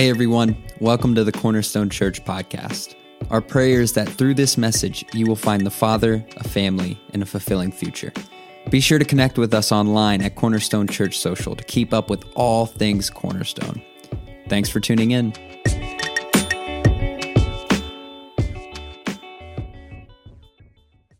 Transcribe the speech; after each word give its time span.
Hey 0.00 0.08
everyone, 0.08 0.56
welcome 0.78 1.14
to 1.14 1.24
the 1.24 1.30
Cornerstone 1.30 1.90
Church 1.90 2.24
podcast. 2.24 2.94
Our 3.28 3.42
prayer 3.42 3.82
is 3.82 3.92
that 3.92 4.08
through 4.08 4.32
this 4.32 4.56
message, 4.56 5.04
you 5.12 5.26
will 5.26 5.36
find 5.36 5.66
the 5.66 5.70
Father, 5.70 6.24
a 6.38 6.48
family, 6.48 6.98
and 7.12 7.22
a 7.22 7.26
fulfilling 7.26 7.70
future. 7.70 8.10
Be 8.70 8.80
sure 8.80 8.98
to 8.98 9.04
connect 9.04 9.36
with 9.36 9.52
us 9.52 9.70
online 9.70 10.22
at 10.22 10.36
Cornerstone 10.36 10.88
Church 10.88 11.18
Social 11.18 11.54
to 11.54 11.62
keep 11.64 11.92
up 11.92 12.08
with 12.08 12.24
all 12.34 12.64
things 12.64 13.10
Cornerstone. 13.10 13.82
Thanks 14.48 14.70
for 14.70 14.80
tuning 14.80 15.10
in. 15.10 15.34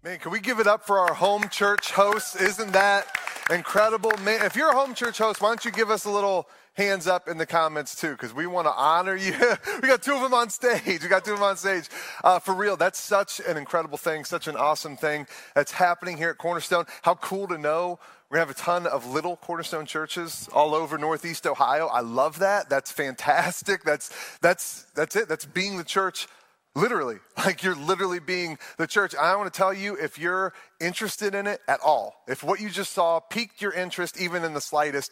Man, 0.03 0.19
can 0.21 0.33
we 0.33 0.41
give 0.41 0.59
it 0.59 0.67
up 0.67 0.87
for 0.87 0.99
our 0.99 1.13
home 1.13 1.51
church 1.51 1.91
hosts? 1.91 2.35
Isn't 2.35 2.73
that 2.73 3.20
incredible? 3.51 4.13
Man, 4.25 4.45
if 4.45 4.57
you're 4.57 4.71
a 4.71 4.75
home 4.75 4.95
church 4.95 5.19
host, 5.19 5.41
why 5.41 5.49
don't 5.49 5.65
you 5.65 5.71
give 5.71 5.91
us 5.91 6.05
a 6.05 6.11
little 6.11 6.49
hands 6.75 7.07
up 7.07 7.29
in 7.29 7.37
the 7.37 7.47
comments 7.47 7.95
too, 7.95 8.13
because 8.13 8.33
we 8.33 8.47
want 8.47 8.67
to 8.67 8.73
honor 8.73 9.17
you. 9.17 9.33
we 9.83 9.89
got 9.89 10.03
two 10.03 10.15
of 10.15 10.23
them 10.23 10.35
on 10.35 10.49
stage. 10.51 11.03
We 11.03 11.09
got 11.09 11.25
two 11.25 11.33
of 11.33 11.39
them 11.39 11.49
on 11.49 11.57
stage. 11.57 11.89
Uh, 12.23 12.39
for 12.39 12.55
real, 12.55 12.77
that's 12.77 12.99
such 12.99 13.41
an 13.41 13.57
incredible 13.57 13.99
thing, 13.99 14.25
such 14.25 14.49
an 14.49 14.57
awesome 14.57 14.97
thing 14.97 15.27
that's 15.55 15.73
happening 15.73 16.17
here 16.17 16.31
at 16.31 16.39
Cornerstone. 16.39 16.87
How 17.03 17.15
cool 17.17 17.49
to 17.49 17.59
know 17.59 17.99
we're 18.31 18.37
going 18.37 18.47
to 18.47 18.55
have 18.55 18.57
a 18.57 18.61
ton 18.61 18.87
of 18.87 19.07
little 19.07 19.37
Cornerstone 19.37 19.87
churches 19.87 20.49
all 20.53 20.75
over 20.75 20.97
Northeast 20.97 21.47
Ohio. 21.47 21.89
I 21.89 22.01
love 22.01 22.39
that. 22.39 22.69
That's 22.69 22.93
fantastic. 22.93 23.83
That's, 23.83 24.39
that's, 24.41 24.87
that's 24.95 25.17
it. 25.17 25.29
That's 25.29 25.45
being 25.45 25.77
the 25.77 25.85
church 25.85 26.29
literally. 26.75 27.19
Like 27.41 27.63
you're 27.63 27.75
literally 27.75 28.19
being 28.19 28.59
the 28.77 28.87
church. 28.87 29.15
I 29.15 29.35
want 29.35 29.51
to 29.51 29.57
tell 29.57 29.73
you 29.73 29.95
if 29.95 30.19
you're 30.19 30.53
interested 30.79 31.35
in 31.35 31.47
it 31.47 31.63
at 31.67 31.81
all, 31.81 32.23
if 32.29 32.45
what 32.45 32.61
you 32.61 32.69
just 32.69 32.93
saw 32.93 33.19
piqued 33.19 33.63
your 33.63 33.73
interest 33.73 34.21
even 34.21 34.45
in 34.45 34.53
the 34.53 34.61
slightest, 34.61 35.11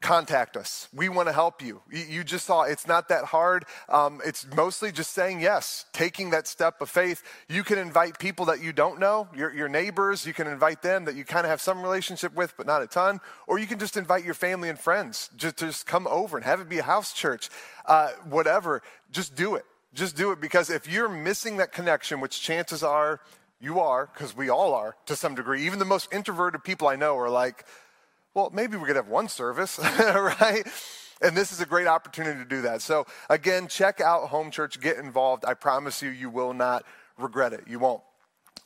contact 0.00 0.56
us. 0.56 0.88
We 0.94 1.08
want 1.08 1.28
to 1.28 1.32
help 1.32 1.60
you. 1.60 1.82
You 1.90 2.22
just 2.22 2.46
saw 2.46 2.62
it's 2.62 2.86
not 2.86 3.08
that 3.08 3.24
hard. 3.24 3.64
Um, 3.88 4.20
it's 4.24 4.46
mostly 4.56 4.92
just 4.92 5.12
saying 5.12 5.40
yes, 5.40 5.86
taking 5.92 6.30
that 6.30 6.46
step 6.46 6.80
of 6.80 6.88
faith. 6.88 7.22
You 7.48 7.64
can 7.64 7.78
invite 7.78 8.18
people 8.18 8.46
that 8.46 8.62
you 8.62 8.72
don't 8.72 9.00
know, 9.00 9.28
your, 9.36 9.52
your 9.52 9.68
neighbors, 9.68 10.24
you 10.24 10.32
can 10.32 10.46
invite 10.46 10.82
them 10.82 11.04
that 11.06 11.16
you 11.16 11.24
kind 11.24 11.44
of 11.44 11.50
have 11.50 11.60
some 11.60 11.82
relationship 11.82 12.34
with, 12.34 12.54
but 12.56 12.66
not 12.66 12.82
a 12.82 12.86
ton. 12.86 13.20
Or 13.46 13.58
you 13.58 13.66
can 13.66 13.78
just 13.78 13.96
invite 13.96 14.24
your 14.24 14.34
family 14.34 14.68
and 14.68 14.78
friends 14.78 15.30
just, 15.36 15.58
just 15.58 15.86
come 15.86 16.06
over 16.06 16.36
and 16.36 16.46
have 16.46 16.60
it 16.60 16.68
be 16.68 16.78
a 16.78 16.84
house 16.84 17.12
church. 17.12 17.50
Uh, 17.84 18.10
whatever, 18.28 18.82
just 19.10 19.34
do 19.34 19.56
it. 19.56 19.64
Just 19.98 20.14
do 20.14 20.30
it 20.30 20.40
because 20.40 20.70
if 20.70 20.88
you're 20.88 21.08
missing 21.08 21.56
that 21.56 21.72
connection, 21.72 22.20
which 22.20 22.40
chances 22.40 22.84
are 22.84 23.20
you 23.60 23.80
are, 23.80 24.08
because 24.14 24.36
we 24.36 24.48
all 24.48 24.72
are 24.72 24.94
to 25.06 25.16
some 25.16 25.34
degree, 25.34 25.66
even 25.66 25.80
the 25.80 25.84
most 25.84 26.12
introverted 26.12 26.62
people 26.62 26.86
I 26.86 26.94
know 26.94 27.18
are 27.18 27.28
like, 27.28 27.64
well, 28.32 28.48
maybe 28.54 28.76
we 28.76 28.86
could 28.86 28.94
have 28.94 29.08
one 29.08 29.26
service, 29.26 29.76
right? 29.98 30.62
And 31.20 31.36
this 31.36 31.50
is 31.50 31.60
a 31.60 31.66
great 31.66 31.88
opportunity 31.88 32.38
to 32.38 32.44
do 32.44 32.62
that. 32.62 32.80
So, 32.80 33.06
again, 33.28 33.66
check 33.66 34.00
out 34.00 34.28
Home 34.28 34.52
Church, 34.52 34.80
get 34.80 34.98
involved. 34.98 35.44
I 35.44 35.54
promise 35.54 36.00
you, 36.00 36.10
you 36.10 36.30
will 36.30 36.54
not 36.54 36.84
regret 37.18 37.52
it. 37.52 37.64
You 37.66 37.80
won't. 37.80 38.02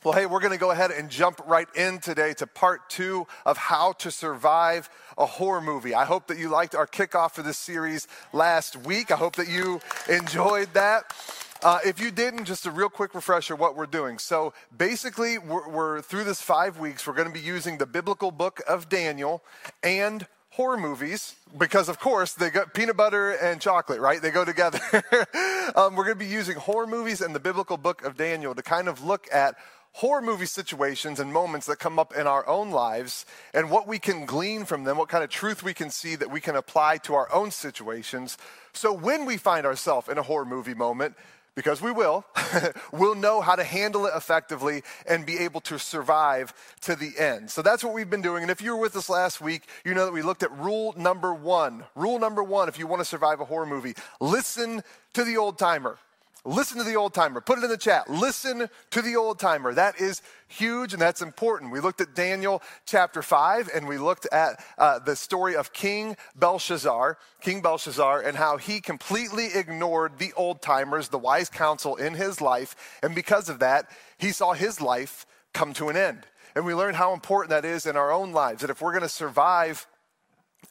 Well, 0.03 0.13
hey, 0.13 0.25
we're 0.25 0.41
going 0.41 0.51
to 0.51 0.59
go 0.59 0.71
ahead 0.71 0.91
and 0.91 1.09
jump 1.09 1.39
right 1.47 1.67
in 1.77 1.99
today 1.99 2.33
to 2.33 2.45
part 2.45 2.89
two 2.89 3.25
of 3.45 3.55
how 3.55 3.93
to 3.93 4.11
survive 4.11 4.89
a 5.17 5.25
horror 5.25 5.61
movie. 5.61 5.95
I 5.95 6.03
hope 6.03 6.27
that 6.27 6.37
you 6.37 6.49
liked 6.49 6.75
our 6.75 6.85
kickoff 6.85 7.31
for 7.31 7.41
this 7.41 7.57
series 7.57 8.09
last 8.33 8.75
week. 8.75 9.11
I 9.11 9.15
hope 9.15 9.37
that 9.37 9.47
you 9.47 9.79
enjoyed 10.09 10.73
that. 10.73 11.15
Uh, 11.63 11.79
if 11.85 12.01
you 12.01 12.11
didn't, 12.11 12.43
just 12.43 12.65
a 12.65 12.71
real 12.71 12.89
quick 12.89 13.15
refresher 13.15 13.55
what 13.55 13.77
we're 13.77 13.85
doing. 13.85 14.17
So 14.19 14.53
basically, 14.77 15.37
we're, 15.37 15.69
we're 15.69 16.01
through 16.01 16.25
this 16.25 16.41
five 16.41 16.77
weeks, 16.77 17.07
we're 17.07 17.13
going 17.13 17.29
to 17.29 17.33
be 17.33 17.39
using 17.39 17.77
the 17.77 17.85
biblical 17.85 18.31
book 18.31 18.61
of 18.67 18.89
Daniel 18.89 19.41
and 19.83 20.27
horror 20.49 20.77
movies 20.77 21.35
because 21.57 21.89
of 21.89 21.97
course 21.97 22.33
they 22.33 22.51
got 22.51 22.75
peanut 22.75 22.95
butter 22.95 23.31
and 23.31 23.59
chocolate 23.59 23.99
right 23.99 24.21
they 24.21 24.29
go 24.29 24.45
together 24.45 24.79
um, 25.75 25.95
we're 25.95 26.03
going 26.03 26.09
to 26.09 26.15
be 26.15 26.27
using 26.27 26.55
horror 26.55 26.85
movies 26.85 27.21
and 27.21 27.33
the 27.33 27.39
biblical 27.39 27.75
book 27.75 28.03
of 28.03 28.15
daniel 28.15 28.53
to 28.53 28.61
kind 28.61 28.87
of 28.87 29.03
look 29.03 29.27
at 29.33 29.55
horror 29.93 30.21
movie 30.21 30.45
situations 30.45 31.19
and 31.19 31.31
moments 31.31 31.67
that 31.67 31.77
come 31.77 31.99
up 31.99 32.15
in 32.15 32.27
our 32.27 32.47
own 32.47 32.71
lives 32.71 33.25
and 33.53 33.69
what 33.69 33.87
we 33.87 33.99
can 33.99 34.25
glean 34.25 34.65
from 34.65 34.83
them 34.83 34.97
what 34.97 35.09
kind 35.09 35.23
of 35.23 35.29
truth 35.29 35.63
we 35.63 35.73
can 35.73 35.89
see 35.89 36.15
that 36.15 36.31
we 36.31 36.41
can 36.41 36.55
apply 36.55 36.97
to 36.97 37.13
our 37.13 37.31
own 37.33 37.51
situations 37.51 38.37
so 38.73 38.91
when 38.91 39.25
we 39.25 39.37
find 39.37 39.65
ourselves 39.65 40.09
in 40.09 40.17
a 40.17 40.23
horror 40.23 40.45
movie 40.45 40.73
moment 40.73 41.15
because 41.55 41.81
we 41.81 41.91
will, 41.91 42.25
we'll 42.91 43.15
know 43.15 43.41
how 43.41 43.55
to 43.55 43.63
handle 43.63 44.05
it 44.05 44.13
effectively 44.15 44.83
and 45.07 45.25
be 45.25 45.37
able 45.37 45.61
to 45.61 45.77
survive 45.77 46.53
to 46.81 46.95
the 46.95 47.13
end. 47.17 47.49
So 47.49 47.61
that's 47.61 47.83
what 47.83 47.93
we've 47.93 48.09
been 48.09 48.21
doing. 48.21 48.41
And 48.43 48.51
if 48.51 48.61
you 48.61 48.71
were 48.75 48.81
with 48.81 48.95
us 48.95 49.09
last 49.09 49.41
week, 49.41 49.63
you 49.85 49.93
know 49.93 50.05
that 50.05 50.13
we 50.13 50.21
looked 50.21 50.43
at 50.43 50.51
rule 50.57 50.93
number 50.97 51.33
one. 51.33 51.83
Rule 51.95 52.19
number 52.19 52.43
one, 52.43 52.69
if 52.69 52.79
you 52.79 52.87
want 52.87 53.01
to 53.01 53.05
survive 53.05 53.39
a 53.39 53.45
horror 53.45 53.65
movie, 53.65 53.93
listen 54.19 54.81
to 55.13 55.23
the 55.23 55.37
old 55.37 55.59
timer. 55.59 55.97
Listen 56.45 56.77
to 56.77 56.83
the 56.83 56.95
old 56.95 57.13
timer. 57.13 57.39
Put 57.39 57.59
it 57.59 57.63
in 57.63 57.69
the 57.69 57.77
chat. 57.77 58.09
Listen 58.09 58.69
to 58.91 59.01
the 59.01 59.15
old 59.15 59.39
timer. 59.39 59.73
That 59.73 60.01
is 60.01 60.21
huge 60.49 60.91
and 60.91 61.01
that's 61.01 61.21
important. 61.21 61.71
We 61.71 61.79
looked 61.79 62.01
at 62.01 62.15
Daniel 62.15 62.61
chapter 62.85 63.21
5 63.21 63.69
and 63.73 63.87
we 63.87 63.97
looked 63.97 64.27
at 64.29 64.61
uh, 64.77 64.99
the 64.99 65.15
story 65.15 65.55
of 65.55 65.71
King 65.71 66.17
Belshazzar, 66.35 67.17
King 67.39 67.61
Belshazzar, 67.61 68.21
and 68.21 68.35
how 68.35 68.57
he 68.57 68.81
completely 68.81 69.47
ignored 69.55 70.19
the 70.19 70.33
old 70.33 70.61
timers, 70.61 71.07
the 71.07 71.17
wise 71.17 71.49
counsel 71.49 71.95
in 71.95 72.13
his 72.13 72.41
life. 72.41 72.99
And 73.01 73.15
because 73.15 73.47
of 73.47 73.59
that, 73.59 73.89
he 74.17 74.33
saw 74.33 74.51
his 74.51 74.81
life 74.81 75.25
come 75.53 75.71
to 75.73 75.87
an 75.87 75.95
end. 75.95 76.25
And 76.55 76.65
we 76.65 76.73
learned 76.73 76.97
how 76.97 77.13
important 77.13 77.51
that 77.51 77.63
is 77.63 77.85
in 77.85 77.95
our 77.95 78.11
own 78.11 78.33
lives. 78.33 78.61
That 78.61 78.69
if 78.69 78.81
we're 78.81 78.91
going 78.91 79.03
to 79.03 79.09
survive 79.09 79.87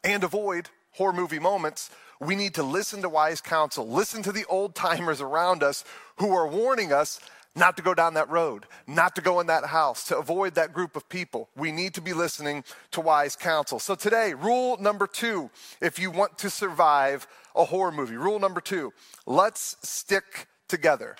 and 0.04 0.22
avoid 0.22 0.68
horror 0.92 1.14
movie 1.14 1.38
moments, 1.38 1.90
we 2.22 2.36
need 2.36 2.54
to 2.54 2.62
listen 2.62 3.02
to 3.02 3.08
wise 3.08 3.40
counsel, 3.40 3.88
listen 3.88 4.22
to 4.22 4.32
the 4.32 4.44
old 4.48 4.74
timers 4.74 5.20
around 5.20 5.62
us 5.62 5.84
who 6.16 6.32
are 6.34 6.46
warning 6.46 6.92
us 6.92 7.20
not 7.54 7.76
to 7.76 7.82
go 7.82 7.94
down 7.94 8.14
that 8.14 8.30
road, 8.30 8.64
not 8.86 9.14
to 9.16 9.20
go 9.20 9.40
in 9.40 9.48
that 9.48 9.66
house, 9.66 10.04
to 10.04 10.16
avoid 10.16 10.54
that 10.54 10.72
group 10.72 10.96
of 10.96 11.08
people. 11.08 11.48
We 11.56 11.72
need 11.72 11.94
to 11.94 12.00
be 12.00 12.12
listening 12.12 12.64
to 12.92 13.00
wise 13.00 13.36
counsel. 13.36 13.78
So, 13.78 13.94
today, 13.94 14.32
rule 14.34 14.78
number 14.78 15.06
two 15.06 15.50
if 15.80 15.98
you 15.98 16.10
want 16.10 16.38
to 16.38 16.48
survive 16.48 17.26
a 17.54 17.64
horror 17.64 17.92
movie, 17.92 18.16
rule 18.16 18.38
number 18.38 18.60
two 18.60 18.92
let's 19.26 19.76
stick 19.82 20.46
together. 20.68 21.16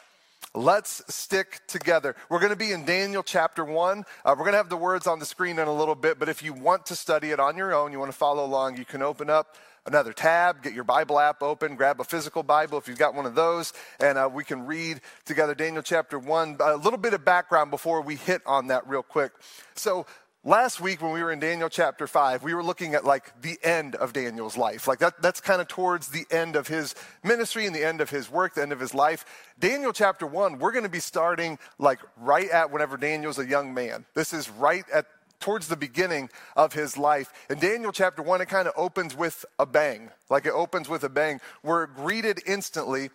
Let's 0.54 1.02
stick 1.08 1.60
together. 1.66 2.14
We're 2.28 2.38
going 2.38 2.50
to 2.50 2.56
be 2.56 2.72
in 2.72 2.84
Daniel 2.84 3.22
chapter 3.22 3.64
1. 3.64 4.04
Uh, 4.22 4.34
we're 4.36 4.44
going 4.44 4.52
to 4.52 4.58
have 4.58 4.68
the 4.68 4.76
words 4.76 5.06
on 5.06 5.18
the 5.18 5.24
screen 5.24 5.58
in 5.58 5.66
a 5.66 5.72
little 5.72 5.94
bit, 5.94 6.18
but 6.18 6.28
if 6.28 6.42
you 6.42 6.52
want 6.52 6.84
to 6.86 6.94
study 6.94 7.30
it 7.30 7.41
on 7.41 7.56
your 7.56 7.72
own, 7.72 7.91
you 7.91 7.98
want 7.98 8.12
to 8.12 8.16
follow 8.16 8.44
along, 8.44 8.76
you 8.76 8.84
can 8.84 9.00
open 9.00 9.30
up 9.30 9.56
another 9.87 10.12
tab, 10.12 10.62
get 10.62 10.72
your 10.72 10.84
Bible 10.84 11.19
app 11.19 11.43
open, 11.43 11.76
grab 11.76 12.00
a 12.00 12.04
physical 12.04 12.43
Bible 12.43 12.78
if 12.78 12.88
you've 12.88 12.98
got 12.98 13.15
one 13.15 13.26
of 13.26 13.34
those, 13.34 13.72
and 14.00 14.16
uh, 14.19 14.28
we 14.32 14.44
can 14.44 14.66
read 14.66 15.00
together 15.25 15.54
Daniel 15.54 15.82
chapter 15.82 16.19
1. 16.19 16.56
A 16.60 16.76
little 16.76 16.98
bit 16.98 17.15
of 17.15 17.25
background 17.25 17.70
before 17.70 18.00
we 18.00 18.16
hit 18.16 18.42
on 18.47 18.69
that 18.69 18.87
real 18.88 19.03
quick. 19.03 19.32
So, 19.75 20.06
last 20.44 20.81
week 20.81 21.00
when 21.00 21.12
we 21.12 21.22
were 21.22 21.31
in 21.31 21.38
Daniel 21.38 21.69
chapter 21.69 22.06
5, 22.06 22.42
we 22.42 22.54
were 22.54 22.65
looking 22.65 22.94
at 22.94 23.04
like 23.04 23.41
the 23.42 23.59
end 23.62 23.94
of 23.97 24.12
Daniel's 24.12 24.56
life. 24.56 24.88
Like 24.88 24.98
that, 25.00 25.21
that's 25.22 25.41
kind 25.41 25.60
of 25.60 25.69
towards 25.69 26.09
the 26.09 26.26
end 26.31 26.56
of 26.56 26.69
his 26.69 26.94
ministry 27.22 27.66
and 27.66 27.75
the 27.75 27.84
end 27.84 28.00
of 28.00 28.10
his 28.10 28.31
work, 28.31 28.54
the 28.54 28.62
end 28.62 28.72
of 28.72 28.81
his 28.81 28.94
life. 28.94 29.25
Daniel 29.59 29.92
chapter 29.92 30.26
1, 30.26 30.59
we're 30.59 30.72
going 30.72 30.84
to 30.84 30.91
be 30.91 31.00
starting 31.00 31.59
like 31.78 32.00
right 32.16 32.50
at 32.50 32.71
whenever 32.71 32.97
Daniel's 32.97 33.38
a 33.38 33.47
young 33.47 33.75
man. 33.75 34.04
This 34.15 34.32
is 34.32 34.50
right 34.50 34.84
at 34.92 35.06
towards 35.42 35.69
the 35.69 35.76
beginning 35.76 36.30
of 36.56 36.72
his 36.72 36.97
life. 36.97 37.32
In 37.50 37.58
Daniel 37.58 37.92
chapter 37.92 38.22
1, 38.22 38.41
it 38.41 38.48
kind 38.48 38.66
of 38.66 38.75
opens 38.76 39.14
with 39.14 39.44
a 39.58 39.66
bang. 39.66 40.10
Like 40.30 40.47
it 40.47 40.53
opens 40.53 40.88
with 40.88 41.04
a 41.04 41.10
bang. 41.10 41.41
We're 41.62 41.86
greeted 41.86 42.41
instantly 42.47 43.10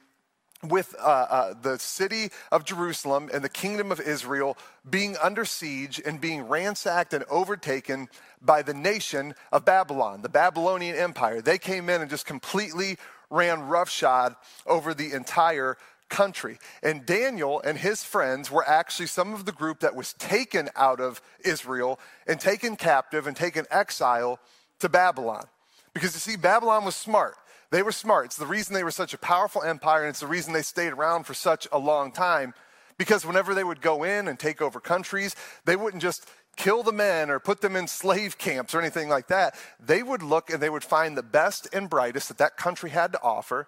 with 0.64 0.96
uh, 1.00 1.04
uh, 1.04 1.54
the 1.62 1.78
city 1.78 2.30
of 2.52 2.66
Jerusalem 2.66 3.30
and 3.34 3.44
the 3.44 3.50
kingdom 3.50 3.92
of 3.92 4.00
Israel 4.00 4.58
being 4.90 5.16
under 5.18 5.46
siege 5.46 6.02
and 6.04 6.20
being 6.20 6.48
ransacked 6.48 7.14
and 7.14 7.24
overtaken 7.30 8.10
by 8.42 8.62
the 8.62 8.74
nation 8.74 9.36
of 9.52 9.66
Babylon, 9.66 10.22
the 10.22 10.30
Babylonian 10.30 10.96
Empire. 10.96 11.42
They 11.42 11.58
came 11.58 11.90
in 11.90 12.02
and 12.02 12.10
just 12.10 12.26
completely 12.26 12.98
ran 13.30 13.68
roughshod 13.68 14.36
over 14.66 14.94
the 14.94 15.12
entire 15.14 15.78
country. 16.10 16.60
And 16.82 17.06
Daniel 17.06 17.62
and 17.62 17.78
his 17.78 18.04
friends 18.04 18.50
were 18.50 18.68
actually 18.68 19.08
some 19.08 19.34
of 19.34 19.46
the 19.46 19.52
group 19.52 19.82
that 19.82 19.96
was 19.96 20.14
taken 20.14 20.70
out 20.76 21.00
of 21.00 21.22
Israel 21.44 22.00
and 22.26 22.40
taken 22.40 22.76
captive 22.76 23.28
and 23.28 23.36
taken 23.36 23.66
exile 23.70 24.40
to 24.80 24.90
Babylon. 24.90 25.46
Because 25.94 26.14
you 26.14 26.20
see, 26.20 26.38
Babylon 26.38 26.86
was 26.86 26.96
smart. 26.96 27.36
They 27.72 27.84
were 27.84 27.92
smart. 27.92 28.28
It's 28.28 28.38
the 28.38 28.46
reason 28.46 28.74
they 28.74 28.84
were 28.84 28.92
such 28.92 29.14
a 29.14 29.18
powerful 29.18 29.64
empire, 29.64 30.04
and 30.04 30.10
it's 30.10 30.22
the 30.22 30.28
reason 30.28 30.54
they 30.54 30.62
stayed 30.62 30.94
around 30.94 31.26
for 31.26 31.34
such 31.34 31.68
a 31.72 31.78
long 31.78 32.12
time. 32.12 32.54
Because 32.98 33.26
whenever 33.26 33.54
they 33.54 33.64
would 33.64 33.82
go 33.82 34.04
in 34.04 34.28
and 34.28 34.40
take 34.40 34.62
over 34.62 34.80
countries, 34.80 35.36
they 35.66 35.76
wouldn't 35.76 36.02
just 36.02 36.28
kill 36.56 36.82
the 36.82 36.92
men 36.92 37.30
or 37.30 37.40
put 37.40 37.62
them 37.62 37.76
in 37.76 37.88
slave 37.88 38.38
camps 38.38 38.74
or 38.74 38.80
anything 38.80 39.10
like 39.10 39.28
that. 39.28 39.56
They 39.80 40.02
would 40.02 40.24
look 40.24 40.50
and 40.50 40.62
they 40.62 40.70
would 40.70 40.84
find 40.84 41.16
the 41.16 41.24
best 41.24 41.68
and 41.74 41.90
brightest 41.90 42.30
that 42.30 42.40
that 42.40 42.58
country 42.58 42.90
had 42.90 43.12
to 43.14 43.22
offer. 43.22 43.68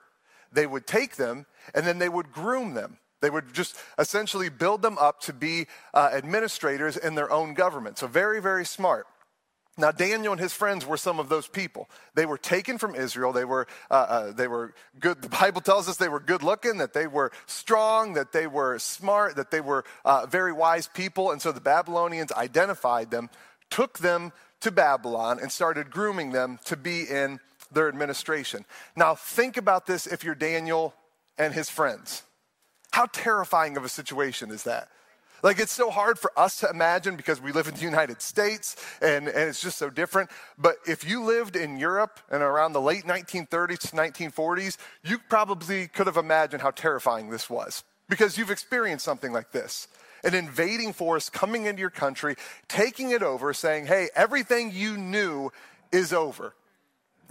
They 0.51 0.67
would 0.67 0.87
take 0.87 1.15
them 1.15 1.45
and 1.73 1.85
then 1.85 1.99
they 1.99 2.09
would 2.09 2.31
groom 2.31 2.73
them. 2.73 2.97
They 3.21 3.29
would 3.29 3.53
just 3.53 3.75
essentially 3.97 4.49
build 4.49 4.81
them 4.81 4.97
up 4.97 5.19
to 5.21 5.33
be 5.33 5.67
uh, 5.93 6.09
administrators 6.13 6.95
in 6.95 7.15
their 7.15 7.31
own 7.31 7.53
government. 7.53 7.97
So, 7.97 8.07
very, 8.07 8.41
very 8.41 8.65
smart. 8.65 9.07
Now, 9.79 9.91
Daniel 9.91 10.33
and 10.33 10.41
his 10.41 10.53
friends 10.53 10.85
were 10.85 10.97
some 10.97 11.19
of 11.19 11.29
those 11.29 11.47
people. 11.47 11.89
They 12.13 12.25
were 12.25 12.37
taken 12.37 12.77
from 12.77 12.95
Israel. 12.95 13.31
They 13.31 13.45
were, 13.45 13.65
uh, 13.89 13.93
uh, 13.93 14.31
they 14.33 14.47
were 14.47 14.73
good. 14.99 15.21
The 15.21 15.29
Bible 15.29 15.61
tells 15.61 15.87
us 15.87 15.95
they 15.95 16.09
were 16.09 16.19
good 16.19 16.43
looking, 16.43 16.79
that 16.79 16.93
they 16.93 17.07
were 17.07 17.31
strong, 17.45 18.13
that 18.13 18.33
they 18.33 18.45
were 18.45 18.77
smart, 18.77 19.37
that 19.37 19.51
they 19.51 19.61
were 19.61 19.85
uh, 20.03 20.25
very 20.25 20.51
wise 20.51 20.87
people. 20.87 21.31
And 21.31 21.41
so 21.41 21.53
the 21.53 21.61
Babylonians 21.61 22.33
identified 22.33 23.09
them, 23.09 23.29
took 23.69 23.99
them 23.99 24.33
to 24.59 24.71
Babylon, 24.71 25.39
and 25.41 25.49
started 25.49 25.89
grooming 25.89 26.33
them 26.33 26.59
to 26.65 26.75
be 26.75 27.03
in 27.03 27.39
their 27.71 27.88
administration. 27.88 28.66
Now, 28.95 29.16
think 29.16 29.57
about 29.57 29.86
this 29.86 30.07
if 30.07 30.24
you're 30.24 30.36
Daniel 30.36 30.94
and 31.38 31.54
his 31.54 31.69
friends. 31.69 32.24
How 32.92 33.06
terrifying 33.06 33.77
of 33.77 33.86
a 33.86 33.89
situation 33.89 34.51
is 34.51 34.63
that? 34.63 34.89
Like, 35.42 35.60
it's 35.60 35.71
so 35.71 35.89
hard 35.89 36.19
for 36.19 36.38
us 36.38 36.60
to 36.60 36.69
imagine 36.69 37.16
because 37.16 37.42
we 37.42 37.51
live 37.51 37.68
in 37.68 37.75
the 37.75 37.81
United 37.81 38.21
States 38.21 38.75
and, 39.01 39.27
and 39.27 39.50
it's 39.50 39.62
just 39.62 39.77
so 39.77 39.89
different. 39.89 40.30
But 40.57 40.77
if 40.86 41.07
you 41.07 41.24
lived 41.24 41.56
in 41.56 41.77
Europe 41.77 42.19
and 42.30 42.44
around 42.44 42.74
the 42.74 42.81
late 42.81 43.06
1930s 43.06 43.80
to 43.80 43.88
1940s, 43.95 44.77
you 45.04 45.18
probably 45.30 45.88
could 45.88 46.07
have 46.07 46.18
imagined 46.18 46.62
how 46.62 46.71
terrifying 46.71 47.30
this 47.30 47.50
was 47.50 47.83
because 48.10 48.38
you've 48.38 48.51
experienced 48.51 49.06
something 49.06 49.31
like 49.31 49.51
this 49.51 49.88
an 50.25 50.33
invading 50.33 50.92
force 50.92 51.30
coming 51.30 51.66
into 51.66 51.80
your 51.80 51.89
country, 51.89 52.36
taking 52.68 53.12
it 53.12 53.24
over, 53.24 53.54
saying, 53.54 53.86
hey, 53.86 54.10
everything 54.16 54.69
you 54.74 54.98
knew 54.98 55.50
is 55.94 56.12
over. 56.12 56.54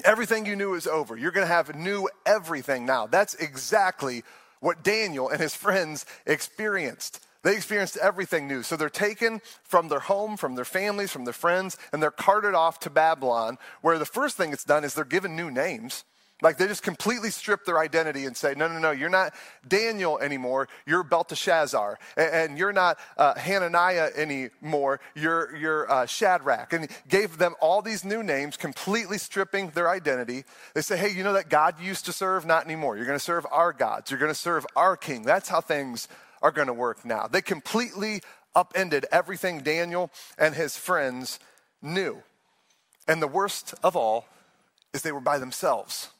Everything 0.04 0.46
you 0.46 0.56
knew 0.56 0.74
is 0.74 0.86
over. 0.86 1.16
You're 1.16 1.32
going 1.32 1.46
to 1.46 1.52
have 1.52 1.74
new 1.74 2.08
everything 2.24 2.86
now. 2.86 3.06
That's 3.06 3.34
exactly 3.34 4.22
what 4.60 4.82
Daniel 4.82 5.28
and 5.28 5.40
his 5.40 5.54
friends 5.54 6.06
experienced. 6.26 7.24
They 7.42 7.54
experienced 7.54 7.96
everything 7.96 8.48
new. 8.48 8.62
So 8.62 8.76
they're 8.76 8.90
taken 8.90 9.40
from 9.62 9.88
their 9.88 10.00
home, 10.00 10.36
from 10.36 10.54
their 10.54 10.64
families, 10.64 11.10
from 11.12 11.24
their 11.24 11.32
friends, 11.32 11.76
and 11.92 12.02
they're 12.02 12.10
carted 12.10 12.54
off 12.54 12.80
to 12.80 12.90
Babylon, 12.90 13.58
where 13.80 13.98
the 13.98 14.04
first 14.04 14.36
thing 14.36 14.52
it's 14.52 14.64
done 14.64 14.84
is 14.84 14.94
they're 14.94 15.04
given 15.04 15.36
new 15.36 15.50
names. 15.50 16.04
Like 16.40 16.56
they 16.56 16.68
just 16.68 16.84
completely 16.84 17.30
strip 17.30 17.64
their 17.64 17.78
identity 17.80 18.24
and 18.24 18.36
say, 18.36 18.54
no, 18.56 18.68
no, 18.68 18.78
no, 18.78 18.92
you're 18.92 19.08
not 19.08 19.34
Daniel 19.66 20.20
anymore. 20.20 20.68
You're 20.86 21.02
Belteshazzar. 21.02 21.98
And, 22.16 22.30
and 22.32 22.58
you're 22.58 22.72
not 22.72 22.98
uh, 23.16 23.34
Hananiah 23.34 24.10
anymore. 24.14 25.00
You're, 25.16 25.56
you're 25.56 25.90
uh, 25.90 26.06
Shadrach. 26.06 26.72
And 26.72 26.88
gave 27.08 27.38
them 27.38 27.56
all 27.60 27.82
these 27.82 28.04
new 28.04 28.22
names, 28.22 28.56
completely 28.56 29.18
stripping 29.18 29.70
their 29.70 29.90
identity. 29.90 30.44
They 30.74 30.82
say, 30.82 30.96
hey, 30.96 31.10
you 31.10 31.24
know 31.24 31.32
that 31.32 31.48
God 31.48 31.80
used 31.80 32.04
to 32.06 32.12
serve? 32.12 32.46
Not 32.46 32.64
anymore. 32.64 32.96
You're 32.96 33.06
going 33.06 33.18
to 33.18 33.24
serve 33.24 33.44
our 33.50 33.72
gods. 33.72 34.10
You're 34.10 34.20
going 34.20 34.32
to 34.32 34.38
serve 34.38 34.64
our 34.76 34.96
king. 34.96 35.22
That's 35.22 35.48
how 35.48 35.60
things 35.60 36.06
are 36.40 36.52
going 36.52 36.68
to 36.68 36.72
work 36.72 37.04
now. 37.04 37.26
They 37.26 37.42
completely 37.42 38.22
upended 38.54 39.06
everything 39.10 39.60
Daniel 39.62 40.12
and 40.38 40.54
his 40.54 40.76
friends 40.76 41.40
knew. 41.82 42.22
And 43.08 43.20
the 43.20 43.26
worst 43.26 43.74
of 43.82 43.96
all 43.96 44.26
is 44.94 45.02
they 45.02 45.10
were 45.10 45.20
by 45.20 45.38
themselves 45.38 46.10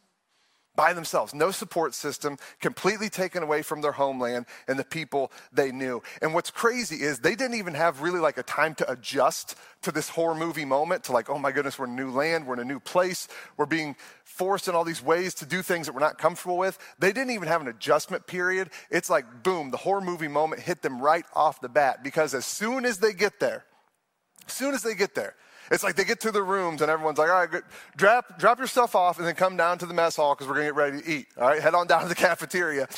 by 0.78 0.92
themselves, 0.92 1.34
no 1.34 1.50
support 1.50 1.92
system, 1.92 2.38
completely 2.60 3.08
taken 3.08 3.42
away 3.42 3.62
from 3.62 3.80
their 3.82 3.90
homeland 3.90 4.46
and 4.68 4.78
the 4.78 4.84
people 4.84 5.32
they 5.52 5.72
knew. 5.72 6.00
And 6.22 6.32
what's 6.32 6.52
crazy 6.52 7.02
is 7.02 7.18
they 7.18 7.34
didn't 7.34 7.56
even 7.56 7.74
have 7.74 8.00
really 8.00 8.20
like 8.20 8.38
a 8.38 8.44
time 8.44 8.76
to 8.76 8.88
adjust 8.88 9.56
to 9.82 9.90
this 9.90 10.08
horror 10.08 10.36
movie 10.36 10.64
moment 10.64 11.02
to 11.04 11.12
like, 11.12 11.28
oh 11.28 11.38
my 11.38 11.50
goodness, 11.50 11.80
we're 11.80 11.86
in 11.86 11.94
a 11.94 11.96
new 11.96 12.12
land, 12.12 12.46
we're 12.46 12.54
in 12.54 12.60
a 12.60 12.64
new 12.64 12.78
place, 12.78 13.26
we're 13.56 13.66
being 13.66 13.96
forced 14.22 14.68
in 14.68 14.76
all 14.76 14.84
these 14.84 15.02
ways 15.02 15.34
to 15.34 15.46
do 15.46 15.62
things 15.62 15.88
that 15.88 15.94
we're 15.94 16.00
not 16.00 16.16
comfortable 16.16 16.56
with. 16.56 16.78
They 17.00 17.12
didn't 17.12 17.34
even 17.34 17.48
have 17.48 17.60
an 17.60 17.66
adjustment 17.66 18.28
period. 18.28 18.70
It's 18.88 19.10
like, 19.10 19.42
boom, 19.42 19.72
the 19.72 19.78
horror 19.78 20.00
movie 20.00 20.28
moment 20.28 20.62
hit 20.62 20.82
them 20.82 21.02
right 21.02 21.24
off 21.34 21.60
the 21.60 21.68
bat 21.68 22.04
because 22.04 22.34
as 22.34 22.46
soon 22.46 22.84
as 22.84 22.98
they 22.98 23.12
get 23.12 23.40
there, 23.40 23.64
as 24.46 24.52
soon 24.52 24.74
as 24.74 24.84
they 24.84 24.94
get 24.94 25.16
there, 25.16 25.34
it's 25.70 25.84
like 25.84 25.96
they 25.96 26.04
get 26.04 26.20
to 26.20 26.30
the 26.30 26.42
rooms 26.42 26.82
and 26.82 26.90
everyone's 26.90 27.18
like, 27.18 27.30
all 27.30 27.46
right, 27.46 27.62
drop, 27.96 28.38
drop 28.38 28.58
your 28.58 28.66
stuff 28.66 28.94
off 28.94 29.18
and 29.18 29.26
then 29.26 29.34
come 29.34 29.56
down 29.56 29.78
to 29.78 29.86
the 29.86 29.94
mess 29.94 30.16
hall 30.16 30.34
because 30.34 30.46
we're 30.46 30.54
going 30.54 30.66
to 30.66 30.72
get 30.72 30.76
ready 30.76 31.02
to 31.02 31.10
eat. 31.10 31.26
All 31.36 31.48
right, 31.48 31.60
head 31.60 31.74
on 31.74 31.86
down 31.86 32.02
to 32.02 32.08
the 32.08 32.14
cafeteria. 32.28 32.88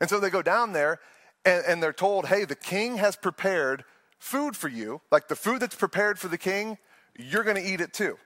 And 0.00 0.10
so 0.10 0.20
they 0.20 0.30
go 0.30 0.42
down 0.42 0.72
there 0.72 1.00
and, 1.44 1.64
and 1.66 1.82
they're 1.82 1.92
told, 1.92 2.26
hey, 2.26 2.44
the 2.44 2.56
king 2.56 2.96
has 2.96 3.16
prepared 3.16 3.84
food 4.18 4.56
for 4.56 4.68
you. 4.68 5.00
Like 5.10 5.28
the 5.28 5.36
food 5.36 5.60
that's 5.60 5.76
prepared 5.76 6.18
for 6.18 6.28
the 6.28 6.38
king, 6.38 6.78
you're 7.18 7.44
going 7.44 7.56
to 7.56 7.62
eat 7.62 7.80
it 7.80 7.92
too. 7.92 8.18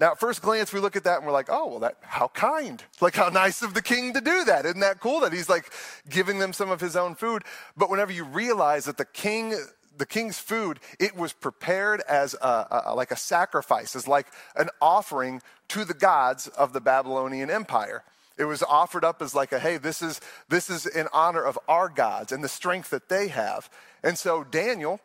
Now, 0.00 0.12
at 0.12 0.18
first 0.18 0.42
glance, 0.42 0.72
we 0.72 0.80
look 0.80 0.96
at 0.96 1.04
that 1.04 1.18
and 1.18 1.26
we're 1.26 1.32
like, 1.32 1.46
oh, 1.48 1.68
well, 1.68 1.78
that, 1.80 1.96
how 2.00 2.26
kind. 2.28 2.82
Like, 3.00 3.14
how 3.14 3.28
nice 3.28 3.62
of 3.62 3.72
the 3.72 3.82
king 3.82 4.14
to 4.14 4.20
do 4.20 4.44
that. 4.46 4.64
Isn't 4.64 4.80
that 4.80 4.98
cool 4.98 5.20
that 5.20 5.32
he's 5.32 5.48
like 5.48 5.72
giving 6.08 6.40
them 6.40 6.52
some 6.52 6.72
of 6.72 6.80
his 6.80 6.96
own 6.96 7.14
food? 7.14 7.44
But 7.76 7.88
whenever 7.88 8.10
you 8.10 8.24
realize 8.24 8.86
that 8.86 8.96
the 8.96 9.04
king 9.04 9.54
the 9.96 10.06
king's 10.06 10.38
food, 10.38 10.80
it 10.98 11.16
was 11.16 11.32
prepared 11.32 12.02
as 12.08 12.34
a, 12.34 12.82
a, 12.86 12.94
like 12.94 13.10
a 13.10 13.16
sacrifice, 13.16 13.94
as 13.96 14.08
like 14.08 14.26
an 14.56 14.68
offering 14.80 15.42
to 15.68 15.84
the 15.84 15.94
gods 15.94 16.48
of 16.48 16.72
the 16.72 16.80
Babylonian 16.80 17.50
Empire. 17.50 18.04
It 18.38 18.44
was 18.44 18.62
offered 18.62 19.04
up 19.04 19.20
as 19.20 19.34
like 19.34 19.52
a, 19.52 19.58
hey, 19.58 19.76
this 19.76 20.02
is, 20.02 20.20
this 20.48 20.70
is 20.70 20.86
in 20.86 21.08
honor 21.12 21.42
of 21.42 21.58
our 21.68 21.88
gods 21.88 22.32
and 22.32 22.42
the 22.42 22.48
strength 22.48 22.90
that 22.90 23.08
they 23.08 23.28
have. 23.28 23.68
And 24.02 24.16
so 24.18 24.42
Daniel, 24.44 25.00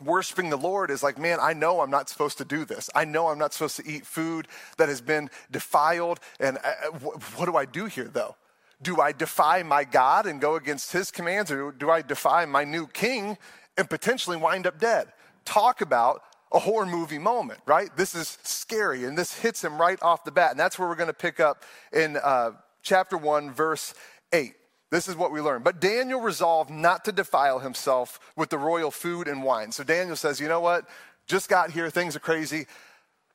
worshiping 0.00 0.50
the 0.50 0.56
Lord 0.56 0.90
is 0.90 1.02
like, 1.02 1.18
man, 1.18 1.38
I 1.40 1.52
know 1.52 1.80
I'm 1.80 1.90
not 1.90 2.08
supposed 2.08 2.38
to 2.38 2.44
do 2.44 2.64
this. 2.64 2.90
I 2.94 3.04
know 3.04 3.28
I'm 3.28 3.38
not 3.38 3.52
supposed 3.52 3.76
to 3.76 3.86
eat 3.86 4.06
food 4.06 4.48
that 4.78 4.88
has 4.88 5.00
been 5.00 5.30
defiled. 5.50 6.20
And 6.40 6.58
uh, 6.58 6.72
uh, 6.86 6.98
what 7.36 7.46
do 7.46 7.56
I 7.56 7.66
do 7.66 7.86
here, 7.86 8.10
though? 8.12 8.36
Do 8.82 9.00
I 9.00 9.12
defy 9.12 9.62
my 9.62 9.84
God 9.84 10.26
and 10.26 10.40
go 10.40 10.56
against 10.56 10.92
his 10.92 11.10
commands, 11.10 11.50
or 11.50 11.72
do 11.72 11.90
I 11.90 12.02
defy 12.02 12.44
my 12.44 12.64
new 12.64 12.86
king 12.86 13.38
and 13.76 13.88
potentially 13.88 14.36
wind 14.36 14.66
up 14.66 14.78
dead. 14.78 15.08
Talk 15.44 15.80
about 15.80 16.22
a 16.52 16.58
horror 16.58 16.86
movie 16.86 17.18
moment, 17.18 17.60
right? 17.66 17.94
This 17.96 18.14
is 18.14 18.38
scary, 18.42 19.04
and 19.04 19.16
this 19.16 19.34
hits 19.34 19.62
him 19.62 19.80
right 19.80 20.00
off 20.02 20.24
the 20.24 20.30
bat. 20.30 20.52
And 20.52 20.60
that's 20.60 20.78
where 20.78 20.88
we're 20.88 20.94
going 20.94 21.08
to 21.08 21.12
pick 21.12 21.40
up 21.40 21.64
in 21.92 22.16
uh, 22.22 22.52
chapter 22.82 23.16
1, 23.16 23.52
verse 23.52 23.94
8. 24.32 24.54
This 24.90 25.08
is 25.08 25.16
what 25.16 25.32
we 25.32 25.40
learn. 25.40 25.62
But 25.62 25.80
Daniel 25.80 26.20
resolved 26.20 26.70
not 26.70 27.04
to 27.06 27.12
defile 27.12 27.58
himself 27.58 28.20
with 28.36 28.50
the 28.50 28.58
royal 28.58 28.90
food 28.90 29.26
and 29.26 29.42
wine. 29.42 29.72
So 29.72 29.82
Daniel 29.82 30.16
says, 30.16 30.40
You 30.40 30.48
know 30.48 30.60
what? 30.60 30.86
Just 31.26 31.48
got 31.48 31.70
here, 31.70 31.90
things 31.90 32.14
are 32.14 32.20
crazy, 32.20 32.66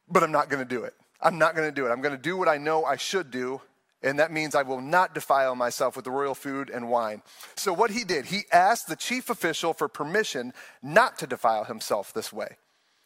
but 0.09 0.23
I'm 0.23 0.31
not 0.31 0.49
going 0.49 0.65
to 0.65 0.69
do 0.69 0.83
it. 0.83 0.93
I'm 1.19 1.37
not 1.37 1.55
going 1.55 1.67
to 1.67 1.75
do 1.75 1.85
it. 1.85 1.91
I'm 1.91 2.01
going 2.01 2.15
to 2.15 2.21
do 2.21 2.37
what 2.37 2.47
I 2.47 2.57
know 2.57 2.85
I 2.85 2.95
should 2.95 3.31
do, 3.31 3.61
and 4.03 4.19
that 4.19 4.31
means 4.31 4.55
I 4.55 4.63
will 4.63 4.81
not 4.81 5.13
defile 5.13 5.55
myself 5.55 5.95
with 5.95 6.05
the 6.05 6.11
royal 6.11 6.33
food 6.33 6.69
and 6.69 6.89
wine. 6.89 7.21
So, 7.55 7.71
what 7.71 7.91
he 7.91 8.03
did, 8.03 8.25
he 8.25 8.43
asked 8.51 8.87
the 8.87 8.95
chief 8.95 9.29
official 9.29 9.73
for 9.73 9.87
permission 9.87 10.53
not 10.81 11.19
to 11.19 11.27
defile 11.27 11.65
himself 11.65 12.13
this 12.13 12.33
way. 12.33 12.57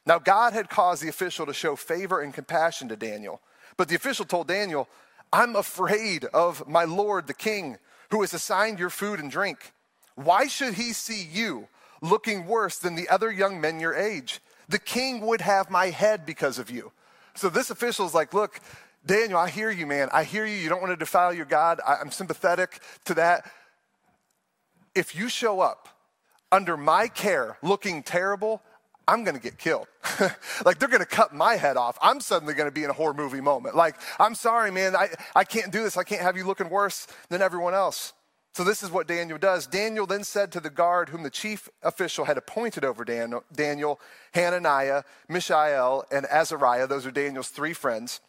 Now, 0.05 0.19
God 0.19 0.53
had 0.53 0.69
caused 0.69 1.03
the 1.03 1.09
official 1.09 1.45
to 1.47 1.53
show 1.53 1.75
favor 1.75 2.21
and 2.21 2.33
compassion 2.33 2.87
to 2.89 2.95
Daniel, 2.95 3.41
but 3.75 3.89
the 3.89 3.95
official 3.95 4.25
told 4.25 4.47
Daniel, 4.47 4.87
I'm 5.33 5.55
afraid 5.55 6.25
of 6.25 6.67
my 6.67 6.85
lord, 6.85 7.27
the 7.27 7.33
king, 7.33 7.77
who 8.11 8.21
has 8.21 8.33
assigned 8.33 8.79
your 8.79 8.91
food 8.91 9.19
and 9.19 9.29
drink. 9.29 9.73
Why 10.15 10.47
should 10.47 10.75
he 10.75 10.93
see 10.93 11.27
you 11.29 11.67
looking 12.01 12.45
worse 12.45 12.77
than 12.77 12.95
the 12.95 13.09
other 13.09 13.31
young 13.31 13.59
men 13.59 13.79
your 13.79 13.95
age? 13.95 14.39
The 14.69 14.79
king 14.79 15.21
would 15.21 15.41
have 15.41 15.69
my 15.69 15.87
head 15.87 16.25
because 16.25 16.57
of 16.57 16.69
you. 16.69 16.91
So, 17.33 17.49
this 17.49 17.69
official 17.69 18.05
is 18.05 18.13
like, 18.13 18.33
Look, 18.33 18.61
Daniel, 19.05 19.37
I 19.37 19.49
hear 19.49 19.69
you, 19.69 19.85
man. 19.85 20.09
I 20.11 20.23
hear 20.23 20.45
you. 20.45 20.55
You 20.55 20.69
don't 20.69 20.81
want 20.81 20.91
to 20.91 20.97
defile 20.97 21.33
your 21.33 21.45
God. 21.45 21.79
I'm 21.85 22.11
sympathetic 22.11 22.79
to 23.05 23.13
that. 23.15 23.49
If 24.95 25.15
you 25.15 25.29
show 25.29 25.59
up 25.59 25.89
under 26.51 26.75
my 26.75 27.07
care 27.07 27.57
looking 27.61 28.01
terrible, 28.01 28.61
I'm 29.07 29.23
to 29.35 29.41
get 29.41 29.59
killed. 29.59 29.87
like 30.65 30.79
they're 30.79 30.89
to 31.01 31.05
cut 31.05 31.33
my 31.33 31.55
head 31.55 31.77
off. 31.77 31.97
I'm 32.01 32.19
suddenly 32.19 32.55
to 32.67 32.73
be 32.73 32.83
in 32.83 32.89
a 32.89 32.93
horror 32.93 33.13
movie 33.13 33.41
moment. 33.41 33.75
Like, 33.75 33.95
I'm 34.19 34.33
sorry, 34.33 34.71
man. 34.71 34.95
I, 34.95 35.09
I 35.35 35.43
can't 35.43 35.71
do 35.71 35.83
this. 35.83 35.97
I 35.97 36.03
can't 36.03 36.21
have 36.21 36.35
you 36.35 36.45
looking 36.45 36.69
worse 36.69 37.07
than 37.29 37.41
everyone 37.41 37.75
else. 37.75 38.13
So, 38.53 38.63
this 38.63 38.81
is 38.81 38.89
what 38.89 39.05
Daniel 39.05 39.37
does. 39.37 39.67
Daniel 39.67 40.07
then 40.07 40.23
said 40.23 40.51
to 40.53 40.61
the 40.61 40.69
guard 40.69 41.09
whom 41.09 41.23
the 41.23 41.29
chief 41.29 41.69
official 41.83 42.25
had 42.25 42.37
appointed 42.37 42.85
over 42.85 43.03
Daniel, 43.03 43.43
Daniel 43.53 43.99
Hananiah, 44.33 45.03
Mishael, 45.27 46.05
and 46.09 46.25
Azariah, 46.27 46.87
those 46.87 47.05
are 47.05 47.11
Daniel's 47.11 47.49
three 47.49 47.73
friends 47.73 48.21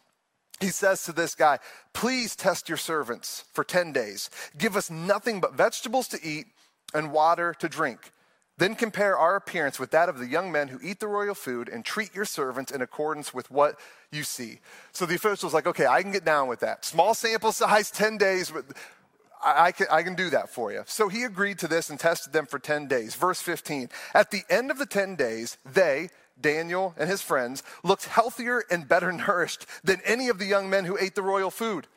he 0.59 0.67
says 0.67 1.03
to 1.05 1.11
this 1.11 1.35
guy, 1.35 1.59
Please 1.93 2.35
test 2.35 2.69
your 2.69 2.77
servants 2.77 3.45
for 3.53 3.63
10 3.63 3.91
days. 3.91 4.29
Give 4.57 4.75
us 4.75 4.89
nothing 4.89 5.39
but 5.39 5.55
vegetables 5.55 6.07
to 6.09 6.19
eat 6.23 6.47
and 6.93 7.11
water 7.11 7.53
to 7.59 7.69
drink. 7.69 8.11
Then 8.57 8.73
compare 8.73 9.15
our 9.15 9.35
appearance 9.35 9.79
with 9.79 9.91
that 9.91 10.09
of 10.09 10.17
the 10.17 10.25
young 10.25 10.51
men 10.51 10.67
who 10.67 10.79
eat 10.81 10.99
the 10.99 11.07
royal 11.07 11.35
food 11.35 11.69
and 11.69 11.85
treat 11.85 12.15
your 12.15 12.25
servants 12.25 12.71
in 12.71 12.81
accordance 12.81 13.33
with 13.33 13.51
what 13.51 13.79
you 14.11 14.23
see. 14.23 14.59
So 14.93 15.05
the 15.05 15.15
official's 15.15 15.53
like, 15.53 15.67
Okay, 15.67 15.85
I 15.85 16.01
can 16.01 16.11
get 16.11 16.25
down 16.25 16.47
with 16.47 16.61
that. 16.61 16.85
Small 16.85 17.13
sample 17.13 17.51
size, 17.51 17.91
10 17.91 18.17
days, 18.17 18.49
but 18.49 18.65
I, 19.43 19.71
can, 19.71 19.87
I 19.91 20.01
can 20.01 20.15
do 20.15 20.29
that 20.31 20.49
for 20.49 20.71
you. 20.71 20.83
So 20.87 21.09
he 21.09 21.23
agreed 21.23 21.59
to 21.59 21.67
this 21.67 21.89
and 21.89 21.99
tested 21.99 22.33
them 22.33 22.47
for 22.47 22.57
10 22.57 22.87
days. 22.87 23.15
Verse 23.15 23.41
15 23.41 23.89
At 24.13 24.31
the 24.31 24.41
end 24.49 24.71
of 24.71 24.79
the 24.79 24.85
10 24.85 25.15
days, 25.15 25.57
they, 25.65 26.09
Daniel 26.39 26.93
and 26.97 27.09
his 27.09 27.21
friends, 27.21 27.63
looked 27.83 28.05
healthier 28.05 28.63
and 28.69 28.87
better 28.87 29.11
nourished 29.27 29.65
than 29.83 30.01
any 30.05 30.29
of 30.29 30.39
the 30.39 30.45
young 30.45 30.69
men 30.69 30.85
who 30.85 30.97
ate 30.97 31.15
the 31.15 31.21
royal 31.21 31.51
food. 31.51 31.87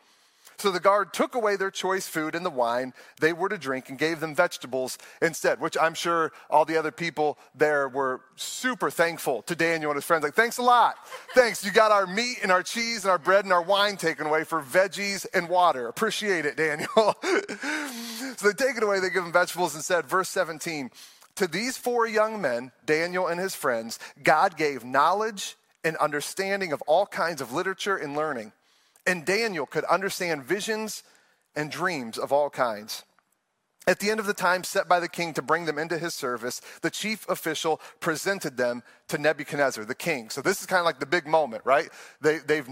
So 0.61 0.71
the 0.71 0.79
guard 0.79 1.15
took 1.15 1.35
away 1.35 1.57
their 1.57 1.71
choice 1.71 2.07
food 2.07 2.35
and 2.35 2.45
the 2.45 2.51
wine 2.51 2.93
they 3.19 3.33
were 3.33 3.49
to 3.49 3.57
drink 3.57 3.89
and 3.89 3.99
gave 3.99 4.21
them 4.21 4.35
vegetables 4.35 4.99
instead, 5.23 5.59
which 5.59 5.75
I'm 5.81 5.95
sure 5.95 6.33
all 6.51 6.67
the 6.67 6.77
other 6.77 6.91
people 6.91 7.39
there 7.55 7.89
were 7.89 8.21
super 8.37 8.91
thankful 8.91 9.41
to 9.43 9.55
Daniel 9.55 9.91
and 9.91 9.97
his 9.97 10.05
friends. 10.05 10.23
Like, 10.23 10.35
thanks 10.35 10.59
a 10.59 10.63
lot. 10.63 10.97
Thanks. 11.35 11.65
You 11.65 11.73
got 11.73 11.93
our 11.93 12.07
meat 12.07 12.41
and 12.43 12.53
our 12.53 12.63
cheese 12.63 13.05
and 13.05 13.11
our 13.11 13.19
bread 13.19 13.47
and 13.47 13.55
our 13.55 13.63
wine 13.63 13.97
taken 13.97 14.27
away 14.27 14.45
for 14.45 14.61
veggies 14.61 15.25
and 15.33 15.49
water. 15.49 15.89
Appreciate 15.89 16.45
it, 16.45 16.59
Daniel. 16.59 17.17
so 18.37 18.47
they 18.47 18.53
take 18.53 18.77
it 18.77 18.83
away, 18.83 19.01
they 19.01 19.09
give 19.09 19.23
them 19.23 19.33
vegetables 19.33 19.75
instead. 19.75 20.05
Verse 20.05 20.29
17 20.29 20.91
To 21.41 21.47
these 21.47 21.79
four 21.79 22.07
young 22.07 22.43
men, 22.43 22.71
Daniel 22.85 23.27
and 23.27 23.41
his 23.41 23.55
friends, 23.55 23.99
God 24.23 24.59
gave 24.59 24.85
knowledge 24.85 25.57
and 25.83 25.97
understanding 25.97 26.71
of 26.71 26.83
all 26.83 27.07
kinds 27.07 27.41
of 27.41 27.51
literature 27.51 27.97
and 27.97 28.15
learning. 28.15 28.53
And 29.07 29.25
Daniel 29.25 29.65
could 29.65 29.85
understand 29.85 30.45
visions 30.45 31.03
and 31.57 31.71
dreams 31.71 32.19
of 32.19 32.31
all 32.31 32.51
kinds. 32.51 33.05
At 33.87 34.01
the 34.01 34.11
end 34.11 34.21
of 34.21 34.27
the 34.27 34.35
time 34.35 34.65
set 34.65 34.87
by 34.87 35.01
the 35.01 35.09
king 35.09 35.33
to 35.33 35.41
bring 35.41 35.65
them 35.65 35.79
into 35.79 35.97
his 35.97 36.13
service, 36.13 36.61
the 36.83 36.91
chief 36.91 37.27
official 37.27 37.81
presented 38.01 38.59
them 38.59 38.83
to 39.09 39.17
Nebuchadnezzar, 39.17 39.87
the 39.87 39.95
king. 39.95 40.29
So 40.29 40.43
this 40.43 40.61
is 40.61 40.67
kind 40.67 40.81
of 40.81 40.85
like 40.85 41.01
the 41.01 41.07
big 41.07 41.27
moment, 41.27 41.63
right? 41.65 41.89
They, 42.21 42.41
they've, 42.41 42.69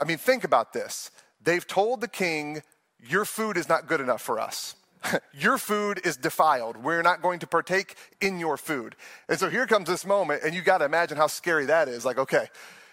I 0.00 0.04
mean, 0.06 0.16
think 0.16 0.44
about 0.44 0.72
this. 0.72 1.10
They've 1.44 1.66
told 1.66 2.00
the 2.00 2.08
king, 2.08 2.62
Your 2.98 3.26
food 3.26 3.58
is 3.58 3.68
not 3.68 3.86
good 3.86 4.00
enough 4.00 4.22
for 4.22 4.40
us. 4.40 4.76
your 5.32 5.58
food 5.58 6.00
is 6.04 6.16
defiled. 6.16 6.76
We're 6.76 7.02
not 7.02 7.22
going 7.22 7.38
to 7.40 7.46
partake 7.46 7.94
in 8.20 8.38
your 8.38 8.56
food. 8.56 8.96
And 9.28 9.38
so 9.38 9.48
here 9.48 9.66
comes 9.66 9.88
this 9.88 10.04
moment, 10.04 10.42
and 10.44 10.54
you 10.54 10.62
got 10.62 10.78
to 10.78 10.84
imagine 10.84 11.16
how 11.16 11.26
scary 11.26 11.66
that 11.66 11.88
is. 11.88 12.04
Like, 12.04 12.18
okay, 12.18 12.48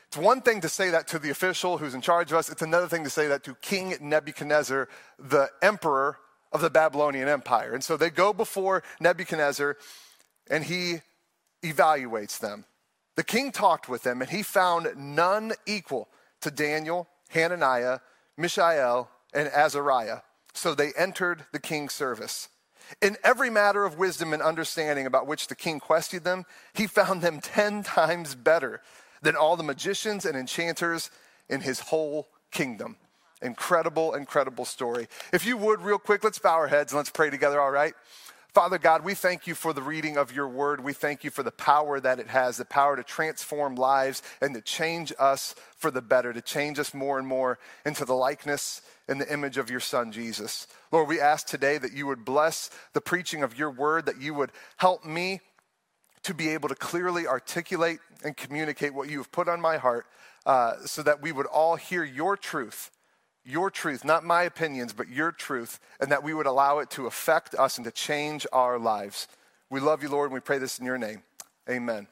it's 0.08 0.18
one 0.18 0.42
thing 0.42 0.62
to 0.62 0.70
say 0.70 0.90
that 0.92 1.08
to 1.10 1.20
the 1.20 1.30
official 1.30 1.78
who's 1.78 1.94
in 1.94 2.02
charge 2.02 2.32
of 2.32 2.38
us, 2.38 2.50
it's 2.50 2.62
another 2.62 2.88
thing 2.88 3.04
to 3.04 3.10
say 3.10 3.28
that 3.28 3.44
to 3.44 3.56
King 3.56 3.96
Nebuchadnezzar, 4.00 4.88
the 5.20 5.50
emperor 5.62 6.20
of 6.52 6.62
the 6.62 6.70
Babylonian 6.70 7.28
Empire. 7.28 7.74
And 7.74 7.84
so 7.84 7.98
they 7.98 8.10
go 8.10 8.32
before 8.32 8.84
Nebuchadnezzar, 9.00 9.78
and 10.50 10.64
he 10.64 11.02
evaluates 11.64 12.40
them. 12.40 12.66
The 13.16 13.24
king 13.24 13.52
talked 13.52 13.90
with 13.90 14.04
them, 14.04 14.22
and 14.22 14.30
he 14.30 14.44
found 14.44 14.90
none 14.98 15.54
equal 15.66 16.10
to 16.42 16.52
Daniel, 16.52 17.08
Hananiah, 17.30 18.00
Mishael, 18.38 19.10
and 19.34 19.48
Azariah. 19.50 20.20
So 20.56 20.74
they 20.74 20.94
entered 20.98 21.46
the 21.52 21.60
king's 21.60 21.94
service. 21.94 22.48
In 23.02 23.18
every 23.24 23.50
matter 23.50 23.84
of 23.84 23.98
wisdom 23.98 24.32
and 24.32 24.42
understanding 24.42 25.06
about 25.06 25.28
which 25.28 25.48
the 25.48 25.56
king 25.56 25.80
questioned 25.80 26.24
them, 26.24 26.46
he 26.74 26.88
found 26.88 27.22
them 27.22 27.42
10 27.42 27.84
times 27.84 28.36
better 28.36 28.82
than 29.22 29.36
all 29.36 29.58
the 29.58 29.64
magicians 29.64 30.26
and 30.26 30.38
enchanters 30.38 31.12
in 31.50 31.62
his 31.62 31.82
whole 31.82 32.30
kingdom. 32.52 32.96
Incredible, 33.42 34.14
incredible 34.14 34.64
story. 34.64 35.08
If 35.34 35.46
you 35.46 35.58
would, 35.58 35.82
real 35.82 36.00
quick, 36.00 36.24
let's 36.24 36.40
bow 36.40 36.54
our 36.54 36.68
heads 36.68 36.94
and 36.94 36.98
let's 36.98 37.10
pray 37.10 37.30
together, 37.30 37.60
all 37.60 37.72
right? 37.72 37.94
Father 38.56 38.78
God, 38.78 39.04
we 39.04 39.16
thank 39.16 39.48
you 39.48 39.54
for 39.54 39.74
the 39.74 39.82
reading 39.82 40.16
of 40.16 40.34
your 40.34 40.48
word. 40.48 40.82
We 40.82 40.94
thank 40.94 41.26
you 41.26 41.30
for 41.30 41.44
the 41.44 41.52
power 41.52 42.00
that 42.00 42.22
it 42.22 42.30
has, 42.30 42.56
the 42.56 42.64
power 42.64 42.96
to 42.96 43.04
transform 43.04 43.76
lives 43.76 44.24
and 44.42 44.56
to 44.56 44.62
change 44.62 45.12
us 45.20 45.56
for 45.76 45.92
the 45.92 46.02
better, 46.02 46.32
to 46.32 46.42
change 46.42 46.80
us 46.80 46.94
more 46.94 47.20
and 47.20 47.28
more 47.28 47.60
into 47.86 48.06
the 48.06 48.14
likeness 48.14 48.82
and 49.10 49.20
the 49.20 49.30
image 49.30 49.58
of 49.58 49.70
your 49.70 49.82
son, 49.82 50.10
Jesus. 50.10 50.68
Lord, 50.90 51.10
we 51.10 51.20
ask 51.20 51.46
today 51.46 51.78
that 51.78 51.92
you 51.92 52.08
would 52.08 52.24
bless 52.24 52.70
the 52.94 53.02
preaching 53.02 53.44
of 53.44 53.60
your 53.60 53.70
word, 53.70 54.06
that 54.06 54.22
you 54.22 54.34
would 54.34 54.54
help 54.78 55.04
me 55.04 55.42
to 56.24 56.34
be 56.34 56.48
able 56.48 56.70
to 56.70 56.76
clearly 56.76 57.28
articulate 57.28 58.00
and 58.24 58.38
communicate 58.38 58.94
what 58.94 59.10
you 59.10 59.18
have 59.18 59.34
put 59.34 59.50
on 59.50 59.60
my 59.60 59.76
heart 59.76 60.06
uh, 60.46 60.76
so 60.86 61.04
that 61.04 61.22
we 61.22 61.34
would 61.34 61.46
all 61.48 61.76
hear 61.76 62.06
your 62.06 62.38
truth, 62.38 62.90
your 63.46 63.70
truth, 63.70 64.04
not 64.04 64.24
my 64.24 64.44
opinions, 64.44 64.94
but 64.94 65.08
your 65.08 65.32
truth, 65.32 65.80
and 66.00 66.12
that 66.12 66.24
we 66.24 66.34
would 66.34 66.48
allow 66.48 66.80
it 66.80 66.90
to 66.92 67.06
affect 67.06 67.56
us 67.56 67.78
and 67.78 67.86
to 67.86 67.92
change 67.92 68.48
our 68.52 68.80
lives. 68.80 69.28
We 69.70 69.80
love 69.80 70.04
you, 70.04 70.10
Lord, 70.10 70.28
and 70.28 70.34
we 70.34 70.40
pray 70.40 70.58
this 70.58 70.80
in 70.80 70.86
your 70.86 70.98
name. 70.98 71.24
Amen. 71.70 72.08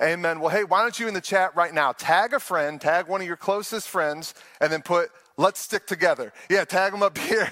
Amen. 0.00 0.40
Well, 0.40 0.50
hey, 0.50 0.64
why 0.64 0.82
don't 0.82 0.98
you 0.98 1.06
in 1.08 1.14
the 1.14 1.20
chat 1.20 1.54
right 1.54 1.72
now 1.72 1.92
tag 1.92 2.32
a 2.32 2.40
friend, 2.40 2.80
tag 2.80 3.08
one 3.08 3.20
of 3.20 3.26
your 3.26 3.36
closest 3.36 3.88
friends, 3.88 4.34
and 4.60 4.72
then 4.72 4.82
put 4.82 5.10
let's 5.36 5.60
stick 5.60 5.86
together. 5.86 6.32
Yeah, 6.48 6.64
tag 6.64 6.92
them 6.92 7.02
up 7.02 7.16
here. 7.28 7.50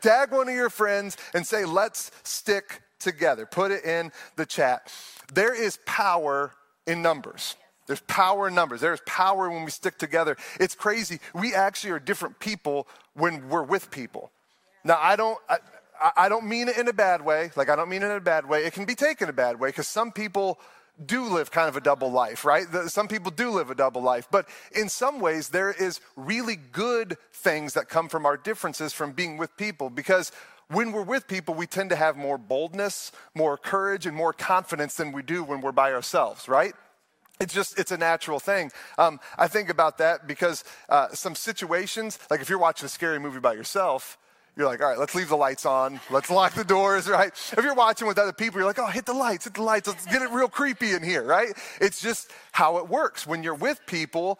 tag 0.00 0.32
one 0.32 0.48
of 0.48 0.54
your 0.54 0.70
friends 0.70 1.16
and 1.34 1.46
say, 1.46 1.64
let's 1.64 2.10
stick 2.22 2.80
together. 2.98 3.46
Put 3.46 3.70
it 3.70 3.84
in 3.84 4.12
the 4.36 4.46
chat. 4.46 4.92
There 5.32 5.54
is 5.54 5.78
power 5.84 6.52
in 6.86 7.02
numbers. 7.02 7.56
There's 7.86 8.00
power 8.00 8.48
in 8.48 8.54
numbers. 8.54 8.80
There's 8.80 9.00
power 9.06 9.50
when 9.50 9.64
we 9.64 9.70
stick 9.70 9.98
together. 9.98 10.36
It's 10.58 10.74
crazy. 10.74 11.20
We 11.34 11.54
actually 11.54 11.90
are 11.90 11.98
different 11.98 12.38
people 12.38 12.86
when 13.14 13.48
we're 13.48 13.62
with 13.62 13.90
people. 13.90 14.30
Now, 14.84 14.98
I 15.00 15.16
don't. 15.16 15.38
I, 15.48 15.58
I 16.16 16.28
don't 16.28 16.46
mean 16.46 16.68
it 16.68 16.76
in 16.76 16.88
a 16.88 16.92
bad 16.92 17.24
way. 17.24 17.50
Like, 17.56 17.68
I 17.68 17.76
don't 17.76 17.88
mean 17.88 18.02
it 18.02 18.06
in 18.06 18.12
a 18.12 18.20
bad 18.20 18.48
way. 18.48 18.64
It 18.64 18.72
can 18.72 18.84
be 18.84 18.94
taken 18.94 19.28
a 19.28 19.32
bad 19.32 19.60
way 19.60 19.68
because 19.68 19.86
some 19.86 20.10
people 20.10 20.58
do 21.04 21.24
live 21.24 21.50
kind 21.50 21.68
of 21.68 21.76
a 21.76 21.80
double 21.80 22.10
life, 22.10 22.44
right? 22.44 22.66
Some 22.86 23.08
people 23.08 23.30
do 23.30 23.50
live 23.50 23.70
a 23.70 23.74
double 23.74 24.02
life. 24.02 24.28
But 24.30 24.48
in 24.74 24.88
some 24.88 25.20
ways, 25.20 25.48
there 25.48 25.72
is 25.72 26.00
really 26.16 26.56
good 26.56 27.16
things 27.32 27.74
that 27.74 27.88
come 27.88 28.08
from 28.08 28.26
our 28.26 28.36
differences 28.36 28.92
from 28.92 29.12
being 29.12 29.36
with 29.36 29.56
people 29.56 29.90
because 29.90 30.30
when 30.68 30.92
we're 30.92 31.02
with 31.02 31.26
people, 31.26 31.54
we 31.54 31.66
tend 31.66 31.90
to 31.90 31.96
have 31.96 32.16
more 32.16 32.38
boldness, 32.38 33.12
more 33.34 33.56
courage, 33.56 34.06
and 34.06 34.16
more 34.16 34.32
confidence 34.32 34.94
than 34.94 35.12
we 35.12 35.22
do 35.22 35.44
when 35.44 35.60
we're 35.60 35.72
by 35.72 35.92
ourselves, 35.92 36.48
right? 36.48 36.74
It's 37.40 37.52
just, 37.52 37.78
it's 37.78 37.90
a 37.90 37.96
natural 37.96 38.38
thing. 38.38 38.70
Um, 38.96 39.18
I 39.36 39.48
think 39.48 39.68
about 39.68 39.98
that 39.98 40.26
because 40.26 40.62
uh, 40.88 41.08
some 41.08 41.34
situations, 41.34 42.18
like 42.30 42.40
if 42.40 42.48
you're 42.48 42.58
watching 42.58 42.86
a 42.86 42.88
scary 42.88 43.18
movie 43.18 43.40
by 43.40 43.54
yourself, 43.54 44.18
you're 44.56 44.66
like, 44.66 44.80
all 44.80 44.88
right, 44.88 44.98
let's 44.98 45.16
leave 45.16 45.28
the 45.28 45.36
lights 45.36 45.66
on. 45.66 46.00
Let's 46.10 46.30
lock 46.30 46.54
the 46.54 46.64
doors, 46.64 47.08
right? 47.10 47.32
If 47.56 47.64
you're 47.64 47.74
watching 47.74 48.06
with 48.06 48.18
other 48.18 48.32
people, 48.32 48.60
you're 48.60 48.68
like, 48.68 48.78
oh, 48.78 48.86
hit 48.86 49.04
the 49.04 49.12
lights, 49.12 49.44
hit 49.44 49.54
the 49.54 49.62
lights. 49.62 49.88
Let's 49.88 50.06
get 50.06 50.22
it 50.22 50.30
real 50.30 50.48
creepy 50.48 50.92
in 50.92 51.02
here, 51.02 51.24
right? 51.24 51.48
It's 51.80 52.00
just 52.00 52.30
how 52.52 52.78
it 52.78 52.88
works. 52.88 53.26
When 53.26 53.42
you're 53.42 53.54
with 53.54 53.84
people, 53.86 54.38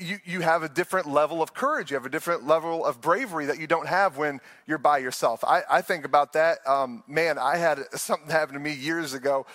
you, 0.00 0.18
you 0.24 0.40
have 0.40 0.62
a 0.62 0.68
different 0.68 1.08
level 1.08 1.42
of 1.42 1.54
courage. 1.54 1.90
You 1.90 1.96
have 1.96 2.06
a 2.06 2.10
different 2.10 2.46
level 2.46 2.84
of 2.84 3.00
bravery 3.00 3.46
that 3.46 3.58
you 3.58 3.66
don't 3.66 3.88
have 3.88 4.16
when 4.16 4.40
you're 4.66 4.78
by 4.78 4.98
yourself. 4.98 5.42
I, 5.44 5.62
I 5.68 5.82
think 5.82 6.04
about 6.04 6.34
that. 6.34 6.58
Um, 6.66 7.02
man, 7.08 7.38
I 7.38 7.56
had 7.56 7.80
something 7.94 8.30
happen 8.30 8.54
to 8.54 8.60
me 8.60 8.72
years 8.72 9.12
ago. 9.12 9.46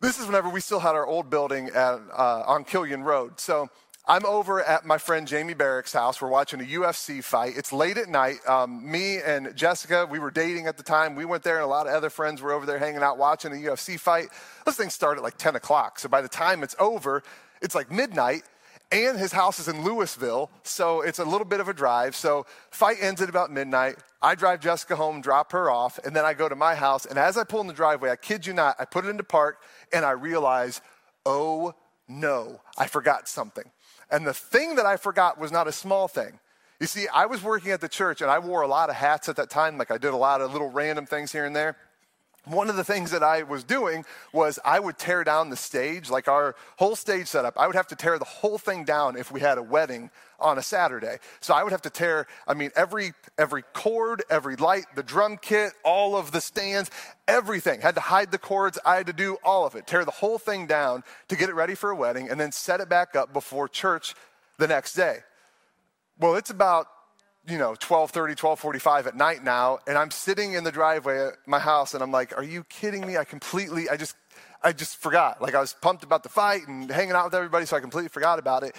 This 0.00 0.18
is 0.18 0.26
whenever 0.26 0.48
we 0.48 0.60
still 0.60 0.80
had 0.80 0.94
our 0.94 1.06
old 1.06 1.30
building 1.30 1.68
at, 1.68 1.74
uh, 2.12 2.42
on 2.46 2.64
Killian 2.64 3.02
Road. 3.02 3.40
So 3.40 3.68
I'm 4.06 4.26
over 4.26 4.62
at 4.62 4.84
my 4.84 4.98
friend 4.98 5.26
Jamie 5.26 5.54
Barrick's 5.54 5.94
house. 5.94 6.20
We're 6.20 6.28
watching 6.28 6.60
a 6.60 6.64
UFC 6.64 7.24
fight. 7.24 7.54
It's 7.56 7.72
late 7.72 7.96
at 7.96 8.08
night. 8.08 8.36
Um, 8.46 8.90
me 8.90 9.18
and 9.18 9.56
Jessica, 9.56 10.06
we 10.10 10.18
were 10.18 10.30
dating 10.30 10.66
at 10.66 10.76
the 10.76 10.82
time. 10.82 11.14
We 11.14 11.24
went 11.24 11.42
there, 11.42 11.56
and 11.56 11.64
a 11.64 11.68
lot 11.68 11.86
of 11.86 11.94
other 11.94 12.10
friends 12.10 12.42
were 12.42 12.52
over 12.52 12.66
there 12.66 12.78
hanging 12.78 13.02
out 13.02 13.16
watching 13.16 13.52
a 13.52 13.56
UFC 13.56 13.98
fight. 13.98 14.28
This 14.66 14.76
thing 14.76 14.90
started 14.90 15.20
at 15.20 15.24
like 15.24 15.38
10 15.38 15.56
o'clock. 15.56 15.98
So 15.98 16.10
by 16.10 16.20
the 16.20 16.28
time 16.28 16.62
it's 16.62 16.76
over, 16.78 17.22
it's 17.62 17.74
like 17.74 17.90
midnight 17.90 18.42
and 18.94 19.18
his 19.18 19.32
house 19.32 19.58
is 19.58 19.66
in 19.66 19.82
Louisville, 19.82 20.50
so 20.62 21.00
it's 21.00 21.18
a 21.18 21.24
little 21.24 21.44
bit 21.44 21.58
of 21.58 21.68
a 21.68 21.74
drive. 21.74 22.14
So 22.14 22.46
fight 22.70 22.98
ends 23.00 23.20
at 23.20 23.28
about 23.28 23.50
midnight. 23.50 23.96
I 24.22 24.36
drive 24.36 24.60
Jessica 24.60 24.94
home, 24.94 25.20
drop 25.20 25.50
her 25.50 25.68
off, 25.68 25.98
and 26.04 26.14
then 26.14 26.24
I 26.24 26.32
go 26.32 26.48
to 26.48 26.54
my 26.54 26.76
house. 26.76 27.04
And 27.04 27.18
as 27.18 27.36
I 27.36 27.42
pull 27.42 27.60
in 27.60 27.66
the 27.66 27.72
driveway, 27.72 28.10
I 28.10 28.16
kid 28.16 28.46
you 28.46 28.52
not, 28.52 28.76
I 28.78 28.84
put 28.84 29.04
it 29.04 29.08
into 29.08 29.24
park, 29.24 29.60
and 29.92 30.04
I 30.04 30.12
realize, 30.12 30.80
oh 31.26 31.74
no, 32.06 32.60
I 32.78 32.86
forgot 32.86 33.28
something. 33.28 33.64
And 34.12 34.24
the 34.24 34.34
thing 34.34 34.76
that 34.76 34.86
I 34.86 34.96
forgot 34.96 35.40
was 35.40 35.50
not 35.50 35.66
a 35.66 35.72
small 35.72 36.06
thing. 36.06 36.38
You 36.78 36.86
see, 36.86 37.08
I 37.08 37.26
was 37.26 37.42
working 37.42 37.72
at 37.72 37.80
the 37.80 37.88
church, 37.88 38.20
and 38.20 38.30
I 38.30 38.38
wore 38.38 38.62
a 38.62 38.68
lot 38.68 38.90
of 38.90 38.96
hats 38.96 39.28
at 39.28 39.36
that 39.36 39.50
time. 39.50 39.76
Like 39.76 39.90
I 39.90 39.98
did 39.98 40.12
a 40.12 40.16
lot 40.16 40.40
of 40.40 40.52
little 40.52 40.70
random 40.70 41.06
things 41.06 41.32
here 41.32 41.46
and 41.46 41.56
there 41.56 41.76
one 42.44 42.68
of 42.68 42.76
the 42.76 42.84
things 42.84 43.10
that 43.10 43.22
I 43.22 43.42
was 43.42 43.64
doing 43.64 44.04
was 44.32 44.58
I 44.64 44.78
would 44.78 44.98
tear 44.98 45.24
down 45.24 45.50
the 45.50 45.56
stage, 45.56 46.10
like 46.10 46.28
our 46.28 46.54
whole 46.76 46.96
stage 46.96 47.26
setup. 47.26 47.58
I 47.58 47.66
would 47.66 47.76
have 47.76 47.86
to 47.88 47.96
tear 47.96 48.18
the 48.18 48.24
whole 48.24 48.58
thing 48.58 48.84
down 48.84 49.16
if 49.16 49.32
we 49.32 49.40
had 49.40 49.58
a 49.58 49.62
wedding 49.62 50.10
on 50.38 50.58
a 50.58 50.62
Saturday. 50.62 51.18
So 51.40 51.54
I 51.54 51.62
would 51.62 51.72
have 51.72 51.82
to 51.82 51.90
tear, 51.90 52.26
I 52.46 52.54
mean, 52.54 52.70
every 52.76 53.12
every 53.38 53.62
cord, 53.72 54.22
every 54.28 54.56
light, 54.56 54.84
the 54.94 55.02
drum 55.02 55.38
kit, 55.38 55.72
all 55.84 56.16
of 56.16 56.32
the 56.32 56.40
stands, 56.40 56.90
everything. 57.26 57.80
Had 57.80 57.94
to 57.94 58.00
hide 58.00 58.30
the 58.30 58.38
cords. 58.38 58.78
I 58.84 58.96
had 58.96 59.06
to 59.06 59.12
do 59.12 59.38
all 59.44 59.66
of 59.66 59.74
it. 59.74 59.86
Tear 59.86 60.04
the 60.04 60.10
whole 60.10 60.38
thing 60.38 60.66
down 60.66 61.02
to 61.28 61.36
get 61.36 61.48
it 61.48 61.54
ready 61.54 61.74
for 61.74 61.90
a 61.90 61.96
wedding 61.96 62.28
and 62.30 62.38
then 62.38 62.52
set 62.52 62.80
it 62.80 62.88
back 62.88 63.16
up 63.16 63.32
before 63.32 63.68
church 63.68 64.14
the 64.58 64.68
next 64.68 64.94
day. 64.94 65.18
Well, 66.18 66.36
it's 66.36 66.50
about 66.50 66.86
you 67.48 67.58
know 67.58 67.72
12.30 67.74 68.36
12.45 68.36 69.06
at 69.06 69.16
night 69.16 69.44
now 69.44 69.78
and 69.86 69.98
i'm 69.98 70.10
sitting 70.10 70.54
in 70.54 70.64
the 70.64 70.72
driveway 70.72 71.26
at 71.26 71.34
my 71.46 71.58
house 71.58 71.94
and 71.94 72.02
i'm 72.02 72.10
like 72.10 72.36
are 72.36 72.42
you 72.44 72.64
kidding 72.64 73.06
me? 73.06 73.16
I 73.16 73.24
completely 73.24 73.88
i 73.88 73.96
just 73.96 74.16
i 74.62 74.72
just 74.72 74.96
forgot. 74.96 75.42
Like 75.42 75.54
i 75.54 75.60
was 75.60 75.74
pumped 75.74 76.04
about 76.04 76.22
the 76.22 76.28
fight 76.28 76.66
and 76.68 76.90
hanging 76.90 77.12
out 77.12 77.26
with 77.26 77.34
everybody 77.34 77.66
so 77.66 77.76
i 77.76 77.80
completely 77.80 78.08
forgot 78.08 78.38
about 78.38 78.62
it. 78.62 78.74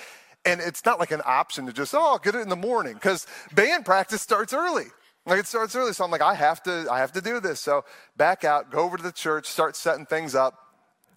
And 0.47 0.61
it's 0.61 0.85
not 0.85 0.99
like 0.99 1.11
an 1.11 1.21
option 1.25 1.65
to 1.65 1.73
just 1.73 1.93
oh 1.93 2.13
I'll 2.13 2.19
get 2.19 2.35
it 2.35 2.39
in 2.39 2.49
the 2.49 2.55
morning 2.55 2.93
because 2.93 3.27
band 3.53 3.85
practice 3.85 4.21
starts 4.21 4.53
early. 4.53 4.85
Like 5.25 5.39
it 5.39 5.47
starts 5.47 5.75
early 5.75 5.93
so 5.93 6.03
i'm 6.03 6.11
like 6.11 6.21
i 6.21 6.33
have 6.33 6.63
to 6.63 6.87
i 6.91 6.99
have 6.99 7.11
to 7.13 7.21
do 7.21 7.39
this. 7.39 7.59
So 7.59 7.85
back 8.17 8.43
out 8.43 8.71
go 8.71 8.79
over 8.79 8.97
to 8.97 9.03
the 9.03 9.11
church 9.11 9.45
start 9.45 9.75
setting 9.75 10.05
things 10.05 10.33
up. 10.33 10.59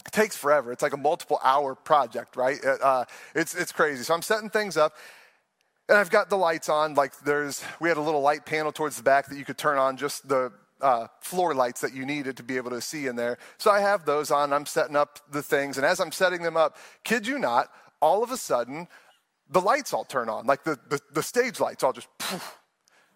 It 0.06 0.12
takes 0.12 0.36
forever. 0.36 0.72
It's 0.72 0.82
like 0.82 0.94
a 0.94 0.98
multiple 0.98 1.40
hour 1.42 1.74
project 1.74 2.36
right? 2.36 2.58
Uh, 2.64 3.04
it's, 3.34 3.54
it's 3.54 3.72
crazy. 3.72 4.04
So 4.04 4.14
i'm 4.14 4.22
setting 4.22 4.50
things 4.50 4.76
up 4.76 4.92
And 5.88 5.96
I've 5.96 6.10
got 6.10 6.28
the 6.28 6.36
lights 6.36 6.68
on. 6.68 6.94
Like 6.94 7.18
there's, 7.20 7.64
we 7.80 7.88
had 7.88 7.96
a 7.98 8.02
little 8.02 8.20
light 8.20 8.44
panel 8.44 8.72
towards 8.72 8.96
the 8.96 9.02
back 9.02 9.28
that 9.28 9.38
you 9.38 9.44
could 9.44 9.58
turn 9.58 9.78
on 9.78 9.96
just 9.96 10.28
the 10.28 10.52
uh, 10.80 11.06
floor 11.20 11.54
lights 11.54 11.80
that 11.80 11.94
you 11.94 12.04
needed 12.04 12.36
to 12.36 12.42
be 12.42 12.56
able 12.56 12.70
to 12.70 12.80
see 12.80 13.06
in 13.06 13.16
there. 13.16 13.38
So 13.56 13.70
I 13.70 13.80
have 13.80 14.04
those 14.04 14.30
on. 14.30 14.52
I'm 14.52 14.66
setting 14.66 14.96
up 14.96 15.20
the 15.30 15.42
things. 15.42 15.76
And 15.76 15.86
as 15.86 15.98
I'm 15.98 16.12
setting 16.12 16.42
them 16.42 16.56
up, 16.56 16.76
kid 17.04 17.26
you 17.26 17.38
not, 17.38 17.68
all 18.00 18.22
of 18.22 18.30
a 18.30 18.36
sudden, 18.36 18.86
the 19.50 19.60
lights 19.60 19.92
all 19.92 20.04
turn 20.04 20.28
on. 20.28 20.46
Like 20.46 20.64
the, 20.64 20.78
the, 20.88 21.00
the 21.12 21.22
stage 21.22 21.58
lights 21.58 21.82
all 21.82 21.92
just 21.92 22.08
poof. 22.18 22.58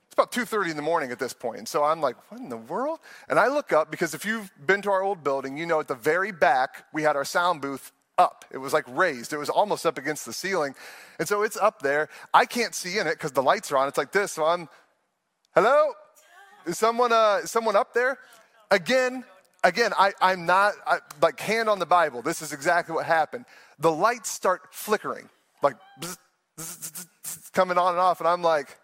It's 0.06 0.14
about 0.14 0.32
2.30 0.32 0.70
in 0.70 0.76
the 0.76 0.82
morning 0.82 1.10
at 1.10 1.18
this 1.18 1.32
point. 1.32 1.58
And 1.58 1.68
so 1.68 1.84
I'm 1.84 2.00
like, 2.00 2.16
what 2.30 2.40
in 2.40 2.48
the 2.48 2.56
world? 2.56 3.00
And 3.28 3.38
I 3.38 3.48
look 3.48 3.72
up 3.72 3.90
because 3.90 4.12
if 4.12 4.24
you've 4.24 4.50
been 4.66 4.82
to 4.82 4.90
our 4.90 5.02
old 5.02 5.24
building, 5.24 5.56
you 5.56 5.64
know 5.66 5.80
at 5.80 5.88
the 5.88 5.94
very 5.94 6.32
back, 6.32 6.84
we 6.92 7.02
had 7.02 7.16
our 7.16 7.24
sound 7.24 7.62
booth 7.62 7.92
up. 8.18 8.44
It 8.50 8.58
was 8.58 8.72
like 8.72 8.84
raised. 8.88 9.32
It 9.32 9.38
was 9.38 9.48
almost 9.48 9.86
up 9.86 9.98
against 9.98 10.26
the 10.26 10.32
ceiling. 10.32 10.74
And 11.18 11.26
so 11.26 11.42
it's 11.42 11.56
up 11.56 11.80
there. 11.80 12.08
I 12.32 12.44
can't 12.44 12.74
see 12.74 12.98
in 12.98 13.06
it 13.06 13.14
because 13.14 13.32
the 13.32 13.42
lights 13.42 13.72
are 13.72 13.76
on. 13.76 13.88
It's 13.88 13.98
like 13.98 14.12
this. 14.12 14.32
So 14.32 14.44
I'm, 14.44 14.68
hello? 15.54 15.92
Is 16.66 16.78
someone, 16.78 17.12
uh, 17.12 17.42
someone 17.42 17.76
up 17.76 17.94
there? 17.94 18.18
Again, 18.70 19.24
again, 19.64 19.92
I, 19.98 20.12
I'm 20.20 20.46
not, 20.46 20.74
I, 20.86 20.98
like, 21.20 21.40
hand 21.40 21.68
on 21.68 21.78
the 21.78 21.86
Bible. 21.86 22.22
This 22.22 22.42
is 22.42 22.52
exactly 22.52 22.94
what 22.94 23.06
happened. 23.06 23.44
The 23.78 23.92
lights 23.92 24.30
start 24.30 24.62
flickering, 24.70 25.28
like, 25.62 25.76
bzz, 26.00 26.16
bzz, 26.58 27.06
bzz, 27.24 27.52
coming 27.52 27.78
on 27.78 27.92
and 27.94 28.00
off. 28.00 28.20
And 28.20 28.28
I'm 28.28 28.42
like, 28.42 28.78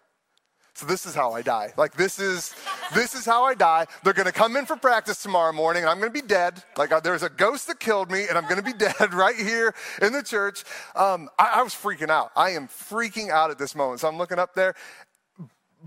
so 0.78 0.86
this 0.86 1.06
is 1.06 1.14
how 1.14 1.32
I 1.32 1.42
die. 1.42 1.74
Like 1.76 1.94
this 1.96 2.20
is 2.20 2.54
this 2.94 3.12
is 3.12 3.24
how 3.24 3.42
I 3.42 3.54
die. 3.54 3.86
They're 4.04 4.12
to 4.12 4.32
come 4.32 4.56
in 4.56 4.64
for 4.64 4.76
practice 4.76 5.20
tomorrow 5.20 5.52
morning 5.52 5.82
and 5.82 5.90
I'm 5.90 5.98
to 6.12 6.22
be 6.22 6.26
dead. 6.26 6.62
Like 6.76 6.92
uh, 6.92 7.00
there's 7.00 7.24
a 7.24 7.28
ghost 7.28 7.66
that 7.66 7.80
killed 7.80 8.12
me 8.12 8.28
and 8.28 8.38
I'm 8.38 8.46
to 8.46 8.62
be 8.62 8.72
dead 8.78 9.12
right 9.12 9.34
here 9.34 9.74
in 10.00 10.12
the 10.12 10.22
church. 10.22 10.62
Um, 10.94 11.30
I, 11.36 11.54
I 11.56 11.62
was 11.62 11.74
freaking 11.74 12.10
out. 12.10 12.30
I 12.36 12.50
am 12.50 12.68
freaking 12.68 13.28
out 13.28 13.50
at 13.50 13.58
this 13.58 13.74
moment. 13.74 13.98
So 13.98 14.06
I'm 14.06 14.18
looking 14.18 14.38
up 14.38 14.54
there 14.54 14.76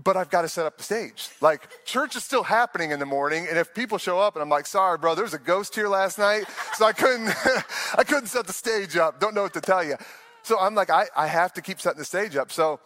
but 0.04 0.16
I've 0.16 0.30
got 0.30 0.42
to 0.42 0.48
set 0.48 0.64
up 0.64 0.78
the 0.78 0.82
stage. 0.82 1.28
Like, 1.42 1.68
church 1.84 2.16
is 2.16 2.24
still 2.24 2.42
happening 2.42 2.92
in 2.92 2.98
the 2.98 3.04
morning, 3.04 3.46
and 3.46 3.58
if 3.58 3.74
people 3.74 3.98
show 3.98 4.18
up 4.18 4.34
and 4.34 4.42
I'm 4.42 4.48
like, 4.48 4.66
sorry, 4.66 4.96
bro, 4.96 5.14
there 5.14 5.22
was 5.22 5.34
a 5.34 5.38
ghost 5.38 5.74
here 5.74 5.86
last 5.86 6.18
night, 6.18 6.44
so 6.74 6.86
I 6.86 6.92
couldn't, 6.92 7.28
I 7.94 8.02
couldn't 8.02 8.28
set 8.28 8.46
the 8.46 8.54
stage 8.54 8.96
up. 8.96 9.20
Don't 9.20 9.34
know 9.34 9.42
what 9.42 9.52
to 9.52 9.60
tell 9.60 9.84
you. 9.84 9.96
So 10.42 10.58
I'm 10.58 10.74
like, 10.74 10.88
I, 10.88 11.08
I 11.14 11.26
have 11.26 11.52
to 11.52 11.60
keep 11.60 11.78
setting 11.78 11.98
the 11.98 12.06
stage 12.06 12.36
up. 12.36 12.50
So 12.50 12.80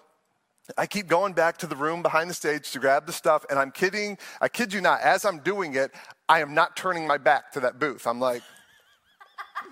I 0.77 0.87
keep 0.87 1.07
going 1.07 1.33
back 1.33 1.59
to 1.59 1.67
the 1.67 1.77
room 1.77 2.03
behind 2.03 2.29
the 2.29 2.35
stage 2.35 2.71
to 2.73 2.79
grab 2.79 3.07
the 3.07 3.13
stuff, 3.13 3.45
and 3.51 3.59
I'm 3.59 3.71
kidding, 3.71 4.19
I 4.41 4.49
kid 4.49 4.73
you 4.73 4.81
not, 4.81 5.01
as 5.01 5.25
I'm 5.25 5.39
doing 5.41 5.75
it, 5.75 5.93
I 6.29 6.41
am 6.41 6.55
not 6.55 6.77
turning 6.77 7.07
my 7.07 7.19
back 7.19 7.53
to 7.53 7.61
that 7.61 7.79
booth. 7.79 8.07
I'm 8.07 8.21
like, 8.21 8.43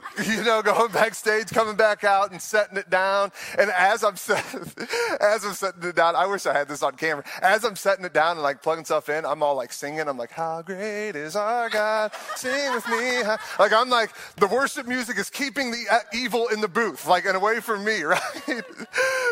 you 0.26 0.42
know, 0.44 0.62
going 0.62 0.92
backstage, 0.92 1.48
coming 1.48 1.76
back 1.76 2.04
out 2.04 2.30
and 2.30 2.40
setting 2.40 2.76
it 2.76 2.90
down. 2.90 3.32
And 3.58 3.70
as 3.70 4.04
I'm 4.04 4.16
set, 4.16 4.44
as 5.20 5.44
I'm 5.44 5.54
setting 5.54 5.82
it 5.84 5.94
down, 5.96 6.16
I 6.16 6.26
wish 6.26 6.46
I 6.46 6.52
had 6.52 6.68
this 6.68 6.82
on 6.82 6.94
camera. 6.94 7.24
As 7.42 7.64
I'm 7.64 7.76
setting 7.76 8.04
it 8.04 8.12
down 8.12 8.32
and 8.32 8.42
like 8.42 8.62
plugging 8.62 8.84
stuff 8.84 9.08
in, 9.08 9.24
I'm 9.24 9.42
all 9.42 9.56
like 9.56 9.72
singing. 9.72 10.08
I'm 10.08 10.18
like, 10.18 10.30
"How 10.30 10.62
great 10.62 11.16
is 11.16 11.36
our 11.36 11.68
God? 11.68 12.12
Sing 12.36 12.72
with 12.74 12.86
me." 12.88 13.22
Like 13.58 13.72
I'm 13.72 13.88
like 13.88 14.10
the 14.36 14.46
worship 14.46 14.86
music 14.86 15.18
is 15.18 15.30
keeping 15.30 15.70
the 15.70 15.84
uh, 15.90 15.98
evil 16.12 16.48
in 16.48 16.60
the 16.60 16.68
booth, 16.68 17.06
like 17.06 17.24
and 17.24 17.36
away 17.36 17.60
from 17.60 17.84
me, 17.84 18.02
right? 18.02 18.20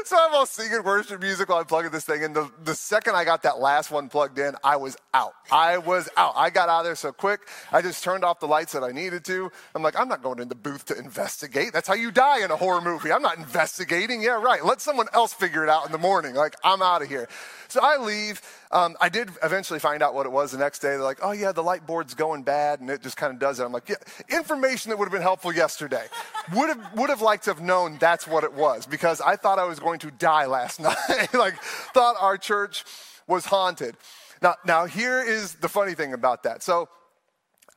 so 0.04 0.16
I'm 0.18 0.34
all 0.34 0.46
singing 0.46 0.82
worship 0.82 1.20
music 1.20 1.48
while 1.48 1.58
I'm 1.58 1.66
plugging 1.66 1.90
this 1.90 2.04
thing. 2.04 2.24
And 2.24 2.34
the, 2.34 2.50
the 2.64 2.74
second 2.74 3.16
I 3.16 3.24
got 3.24 3.42
that 3.42 3.58
last 3.58 3.90
one 3.90 4.08
plugged 4.08 4.38
in, 4.38 4.54
I 4.64 4.76
was 4.76 4.96
out. 5.14 5.34
I 5.50 5.78
was 5.78 6.08
out. 6.16 6.34
I 6.36 6.50
got 6.50 6.68
out 6.68 6.80
of 6.80 6.84
there 6.84 6.94
so 6.94 7.12
quick. 7.12 7.40
I 7.72 7.82
just 7.82 8.02
turned 8.02 8.24
off 8.24 8.40
the 8.40 8.46
lights 8.48 8.72
that 8.72 8.82
I 8.82 8.92
needed 8.92 9.24
to. 9.26 9.50
I'm 9.74 9.82
like, 9.82 9.98
I'm 9.98 10.08
not 10.08 10.22
going 10.22 10.40
in 10.40 10.48
the 10.48 10.54
booth 10.62 10.86
to 10.86 10.98
investigate. 10.98 11.72
That's 11.72 11.88
how 11.88 11.94
you 11.94 12.10
die 12.10 12.44
in 12.44 12.50
a 12.50 12.56
horror 12.56 12.80
movie. 12.80 13.12
I'm 13.12 13.22
not 13.22 13.38
investigating. 13.38 14.22
Yeah, 14.22 14.40
right. 14.42 14.64
Let 14.64 14.80
someone 14.80 15.08
else 15.12 15.32
figure 15.32 15.62
it 15.62 15.68
out 15.68 15.86
in 15.86 15.92
the 15.92 15.98
morning. 15.98 16.34
Like, 16.34 16.56
I'm 16.62 16.82
out 16.82 17.02
of 17.02 17.08
here. 17.08 17.28
So 17.68 17.80
I 17.82 17.96
leave. 17.96 18.40
Um, 18.70 18.96
I 19.00 19.08
did 19.08 19.30
eventually 19.42 19.78
find 19.78 20.02
out 20.02 20.14
what 20.14 20.26
it 20.26 20.32
was 20.32 20.52
the 20.52 20.58
next 20.58 20.80
day. 20.80 20.88
They're 20.88 21.02
like, 21.02 21.18
oh, 21.22 21.32
yeah, 21.32 21.52
the 21.52 21.62
light 21.62 21.86
board's 21.86 22.14
going 22.14 22.42
bad, 22.42 22.80
and 22.80 22.90
it 22.90 23.02
just 23.02 23.16
kind 23.16 23.32
of 23.32 23.38
does 23.38 23.60
it. 23.60 23.64
I'm 23.64 23.72
like, 23.72 23.88
yeah, 23.88 23.96
information 24.28 24.90
that 24.90 24.98
would 24.98 25.06
have 25.06 25.12
been 25.12 25.22
helpful 25.22 25.52
yesterday. 25.52 26.06
would 26.54 26.68
have, 26.68 26.94
would 26.94 27.10
have 27.10 27.22
liked 27.22 27.44
to 27.44 27.50
have 27.50 27.62
known 27.62 27.98
that's 27.98 28.26
what 28.26 28.44
it 28.44 28.54
was 28.54 28.86
because 28.86 29.20
I 29.20 29.36
thought 29.36 29.58
I 29.58 29.64
was 29.64 29.80
going 29.80 29.98
to 30.00 30.10
die 30.10 30.46
last 30.46 30.80
night. 30.80 31.34
like, 31.34 31.60
thought 31.94 32.16
our 32.20 32.38
church 32.38 32.84
was 33.26 33.44
haunted. 33.44 33.96
Now, 34.40 34.56
now, 34.64 34.86
here 34.86 35.22
is 35.22 35.54
the 35.54 35.68
funny 35.68 35.94
thing 35.94 36.12
about 36.12 36.42
that. 36.42 36.62
So, 36.62 36.88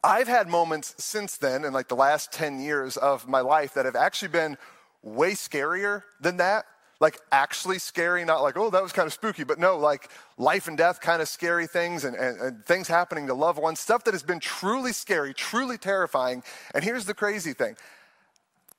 I've 0.05 0.27
had 0.27 0.47
moments 0.47 0.93
since 0.99 1.37
then, 1.37 1.65
in 1.65 1.73
like 1.73 1.87
the 1.87 1.95
last 1.95 2.31
10 2.31 2.59
years 2.59 2.95
of 2.95 3.27
my 3.27 3.41
life, 3.41 3.73
that 3.73 3.85
have 3.85 3.95
actually 3.95 4.27
been 4.27 4.55
way 5.01 5.31
scarier 5.31 6.03
than 6.21 6.37
that. 6.37 6.65
Like 6.99 7.17
actually 7.31 7.79
scary, 7.79 8.23
not 8.23 8.43
like, 8.43 8.55
oh, 8.55 8.69
that 8.69 8.83
was 8.83 8.93
kind 8.93 9.07
of 9.07 9.13
spooky, 9.13 9.43
but 9.43 9.59
no, 9.59 9.77
like 9.77 10.09
life 10.37 10.67
and 10.67 10.77
death 10.77 11.01
kind 11.01 11.21
of 11.23 11.27
scary 11.27 11.65
things 11.65 12.05
and, 12.05 12.15
and, 12.15 12.39
and 12.39 12.65
things 12.65 12.87
happening 12.87 13.27
to 13.27 13.33
loved 13.33 13.59
ones, 13.59 13.79
stuff 13.79 14.03
that 14.03 14.13
has 14.13 14.23
been 14.23 14.39
truly 14.39 14.93
scary, 14.93 15.33
truly 15.33 15.77
terrifying. 15.77 16.43
And 16.73 16.83
here's 16.83 17.05
the 17.05 17.15
crazy 17.15 17.53
thing 17.53 17.75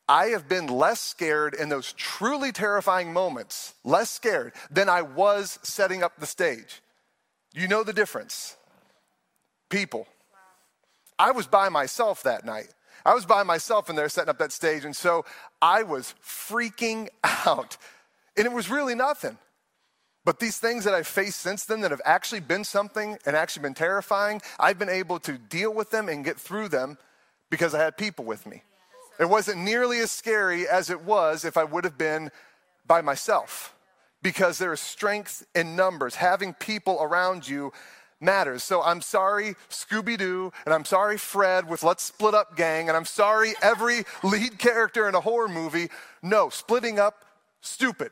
I 0.08 0.26
have 0.26 0.48
been 0.48 0.68
less 0.68 1.00
scared 1.00 1.54
in 1.54 1.68
those 1.68 1.92
truly 1.92 2.52
terrifying 2.52 3.12
moments, 3.12 3.74
less 3.84 4.10
scared 4.10 4.52
than 4.70 4.88
I 4.88 5.02
was 5.02 5.58
setting 5.64 6.04
up 6.04 6.12
the 6.18 6.26
stage. 6.26 6.80
You 7.52 7.66
know 7.66 7.82
the 7.82 7.92
difference. 7.92 8.56
People. 9.68 10.06
I 11.18 11.30
was 11.30 11.46
by 11.46 11.68
myself 11.68 12.22
that 12.22 12.44
night. 12.44 12.68
I 13.04 13.14
was 13.14 13.24
by 13.24 13.42
myself 13.42 13.88
in 13.88 13.96
there 13.96 14.08
setting 14.08 14.30
up 14.30 14.38
that 14.38 14.52
stage, 14.52 14.84
and 14.84 14.94
so 14.94 15.24
I 15.62 15.82
was 15.84 16.14
freaking 16.24 17.08
out. 17.24 17.76
And 18.36 18.46
it 18.46 18.52
was 18.52 18.70
really 18.70 18.94
nothing. 18.94 19.38
But 20.24 20.40
these 20.40 20.58
things 20.58 20.84
that 20.84 20.92
I've 20.92 21.06
faced 21.06 21.38
since 21.38 21.64
then 21.64 21.82
that 21.82 21.92
have 21.92 22.02
actually 22.04 22.40
been 22.40 22.64
something 22.64 23.16
and 23.24 23.36
actually 23.36 23.62
been 23.62 23.74
terrifying, 23.74 24.42
I've 24.58 24.78
been 24.78 24.88
able 24.88 25.20
to 25.20 25.38
deal 25.38 25.72
with 25.72 25.90
them 25.90 26.08
and 26.08 26.24
get 26.24 26.36
through 26.36 26.68
them 26.68 26.98
because 27.48 27.74
I 27.74 27.78
had 27.78 27.96
people 27.96 28.24
with 28.24 28.44
me. 28.44 28.64
It 29.20 29.28
wasn't 29.28 29.58
nearly 29.58 30.00
as 30.00 30.10
scary 30.10 30.66
as 30.68 30.90
it 30.90 31.02
was 31.02 31.44
if 31.44 31.56
I 31.56 31.62
would 31.62 31.84
have 31.84 31.96
been 31.96 32.32
by 32.86 33.02
myself 33.02 33.72
because 34.20 34.58
there 34.58 34.72
is 34.72 34.80
strength 34.80 35.46
in 35.54 35.76
numbers. 35.76 36.16
Having 36.16 36.54
people 36.54 36.98
around 37.00 37.48
you 37.48 37.72
matters. 38.20 38.62
So 38.62 38.82
I'm 38.82 39.00
sorry, 39.00 39.54
Scooby 39.70 40.16
Doo, 40.16 40.52
and 40.64 40.74
I'm 40.74 40.84
sorry, 40.84 41.18
Fred 41.18 41.68
with 41.68 41.82
Let's 41.82 42.02
Split 42.02 42.34
Up 42.34 42.56
Gang, 42.56 42.88
and 42.88 42.96
I'm 42.96 43.04
sorry, 43.04 43.54
every 43.62 44.04
lead 44.22 44.58
character 44.58 45.08
in 45.08 45.14
a 45.14 45.20
horror 45.20 45.48
movie. 45.48 45.88
No, 46.22 46.48
splitting 46.48 46.98
up, 46.98 47.24
stupid. 47.60 48.10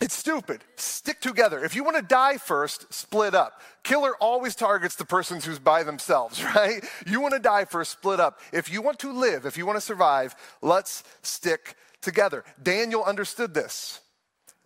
It's 0.00 0.14
stupid. 0.14 0.64
Stick 0.76 1.20
together. 1.20 1.62
If 1.62 1.76
you 1.76 1.84
want 1.84 1.96
to 1.98 2.02
die 2.02 2.38
first, 2.38 2.92
split 2.92 3.34
up. 3.34 3.60
Killer 3.82 4.14
always 4.18 4.54
targets 4.54 4.96
the 4.96 5.04
person 5.04 5.40
who's 5.40 5.58
by 5.58 5.82
themselves, 5.82 6.42
right? 6.56 6.82
You 7.06 7.20
want 7.20 7.34
to 7.34 7.40
die 7.40 7.66
first, 7.66 7.92
split 7.92 8.18
up. 8.18 8.40
If 8.52 8.72
you 8.72 8.80
want 8.80 8.98
to 9.00 9.12
live, 9.12 9.44
if 9.44 9.58
you 9.58 9.66
want 9.66 9.76
to 9.76 9.82
survive, 9.82 10.34
let's 10.62 11.04
stick 11.22 11.76
together. 12.00 12.44
Daniel 12.62 13.04
understood 13.04 13.52
this. 13.52 14.00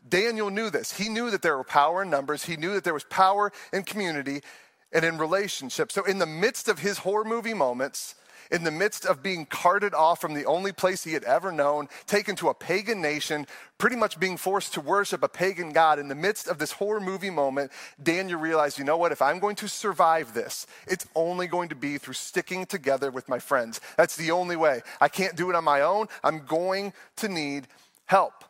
Daniel 0.09 0.51
knew 0.51 0.71
this. 0.71 0.97
He 0.97 1.09
knew 1.09 1.31
that 1.31 1.43
there 1.43 1.57
were 1.57 1.65
power 1.65 2.03
in 2.03 2.11
numbers, 2.11 2.45
he 2.45 2.57
knew 2.57 2.75
that 2.75 2.85
there 2.85 2.95
was 2.95 3.05
power 3.05 3.53
in 3.73 3.83
community 3.83 4.43
and 4.93 5.05
in 5.05 5.19
relationships. 5.19 5.95
So, 5.95 6.05
in 6.05 6.19
the 6.19 6.27
midst 6.27 6.69
of 6.69 6.79
his 6.79 6.99
horror 6.99 7.25
movie 7.25 7.55
moments, 7.55 8.15
in 8.51 8.65
the 8.65 8.71
midst 8.71 9.07
of 9.07 9.23
being 9.23 9.47
carted 9.47 9.95
off 9.95 10.21
from 10.21 10.35
the 10.35 10.45
only 10.45 10.73
place 10.73 11.03
he 11.03 11.13
had 11.13 11.25
ever 11.25 11.51
known, 11.51 11.89
taken 12.07 12.37
to 12.37 12.49
a 12.49 12.55
pagan 12.55 13.01
nation, 13.01 13.47
pretty 13.79 13.97
much 13.97 14.21
being 14.21 14.37
forced 14.37 14.75
to 14.75 14.81
worship 14.81 15.23
a 15.23 15.29
pagan 15.29 15.73
god, 15.73 15.99
in 15.99 16.09
the 16.09 16.15
midst 16.15 16.49
of 16.49 16.59
this 16.59 16.73
horror 16.73 17.01
movie 17.01 17.31
moment, 17.31 17.73
Daniel 18.03 18.39
realized, 18.39 18.79
you 18.79 18.85
know 18.85 18.97
what, 18.97 19.13
if 19.13 19.23
I'm 19.23 19.39
going 19.39 19.57
to 19.57 19.69
survive 19.69 20.35
this, 20.35 20.67
it's 20.87 21.07
only 21.15 21.47
going 21.47 21.71
to 21.71 21.75
be 21.75 21.99
through 21.99 22.15
sticking 22.15 22.67
together 22.67 23.11
with 23.11 23.29
my 23.29 23.39
friends. 23.39 23.81
That's 23.97 24.17
the 24.17 24.31
only 24.31 24.57
way. 24.57 24.83
I 25.01 25.09
can't 25.09 25.37
do 25.37 25.51
it 25.51 25.57
on 25.57 25.65
my 25.65 25.81
own. 25.81 26.09
I'm 26.23 26.45
going 26.45 26.93
to 27.17 27.29
need 27.29 27.67
help. 28.07 28.45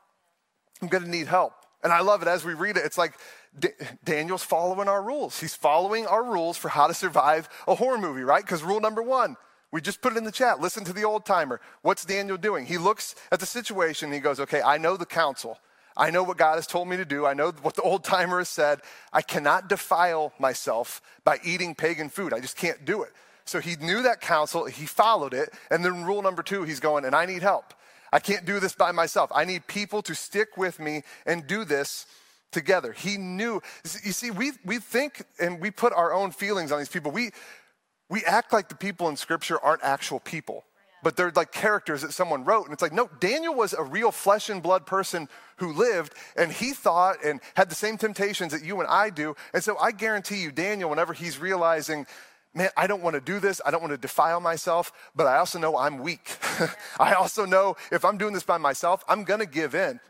I'm 0.83 0.89
going 0.89 1.05
to 1.05 1.11
need 1.11 1.27
help. 1.27 1.53
And 1.83 1.93
I 1.93 2.01
love 2.01 2.23
it 2.23 2.29
as 2.29 2.45
we 2.45 2.55
read 2.55 2.77
it. 2.77 2.85
It's 2.85 2.99
like 2.99 3.15
D- 3.59 3.69
Daniel's 4.05 4.43
following 4.43 4.89
our 4.89 5.03
rules. 5.03 5.39
He's 5.39 5.55
following 5.55 6.07
our 6.07 6.25
rules 6.25 6.57
for 6.57 6.69
how 6.69 6.87
to 6.87 6.95
survive 6.95 7.49
a 7.69 7.75
horror 7.75 7.99
movie, 7.99 8.23
right? 8.23 8.43
Because 8.43 8.63
rule 8.63 8.81
number 8.81 9.03
one, 9.03 9.37
we 9.71 9.81
just 9.81 10.01
put 10.01 10.13
it 10.15 10.17
in 10.17 10.25
the 10.25 10.33
chat. 10.33 10.61
Listen 10.61 10.85
to 10.85 10.93
the 10.93 11.05
old 11.05 11.27
timer. 11.27 11.61
What's 11.83 12.05
Daniel 12.05 12.37
doing? 12.37 12.65
He 12.65 12.79
looks 12.79 13.15
at 13.31 13.41
the 13.41 13.47
situation 13.47 14.07
and 14.07 14.15
he 14.15 14.21
goes, 14.21 14.41
okay, 14.41 14.63
I 14.63 14.79
know 14.79 14.97
the 14.97 15.07
counsel. 15.07 15.59
I 15.97 16.11
know 16.11 16.23
what 16.23 16.39
God 16.39 16.57
has 16.57 16.67
told 16.67 16.89
me 16.89 16.97
to 16.97 17.05
do. 17.05 17.27
I 17.27 17.35
know 17.35 17.53
what 17.63 17.77
the 17.77 17.83
old 17.83 18.03
timer 18.03 18.39
has 18.39 18.49
said. 18.49 18.81
I 19.13 19.23
cannot 19.23 19.69
defile 19.69 20.33
myself 20.39 21.01
by 21.23 21.39
eating 21.45 21.75
pagan 21.75 22.09
food. 22.09 22.33
I 22.33 22.41
just 22.41 22.57
can't 22.57 22.85
do 22.85 23.03
it. 23.03 23.13
So 23.45 23.61
he 23.61 23.77
knew 23.77 24.03
that 24.03 24.21
counsel, 24.21 24.65
he 24.65 24.87
followed 24.87 25.35
it. 25.35 25.53
And 25.71 25.85
then 25.85 26.05
rule 26.05 26.23
number 26.23 26.43
two, 26.43 26.63
he's 26.65 26.81
going, 26.81 27.05
and 27.05 27.15
I 27.15 27.27
need 27.27 27.43
help. 27.43 27.75
I 28.15 28.21
can't 28.21 28.45
do 28.47 28.61
this 28.61 28.75
by 28.75 28.93
myself. 28.93 29.29
I 29.35 29.45
need 29.45 29.67
people 29.67 30.01
to 30.03 30.15
stick 30.15 30.57
with 30.57 30.79
me 30.79 31.03
and 31.27 31.47
do 31.47 31.65
this 31.65 32.07
together. 32.53 32.93
He 32.93 33.17
knew. 33.19 33.61
You 34.05 34.13
see, 34.13 34.31
we, 34.31 34.53
we 34.65 34.79
think 34.79 35.25
and 35.41 35.61
we 35.61 35.71
put 35.73 35.93
our 35.93 36.15
own 36.15 36.31
feelings 36.31 36.71
on 36.71 36.79
these 36.79 36.89
people. 36.89 37.11
We, 37.11 37.33
we 38.09 38.25
act 38.25 38.53
like 38.53 38.69
the 38.69 38.77
people 38.77 39.09
in 39.09 39.17
Scripture 39.17 39.59
aren't 39.61 39.83
actual 39.83 40.21
people. 40.21 40.65
but 41.05 41.17
they're 41.17 41.31
like 41.37 41.53
characters 41.53 42.03
that 42.03 42.13
someone 42.13 42.45
wrote. 42.45 42.65
And 42.65 42.73
it's 42.73 42.83
like, 42.83 42.93
no, 42.93 43.09
Daniel 43.21 43.55
was 43.55 43.75
a 43.75 43.83
real 43.83 44.11
flesh 44.11 44.49
and 44.49 44.61
blood 44.63 44.87
person 44.87 45.29
who 45.59 45.73
lived, 45.73 46.15
and 46.37 46.51
he 46.51 46.73
thought 46.73 47.19
and 47.25 47.41
had 47.55 47.69
the 47.69 47.77
same 47.77 47.97
temptations 47.97 48.53
that 48.53 48.65
you 48.65 48.81
and 48.81 48.89
I 48.89 49.11
do. 49.11 49.37
And 49.53 49.63
so 49.63 49.79
I 49.79 49.93
guarantee 49.93 50.43
you, 50.43 50.51
Daniel, 50.51 50.91
whenever 50.91 51.13
he's 51.13 51.39
realizing, 51.39 52.07
man, 52.55 52.71
I 52.77 52.87
don't 52.87 53.03
want 53.03 53.15
to 53.15 53.21
do 53.21 53.41
this. 53.41 53.61
I 53.65 53.71
don't 53.71 53.81
want 53.81 53.93
to 53.93 53.99
defile 53.99 54.41
myself, 54.41 54.93
but 55.15 55.27
I 55.27 55.37
also 55.39 55.59
know 55.59 55.77
I'm 55.77 55.99
weak. 55.99 56.37
I 57.01 57.15
also 57.15 57.45
know 57.45 57.77
if 57.91 58.05
I'm 58.05 58.17
doing 58.17 58.33
this 58.33 58.45
by 58.45 58.59
myself, 58.59 59.05
I'm 59.09 59.25
going 59.25 59.41
to 59.41 59.47
give 59.47 59.75
in. 59.75 60.01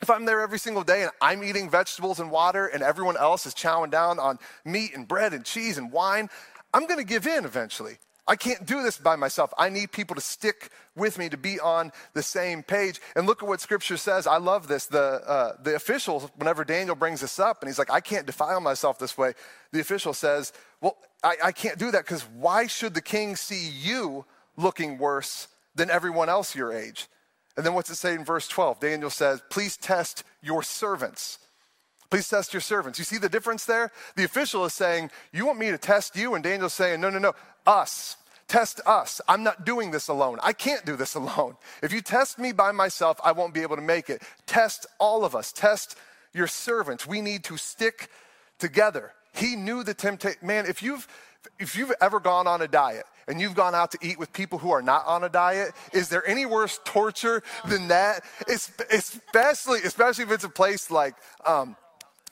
If 0.00 0.08
I'm 0.08 0.24
there 0.24 0.40
every 0.40 0.58
single 0.58 0.82
day 0.82 1.02
and 1.02 1.10
I'm 1.20 1.44
eating 1.44 1.68
vegetables 1.68 2.20
and 2.20 2.30
water 2.30 2.66
and 2.66 2.82
everyone 2.82 3.18
else 3.18 3.44
is 3.44 3.54
chowing 3.54 3.90
down 3.90 4.18
on 4.18 4.38
meat 4.64 4.92
and 4.94 5.06
bread 5.06 5.34
and 5.34 5.44
cheese 5.44 5.76
and 5.76 5.92
wine, 5.92 6.30
I'm 6.72 6.86
going 6.86 6.98
to 7.00 7.04
give 7.04 7.26
in 7.26 7.44
eventually. 7.44 7.98
I 8.26 8.36
can't 8.36 8.64
do 8.64 8.82
this 8.82 8.96
by 8.96 9.16
myself. 9.16 9.52
I 9.58 9.70
need 9.70 9.90
people 9.90 10.14
to 10.14 10.20
stick 10.20 10.70
with 10.94 11.18
me 11.18 11.28
to 11.30 11.36
be 11.36 11.58
on 11.58 11.90
the 12.14 12.22
same 12.22 12.62
page. 12.62 13.00
And 13.16 13.26
look 13.26 13.42
at 13.42 13.48
what 13.48 13.60
scripture 13.60 13.96
says. 13.96 14.26
I 14.26 14.36
love 14.36 14.68
this. 14.68 14.86
The, 14.86 15.20
uh, 15.26 15.52
the 15.60 15.74
official, 15.74 16.30
whenever 16.36 16.64
Daniel 16.64 16.94
brings 16.94 17.22
this 17.22 17.40
up 17.40 17.60
and 17.60 17.68
he's 17.68 17.78
like, 17.78 17.90
I 17.90 18.00
can't 18.00 18.26
defile 18.26 18.60
myself 18.60 19.00
this 19.00 19.18
way, 19.18 19.32
the 19.72 19.80
official 19.80 20.14
says, 20.14 20.52
Well, 20.80 20.96
I, 21.22 21.36
I 21.44 21.52
can't 21.52 21.78
do 21.78 21.90
that 21.90 22.04
because 22.04 22.22
why 22.22 22.66
should 22.66 22.94
the 22.94 23.02
king 23.02 23.36
see 23.36 23.68
you 23.68 24.24
looking 24.56 24.98
worse 24.98 25.48
than 25.74 25.90
everyone 25.90 26.28
else 26.28 26.54
your 26.54 26.72
age? 26.72 27.08
And 27.56 27.66
then 27.66 27.74
what's 27.74 27.90
it 27.90 27.96
say 27.96 28.14
in 28.14 28.24
verse 28.24 28.48
12? 28.48 28.80
Daniel 28.80 29.10
says, 29.10 29.42
Please 29.50 29.76
test 29.76 30.24
your 30.42 30.62
servants. 30.62 31.38
Please 32.10 32.28
test 32.28 32.52
your 32.52 32.60
servants. 32.60 32.98
You 32.98 33.04
see 33.04 33.18
the 33.18 33.28
difference 33.28 33.64
there? 33.64 33.92
The 34.16 34.24
official 34.24 34.64
is 34.64 34.74
saying, 34.74 35.10
You 35.32 35.46
want 35.46 35.58
me 35.58 35.70
to 35.70 35.78
test 35.78 36.16
you? 36.16 36.34
And 36.34 36.42
Daniel's 36.42 36.74
saying, 36.74 37.00
No, 37.00 37.10
no, 37.10 37.18
no, 37.18 37.34
us. 37.66 38.16
Test 38.48 38.80
us. 38.84 39.20
I'm 39.28 39.44
not 39.44 39.64
doing 39.64 39.92
this 39.92 40.08
alone. 40.08 40.38
I 40.42 40.52
can't 40.52 40.84
do 40.84 40.96
this 40.96 41.14
alone. 41.14 41.56
If 41.82 41.92
you 41.92 42.00
test 42.00 42.38
me 42.38 42.50
by 42.50 42.72
myself, 42.72 43.20
I 43.22 43.30
won't 43.30 43.54
be 43.54 43.62
able 43.62 43.76
to 43.76 43.82
make 43.82 44.10
it. 44.10 44.22
Test 44.46 44.86
all 44.98 45.24
of 45.24 45.36
us. 45.36 45.52
Test 45.52 45.96
your 46.32 46.48
servants. 46.48 47.06
We 47.06 47.20
need 47.20 47.44
to 47.44 47.56
stick 47.56 48.08
together. 48.58 49.12
He 49.32 49.56
knew 49.56 49.82
the 49.82 49.94
temptation. 49.94 50.46
Man, 50.46 50.66
if 50.66 50.82
you've 50.82 51.06
if 51.58 51.76
you've 51.76 51.92
ever 52.00 52.20
gone 52.20 52.46
on 52.46 52.62
a 52.62 52.68
diet 52.68 53.04
and 53.26 53.40
you've 53.40 53.54
gone 53.54 53.74
out 53.74 53.92
to 53.92 53.98
eat 54.02 54.18
with 54.18 54.32
people 54.32 54.58
who 54.58 54.70
are 54.70 54.82
not 54.82 55.06
on 55.06 55.24
a 55.24 55.28
diet, 55.28 55.72
is 55.92 56.08
there 56.08 56.26
any 56.28 56.46
worse 56.46 56.80
torture 56.84 57.42
than 57.66 57.88
that? 57.88 58.24
It's, 58.46 58.70
especially, 58.90 59.80
especially 59.84 60.24
if 60.24 60.32
it's 60.32 60.44
a 60.44 60.50
place 60.50 60.90
like 60.90 61.14
um, 61.46 61.76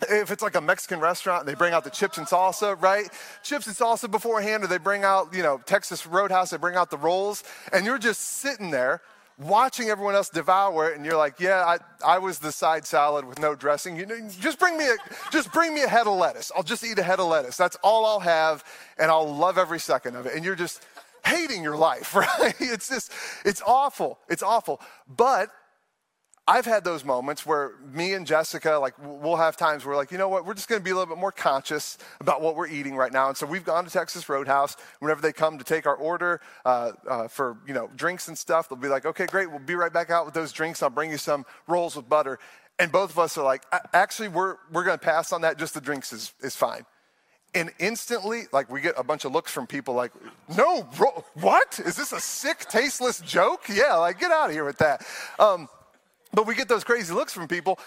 if 0.03 0.31
it's 0.31 0.43
like 0.43 0.55
a 0.55 0.61
Mexican 0.61 1.01
restaurant 1.01 1.41
and 1.41 1.49
they 1.49 1.55
bring 1.55 1.73
out 1.73 1.85
the 1.85 1.91
chips 1.91 2.19
and 2.19 2.27
salsa, 2.27 2.81
right? 2.81 3.09
Chips 3.43 3.67
and 3.67 3.75
salsa 3.75 4.11
beforehand, 4.11 4.63
or 4.63 4.69
they 4.69 4.79
bring 4.79 5.03
out, 5.03 5.35
you 5.35 5.43
know, 5.43 5.61
Texas 5.67 6.07
Roadhouse, 6.07 6.51
they 6.51 6.57
bring 6.57 6.77
out 6.77 6.91
the 6.91 6.97
rolls, 6.97 7.43
and 7.73 7.85
you're 7.85 7.99
just 7.99 8.21
sitting 8.21 8.71
there 8.71 9.01
watching 9.39 9.89
everyone 9.89 10.15
else 10.15 10.29
devour 10.29 10.91
it, 10.91 10.97
and 10.97 11.05
you're 11.05 11.17
like, 11.17 11.41
yeah, 11.41 11.65
I, 11.65 11.79
I 12.05 12.19
was 12.19 12.39
the 12.39 12.53
side 12.53 12.87
salad 12.87 13.25
with 13.25 13.39
no 13.39 13.55
dressing. 13.55 13.97
You 13.97 14.07
know, 14.07 14.29
just 14.41 14.59
bring 14.59 14.77
me 14.77 14.87
a 14.87 14.97
just 15.31 15.53
bring 15.53 15.75
me 15.75 15.83
a 15.83 15.89
head 15.89 16.07
of 16.07 16.17
lettuce. 16.17 16.51
I'll 16.57 16.63
just 16.63 16.85
eat 16.85 16.99
a 16.99 17.03
head 17.03 17.21
of 17.21 17.29
lettuce. 17.29 17.57
That's 17.57 17.77
all 17.83 18.05
I'll 18.05 18.21
have, 18.21 18.65
and 18.99 19.11
I'll 19.11 19.33
love 19.33 19.59
every 19.59 19.81
second 19.81 20.17
of 20.17 20.27
it. 20.27 20.35
And 20.35 20.45
you're 20.45 20.57
just 20.57 20.85
hating 21.25 21.63
your 21.63 21.77
life, 21.77 22.15
right? 22.15 22.55
It's 22.59 22.89
just, 22.89 23.13
it's 23.45 23.63
awful. 23.67 24.19
It's 24.29 24.43
awful. 24.43 24.81
But 25.09 25.51
I've 26.49 26.65
had 26.65 26.83
those 26.83 27.05
moments 27.05 27.45
where 27.45 27.73
me 27.93 28.15
and 28.15 28.27
Jessica, 28.27 28.79
like, 28.79 28.95
we'll 28.99 29.37
have 29.37 29.55
times 29.59 29.85
where, 29.85 29.95
like, 29.95 30.11
you 30.11 30.17
know 30.17 30.31
what, 30.31 30.47
we're 30.47 30.55
just 30.55 30.67
going 30.67 30.81
to 30.81 30.85
be 30.85 30.91
a 30.91 30.95
little 30.95 31.15
bit 31.15 31.21
more 31.21 31.31
conscious 31.31 31.99
about 32.21 32.41
what 32.41 32.57
we're 32.57 32.69
eating 32.69 32.97
right 32.97 33.13
now. 33.13 33.29
And 33.29 33.37
so 33.37 33.45
we've 33.45 33.67
gone 33.67 33.85
to 33.85 33.91
Texas 33.91 34.27
Roadhouse. 34.31 34.75
Whenever 35.01 35.21
they 35.21 35.35
come 35.35 35.59
to 35.59 35.65
take 35.65 35.87
our 35.87 35.95
order 35.95 36.41
uh, 36.65 36.93
uh, 37.07 37.29
for, 37.29 37.59
you 37.67 37.75
know, 37.75 37.91
drinks 37.95 38.29
and 38.29 38.39
stuff, 38.39 38.71
they'll 38.71 38.79
be 38.79 38.89
like, 38.89 39.05
okay, 39.05 39.27
great, 39.27 39.51
we'll 39.51 39.59
be 39.59 39.75
right 39.75 39.93
back 39.93 40.09
out 40.09 40.25
with 40.25 40.33
those 40.33 40.51
drinks. 40.51 40.83
I'll 40.83 40.89
bring 40.89 41.11
you 41.11 41.19
some 41.19 41.45
rolls 41.67 41.97
with 41.97 42.09
butter. 42.09 42.39
And 42.79 42.91
both 42.91 43.11
of 43.11 43.19
us 43.19 43.37
are 43.37 43.45
like, 43.45 43.65
actually, 43.93 44.29
we're, 44.29 44.57
we're 44.73 44.85
going 44.85 44.99
to 44.99 45.05
pass 45.05 45.35
on 45.35 45.43
that. 45.43 45.59
Just 45.59 45.75
the 45.75 45.83
drinks 45.83 46.15
is, 46.15 46.33
is 46.41 46.57
fine. 46.57 46.87
And 47.55 47.71
instantly, 47.79 48.45
like, 48.53 48.71
we 48.71 48.81
get 48.81 48.95
a 48.97 49.05
bunch 49.05 49.27
of 49.27 49.33
looks 49.33 49.53
from 49.53 49.67
people 49.67 49.93
like, 49.93 50.13
no, 50.57 50.83
bro, 50.97 51.25
what? 51.35 51.79
Is 51.85 51.97
this 51.97 52.13
a 52.13 52.21
sick, 52.21 52.61
tasteless 52.71 53.21
joke? 53.21 53.65
Yeah, 53.69 53.97
like, 53.97 54.19
get 54.19 54.31
out 54.31 54.49
of 54.49 54.53
here 54.53 54.65
with 54.65 54.79
that. 54.79 55.05
Um, 55.39 55.69
but 56.33 56.47
we 56.47 56.55
get 56.55 56.69
those 56.69 56.85
crazy 56.85 57.13
looks 57.13 57.33
from 57.33 57.49
people. 57.49 57.79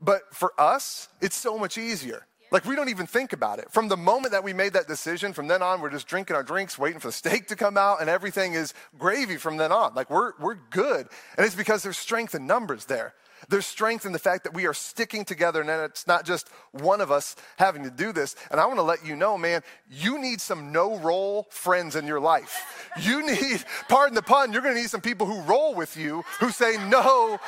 But 0.00 0.22
for 0.34 0.52
us, 0.58 1.08
it's 1.20 1.36
so 1.36 1.58
much 1.58 1.78
easier. 1.78 2.26
Like 2.52 2.64
we 2.64 2.76
don't 2.76 2.88
even 2.88 3.06
think 3.06 3.32
about 3.32 3.58
it. 3.58 3.72
From 3.72 3.88
the 3.88 3.96
moment 3.96 4.32
that 4.32 4.44
we 4.44 4.52
made 4.52 4.74
that 4.74 4.86
decision, 4.86 5.32
from 5.32 5.48
then 5.48 5.62
on, 5.62 5.80
we're 5.80 5.90
just 5.90 6.06
drinking 6.06 6.36
our 6.36 6.42
drinks, 6.42 6.78
waiting 6.78 7.00
for 7.00 7.08
the 7.08 7.12
steak 7.12 7.48
to 7.48 7.56
come 7.56 7.76
out, 7.76 8.00
and 8.00 8.08
everything 8.08 8.54
is 8.54 8.72
gravy 8.98 9.36
from 9.36 9.56
then 9.56 9.72
on. 9.72 9.94
Like 9.94 10.10
we're, 10.10 10.32
we're 10.38 10.58
good. 10.70 11.08
And 11.36 11.44
it's 11.44 11.56
because 11.56 11.82
there's 11.82 11.98
strength 11.98 12.34
in 12.34 12.46
numbers 12.46 12.84
there. 12.84 13.14
There's 13.48 13.66
strength 13.66 14.04
in 14.06 14.12
the 14.12 14.18
fact 14.18 14.44
that 14.44 14.54
we 14.54 14.66
are 14.66 14.74
sticking 14.74 15.24
together 15.24 15.60
and 15.60 15.70
it's 15.70 16.06
not 16.06 16.24
just 16.24 16.48
one 16.72 17.00
of 17.00 17.10
us 17.10 17.36
having 17.56 17.84
to 17.84 17.90
do 17.90 18.12
this. 18.12 18.36
And 18.50 18.60
I 18.60 18.66
want 18.66 18.78
to 18.78 18.82
let 18.82 19.04
you 19.04 19.16
know, 19.16 19.38
man, 19.38 19.62
you 19.90 20.18
need 20.18 20.40
some 20.40 20.72
no 20.72 20.98
roll 20.98 21.46
friends 21.50 21.96
in 21.96 22.06
your 22.06 22.20
life. 22.20 22.90
You 23.00 23.26
need, 23.30 23.64
pardon 23.88 24.14
the 24.14 24.22
pun, 24.22 24.52
you're 24.52 24.62
going 24.62 24.74
to 24.74 24.80
need 24.80 24.90
some 24.90 25.00
people 25.00 25.26
who 25.26 25.40
roll 25.42 25.74
with 25.74 25.96
you 25.96 26.24
who 26.40 26.50
say 26.50 26.76
no 26.88 27.38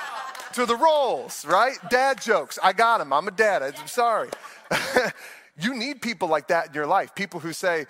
to 0.55 0.67
the 0.67 0.77
rolls, 0.77 1.45
right? 1.45 1.77
Dad 1.91 2.21
jokes. 2.21 2.59
I 2.63 2.73
got 2.73 2.99
them. 2.99 3.13
I'm 3.13 3.29
a 3.29 3.33
dad. 3.33 3.63
I'm 3.63 3.87
sorry. 3.87 4.31
you 5.61 5.75
need 5.75 6.03
people 6.03 6.29
like 6.29 6.49
that 6.49 6.69
in 6.69 6.75
your 6.75 6.87
life. 6.87 7.15
People 7.15 7.41
who 7.41 7.53
say, 7.53 7.87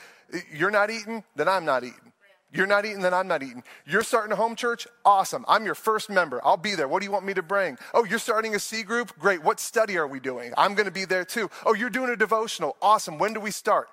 You're 0.52 0.70
not 0.70 0.90
eating, 0.90 1.24
then 1.37 1.48
I'm 1.48 1.64
not 1.64 1.84
eating. 1.84 2.07
You're 2.50 2.66
not 2.66 2.87
eating, 2.87 3.02
then 3.02 3.12
I'm 3.12 3.28
not 3.28 3.42
eating. 3.42 3.62
You're 3.87 4.02
starting 4.02 4.32
a 4.32 4.37
home 4.37 4.56
church? 4.56 4.87
Awesome. 5.04 5.44
I'm 5.48 5.66
your 5.66 5.74
first 5.74 6.08
member. 6.08 6.40
I'll 6.42 6.56
be 6.56 6.74
there. 6.74 6.88
What 6.88 7.00
do 7.00 7.04
you 7.04 7.12
want 7.12 7.26
me 7.26 7.34
to 7.34 7.42
bring? 7.42 7.76
Oh, 7.92 8.04
you're 8.04 8.18
starting 8.18 8.54
a 8.54 8.58
C 8.58 8.82
group? 8.82 9.18
Great. 9.18 9.42
What 9.42 9.61
study 9.61 9.98
are 9.98 10.06
we 10.06 10.18
doing? 10.18 10.54
I'm 10.56 10.74
going 10.74 10.87
to 10.87 10.92
be 10.92 11.04
there 11.04 11.26
too. 11.26 11.50
Oh, 11.66 11.74
you're 11.74 11.90
doing 11.90 12.11
a 12.11 12.16
devotional? 12.16 12.76
Awesome. 12.80 13.18
When 13.18 13.34
do 13.34 13.40
we 13.40 13.50
start? 13.50 13.88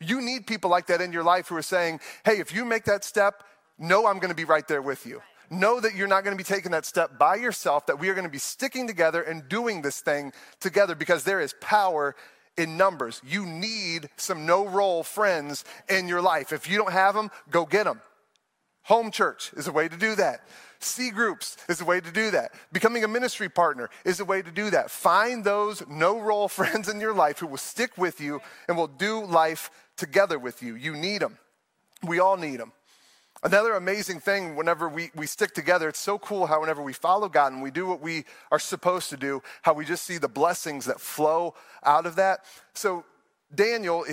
You 0.00 0.20
need 0.20 0.46
people 0.46 0.70
like 0.70 0.86
that 0.88 1.00
in 1.00 1.12
your 1.12 1.22
life 1.22 1.48
who 1.48 1.56
are 1.56 1.62
saying, 1.62 2.00
hey, 2.26 2.40
if 2.40 2.54
you 2.54 2.66
make 2.66 2.84
that 2.84 3.04
step, 3.04 3.42
know 3.78 4.06
I'm 4.06 4.18
going 4.18 4.30
to 4.30 4.36
be 4.36 4.44
right 4.44 4.66
there 4.68 4.82
with 4.82 5.06
you. 5.06 5.22
Know 5.50 5.80
that 5.80 5.94
you're 5.94 6.08
not 6.08 6.24
going 6.24 6.36
to 6.36 6.42
be 6.42 6.46
taking 6.46 6.72
that 6.72 6.84
step 6.84 7.18
by 7.18 7.36
yourself, 7.36 7.86
that 7.86 7.98
we 7.98 8.08
are 8.08 8.14
going 8.14 8.26
to 8.26 8.30
be 8.30 8.38
sticking 8.38 8.86
together 8.86 9.22
and 9.22 9.48
doing 9.48 9.80
this 9.80 10.00
thing 10.00 10.32
together 10.60 10.94
because 10.94 11.24
there 11.24 11.40
is 11.40 11.54
power 11.60 12.16
in 12.56 12.76
numbers. 12.76 13.20
You 13.26 13.46
need 13.46 14.08
some 14.16 14.46
no 14.46 14.66
roll 14.66 15.02
friends 15.02 15.64
in 15.88 16.08
your 16.08 16.22
life. 16.22 16.52
If 16.52 16.68
you 16.68 16.78
don't 16.78 16.92
have 16.92 17.14
them, 17.14 17.30
go 17.50 17.66
get 17.66 17.84
them. 17.84 18.00
Home 18.84 19.10
church 19.10 19.50
is 19.56 19.66
a 19.66 19.72
way 19.72 19.88
to 19.88 19.96
do 19.96 20.14
that. 20.16 20.46
C 20.78 21.10
groups 21.10 21.56
is 21.68 21.80
a 21.80 21.84
way 21.84 22.00
to 22.00 22.10
do 22.10 22.30
that. 22.32 22.52
Becoming 22.72 23.04
a 23.04 23.08
ministry 23.08 23.48
partner 23.48 23.88
is 24.04 24.20
a 24.20 24.24
way 24.24 24.42
to 24.42 24.50
do 24.50 24.70
that. 24.70 24.90
Find 24.90 25.42
those 25.42 25.82
no 25.88 26.20
roll 26.20 26.48
friends 26.58 26.88
in 26.88 27.00
your 27.00 27.14
life 27.14 27.38
who 27.38 27.46
will 27.46 27.56
stick 27.56 27.96
with 27.96 28.20
you 28.20 28.40
and 28.68 28.76
will 28.76 28.86
do 28.86 29.24
life 29.24 29.70
together 29.96 30.38
with 30.38 30.62
you. 30.62 30.74
You 30.74 30.94
need 30.94 31.22
them. 31.22 31.38
We 32.02 32.18
all 32.18 32.36
need 32.36 32.60
them. 32.60 32.72
Another 33.44 33.74
amazing 33.74 34.20
thing 34.20 34.56
whenever 34.56 34.88
we, 34.88 35.10
we 35.14 35.26
stick 35.26 35.52
together, 35.52 35.90
it's 35.90 35.98
so 35.98 36.18
cool 36.18 36.46
how 36.46 36.60
whenever 36.62 36.82
we 36.82 36.94
follow 36.94 37.28
God 37.28 37.52
and 37.52 37.62
we 37.62 37.70
do 37.70 37.86
what 37.86 38.00
we 38.00 38.24
are 38.50 38.58
supposed 38.58 39.10
to 39.10 39.18
do, 39.18 39.42
how 39.60 39.74
we 39.74 39.84
just 39.84 40.04
see 40.04 40.16
the 40.16 40.28
blessings 40.28 40.86
that 40.86 40.98
flow 40.98 41.54
out 41.82 42.06
of 42.06 42.16
that. 42.16 42.40
So 42.72 43.04
Daniel, 43.54 44.06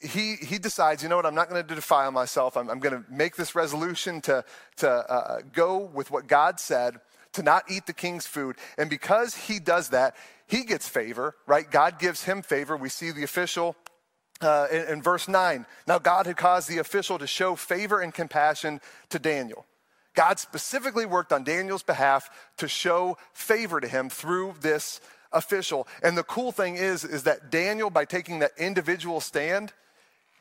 he, 0.00 0.36
he 0.36 0.58
decides, 0.58 1.02
you 1.02 1.08
know 1.08 1.16
what, 1.16 1.26
I'm 1.26 1.34
not 1.34 1.48
going 1.50 1.66
to 1.66 1.74
defile 1.74 2.12
myself. 2.12 2.56
I'm, 2.56 2.70
I'm 2.70 2.78
going 2.78 2.94
to 2.94 3.04
make 3.10 3.34
this 3.34 3.56
resolution 3.56 4.20
to, 4.22 4.44
to 4.76 4.88
uh, 4.88 5.40
go 5.52 5.78
with 5.78 6.12
what 6.12 6.28
God 6.28 6.60
said, 6.60 7.00
to 7.32 7.42
not 7.42 7.64
eat 7.68 7.86
the 7.86 7.92
king's 7.92 8.28
food. 8.28 8.54
And 8.78 8.88
because 8.88 9.34
he 9.34 9.58
does 9.58 9.88
that, 9.88 10.14
he 10.46 10.62
gets 10.62 10.88
favor, 10.88 11.34
right? 11.48 11.68
God 11.68 11.98
gives 11.98 12.22
him 12.22 12.40
favor. 12.40 12.76
We 12.76 12.88
see 12.88 13.10
the 13.10 13.24
official 13.24 13.74
uh, 14.40 14.66
in, 14.70 14.84
in 14.86 15.02
verse 15.02 15.28
9. 15.28 15.66
Now, 15.86 15.98
God 15.98 16.26
had 16.26 16.36
caused 16.36 16.68
the 16.68 16.78
official 16.78 17.18
to 17.18 17.26
show 17.26 17.56
favor 17.56 18.00
and 18.00 18.12
compassion 18.12 18.80
to 19.10 19.18
Daniel. 19.18 19.66
God 20.14 20.38
specifically 20.38 21.06
worked 21.06 21.32
on 21.32 21.44
Daniel's 21.44 21.82
behalf 21.82 22.30
to 22.56 22.68
show 22.68 23.18
favor 23.32 23.80
to 23.80 23.86
him 23.86 24.08
through 24.08 24.54
this 24.60 25.00
official. 25.32 25.86
And 26.02 26.16
the 26.16 26.22
cool 26.22 26.52
thing 26.52 26.76
is, 26.76 27.04
is 27.04 27.24
that 27.24 27.50
Daniel, 27.50 27.90
by 27.90 28.06
taking 28.06 28.38
that 28.40 28.52
individual 28.56 29.20
stand, 29.20 29.72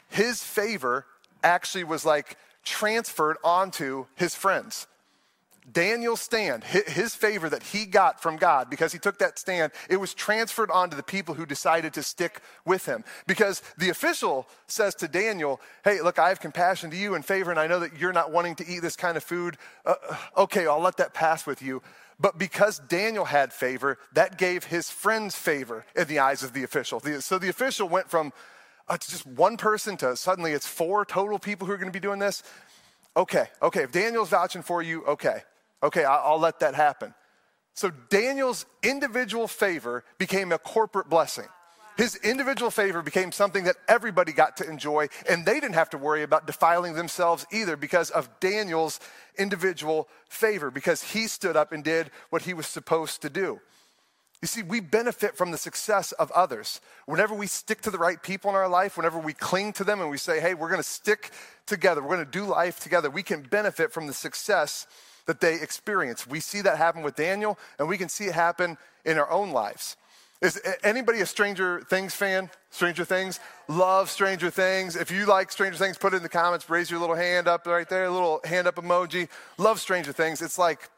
his 0.10 0.42
favor 0.42 1.06
actually 1.44 1.84
was 1.84 2.06
like 2.06 2.38
transferred 2.64 3.38
onto 3.44 4.06
his 4.16 4.34
friends. 4.34 4.88
Daniel's 5.71 6.21
stand, 6.21 6.63
his 6.63 7.15
favor 7.15 7.49
that 7.49 7.63
he 7.63 7.86
got 7.86 8.21
from 8.21 8.38
God 8.38 8.69
because 8.69 8.93
he 8.93 8.99
took 8.99 9.17
that 9.19 9.39
stand, 9.39 9.71
it 9.89 9.97
was 9.97 10.13
transferred 10.13 10.69
onto 10.69 10.95
the 10.95 11.04
people 11.04 11.34
who 11.34 11.45
decided 11.45 11.93
to 11.95 12.04
stick 12.04 12.41
with 12.65 12.86
him. 12.86 13.04
Because 13.25 13.63
the 13.78 13.89
official 13.89 14.47
says 14.67 14.93
to 14.95 15.08
Daniel, 15.08 15.60
Hey, 15.84 16.01
look, 16.01 16.19
I 16.19 16.30
have 16.30 16.39
compassion 16.39 16.91
to 16.91 16.97
you 16.97 17.15
and 17.15 17.25
favor, 17.25 17.49
and 17.49 17.60
I 17.60 17.67
know 17.67 17.80
that 17.80 17.97
you're 17.97 18.13
not 18.13 18.32
wanting 18.32 18.56
to 18.56 18.67
eat 18.67 18.80
this 18.80 18.95
kind 18.95 19.17
of 19.17 19.23
food. 19.23 19.58
Uh, 19.86 19.95
okay, 20.38 20.67
I'll 20.67 20.80
let 20.80 20.97
that 20.97 21.13
pass 21.13 21.47
with 21.47 21.62
you. 21.62 21.82
But 22.19 22.38
because 22.38 22.80
Daniel 22.80 23.25
had 23.25 23.51
favor, 23.51 23.97
that 24.13 24.38
gave 24.38 24.65
his 24.65 24.89
friends 24.89 25.36
favor 25.36 25.86
in 25.95 26.08
the 26.08 26.19
eyes 26.19 26.43
of 26.43 26.54
the 26.54 26.63
official. 26.63 27.01
So 27.19 27.39
the 27.39 27.49
official 27.49 27.89
went 27.89 28.10
from 28.10 28.32
uh, 28.88 28.97
just 28.97 29.25
one 29.25 29.58
person 29.58 29.97
to 29.97 30.15
suddenly 30.15 30.51
it's 30.51 30.67
four 30.67 31.06
total 31.06 31.39
people 31.39 31.65
who 31.67 31.73
are 31.73 31.78
going 31.78 31.91
to 31.91 31.93
be 31.93 31.99
doing 31.99 32.19
this. 32.19 32.43
Okay, 33.17 33.47
okay, 33.62 33.84
if 33.84 33.91
Daniel's 33.91 34.30
vouching 34.30 34.62
for 34.62 34.82
you, 34.82 35.04
okay, 35.06 35.43
okay, 35.86 36.04
I'll, 36.04 36.39
let 36.39 36.60
that 36.60 36.76
happen. 36.76 37.13
So 37.74 37.91
Daniel's 38.10 38.65
individual 38.84 39.48
favor 39.48 40.04
became 40.17 40.52
a 40.52 40.58
corporate 40.58 41.10
blessing. 41.10 41.48
His 41.98 42.17
individual 42.17 42.71
favor 42.71 43.02
became 43.02 43.32
something 43.32 43.63
that 43.65 43.78
everybody 43.88 44.34
got 44.34 44.58
to 44.58 44.69
enjoy, 44.69 45.08
and 45.30 45.45
they 45.45 45.62
didn't 45.62 45.76
have 45.76 45.89
to 45.91 45.98
worry 45.98 46.24
about 46.24 46.45
defiling 46.45 46.93
themselves 46.93 47.45
either 47.52 47.78
because 47.78 48.10
of 48.10 48.30
Daniel's 48.41 49.00
individual 49.38 50.10
favor, 50.28 50.69
because 50.69 51.02
he 51.02 51.28
stood 51.28 51.56
up 51.56 51.71
and 51.71 51.84
did 51.84 52.12
what 52.30 52.41
he 52.41 52.54
was 52.54 52.67
supposed 52.67 53.21
to 53.21 53.30
do. 53.30 53.62
You 54.41 54.48
see, 54.48 54.62
we 54.62 54.82
benefit 54.82 55.38
from 55.38 55.52
the 55.52 55.58
success 55.58 56.12
of 56.12 56.30
others. 56.32 56.82
Whenever 57.06 57.34
we 57.34 57.48
stick 57.48 57.82
to 57.82 57.89
the 57.89 57.98
right 57.98 58.21
people 58.21 58.50
in 58.50 58.56
our 58.56 58.67
life, 58.67 58.98
whenever 58.98 59.17
we 59.17 59.34
cling 59.34 59.71
to 59.74 59.86
them 59.86 60.02
and 60.02 60.10
we 60.10 60.17
say, 60.17 60.41
hey, 60.41 60.54
we're 60.54 60.69
gonna 60.69 60.84
stick 60.84 61.32
together, 61.65 62.02
we're 62.02 62.17
gonna 62.17 62.26
do 62.26 62.43
life 62.43 62.80
together, 62.80 63.10
we 63.10 63.24
can 63.24 63.41
benefit 63.41 63.93
from 63.93 64.06
the 64.06 64.13
success 64.13 64.86
that 65.26 65.42
they 65.42 65.56
experience. 65.56 66.28
We 66.28 66.40
see 66.40 66.62
that 66.62 66.78
happen 66.78 67.02
with 67.02 67.16
Daniel, 67.16 67.58
and 67.80 67.88
we 67.88 67.98
can 67.98 68.10
see 68.10 68.26
it 68.26 68.34
happen 68.34 68.78
in 69.04 69.18
our 69.18 69.30
own 69.30 69.52
lives. 69.52 69.98
Is 70.42 70.62
anybody 70.84 71.22
a 71.22 71.26
Stranger 71.26 71.82
Things 71.90 72.14
fan? 72.14 72.50
Stranger 72.70 73.06
Things? 73.06 73.40
Love 73.68 74.10
Stranger 74.10 74.50
Things. 74.50 74.96
If 74.96 75.10
you 75.10 75.26
like 75.26 75.52
Stranger 75.52 75.78
Things, 75.78 75.98
put 75.98 76.14
it 76.14 76.18
in 76.18 76.24
the 76.24 76.30
comments. 76.30 76.70
Raise 76.70 76.92
your 76.92 77.00
little 77.00 77.16
hand 77.16 77.48
up 77.48 77.66
right 77.66 77.88
there, 77.88 78.06
a 78.06 78.12
little 78.12 78.42
hand 78.44 78.68
up 78.68 78.76
emoji. 78.76 79.30
Love 79.58 79.80
Stranger 79.80 80.12
Things. 80.12 80.42
It's 80.42 80.60
like, 80.60 80.90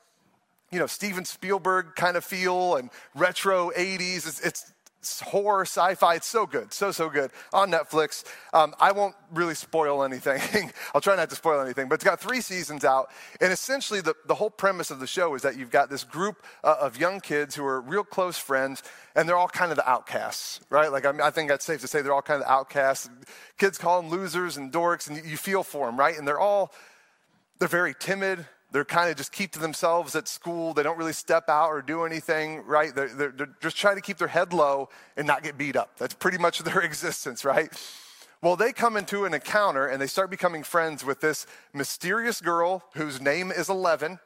you 0.72 0.80
know, 0.80 0.88
Steven 0.88 1.24
Spielberg 1.24 1.96
kind 1.96 2.18
of 2.18 2.26
feel 2.26 2.76
and 2.76 2.90
retro 3.16 3.72
80s. 3.78 4.28
It's, 4.28 4.42
it's 4.42 4.74
horror, 5.22 5.62
sci 5.62 5.96
fi. 5.96 6.16
It's 6.16 6.28
so 6.28 6.46
good, 6.46 6.74
so, 6.74 6.92
so 6.92 7.10
good 7.10 7.32
on 7.54 7.72
Netflix. 7.72 8.24
Um, 8.54 8.74
I 8.80 8.92
won't 8.92 9.16
really 9.32 9.56
spoil 9.56 10.04
anything. 10.04 10.72
I'll 10.96 11.02
try 11.02 11.16
not 11.16 11.30
to 11.30 11.36
spoil 11.36 11.62
anything, 11.62 11.88
but 11.88 11.96
it's 11.96 12.04
got 12.04 12.20
three 12.20 12.42
seasons 12.42 12.86
out. 12.86 13.10
And 13.42 13.52
essentially, 13.52 14.02
the, 14.02 14.16
the 14.26 14.36
whole 14.36 14.50
premise 14.50 14.92
of 14.92 15.00
the 15.00 15.08
show 15.08 15.36
is 15.36 15.42
that 15.42 15.58
you've 15.58 15.72
got 15.72 15.90
this 15.90 16.04
group 16.04 16.44
uh, 16.64 16.76
of 16.80 16.98
young 16.98 17.20
kids 17.20 17.56
who 17.56 17.66
are 17.66 17.82
real 17.82 18.04
close 18.04 18.38
friends, 18.38 18.84
and 19.16 19.28
they're 19.28 19.38
all 19.38 19.48
kind 19.48 19.72
of 19.72 19.78
the 19.78 19.90
outcasts, 19.90 20.60
right? 20.70 20.92
Like, 20.92 21.06
I, 21.06 21.12
mean, 21.12 21.22
I 21.22 21.32
think 21.32 21.50
that's 21.50 21.66
safe 21.66 21.82
to 21.82 21.88
say 21.88 22.02
they're 22.02 22.14
all 22.14 22.22
kind 22.22 22.42
of 22.42 22.48
the 22.48 22.52
outcasts. 22.52 23.10
Kids 23.58 23.78
call 23.78 24.02
them 24.02 24.12
losers 24.12 24.58
and 24.58 24.72
dorks, 24.72 25.08
and 25.10 25.26
you 25.26 25.38
feel 25.38 25.64
for 25.64 25.86
them, 25.86 25.98
right? 25.98 26.18
And 26.18 26.28
they're 26.28 26.40
all, 26.40 26.74
they're 27.60 27.68
very 27.68 27.96
timid 27.98 28.46
they're 28.72 28.86
kind 28.86 29.10
of 29.10 29.16
just 29.16 29.32
keep 29.32 29.52
to 29.54 29.60
themselves 29.60 30.16
at 30.16 30.28
school. 30.28 30.74
They 30.74 30.84
don't 30.84 30.98
really 30.98 31.14
step 31.14 31.50
out 31.50 31.70
or 31.70 31.82
do 31.82 32.04
anything, 32.04 32.64
right? 32.66 32.94
They're, 32.94 33.08
they're, 33.08 33.32
they're, 33.32 33.56
just 33.62 33.78
trying 33.78 33.96
to 33.96 34.02
keep 34.02 34.18
their 34.18 34.28
head 34.28 34.54
low 34.54 34.90
and 35.16 35.26
not 35.26 35.44
get 35.44 35.58
beat 35.58 35.76
up. 35.76 35.98
That's 35.98 36.14
pretty 36.14 36.38
much 36.38 36.60
their 36.64 36.82
existence, 36.82 37.46
right? 37.46 37.72
Well, 38.42 38.56
they 38.56 38.72
come 38.72 38.98
into 38.98 39.26
an 39.26 39.34
encounter 39.34 39.88
and 39.88 40.02
they 40.02 40.08
start 40.08 40.30
becoming 40.30 40.64
friends 40.64 41.04
with 41.04 41.22
this 41.22 41.48
mysterious 41.74 42.40
girl 42.40 42.84
whose 42.94 43.20
name 43.20 43.52
is 43.52 43.70
Eleven 43.70 44.20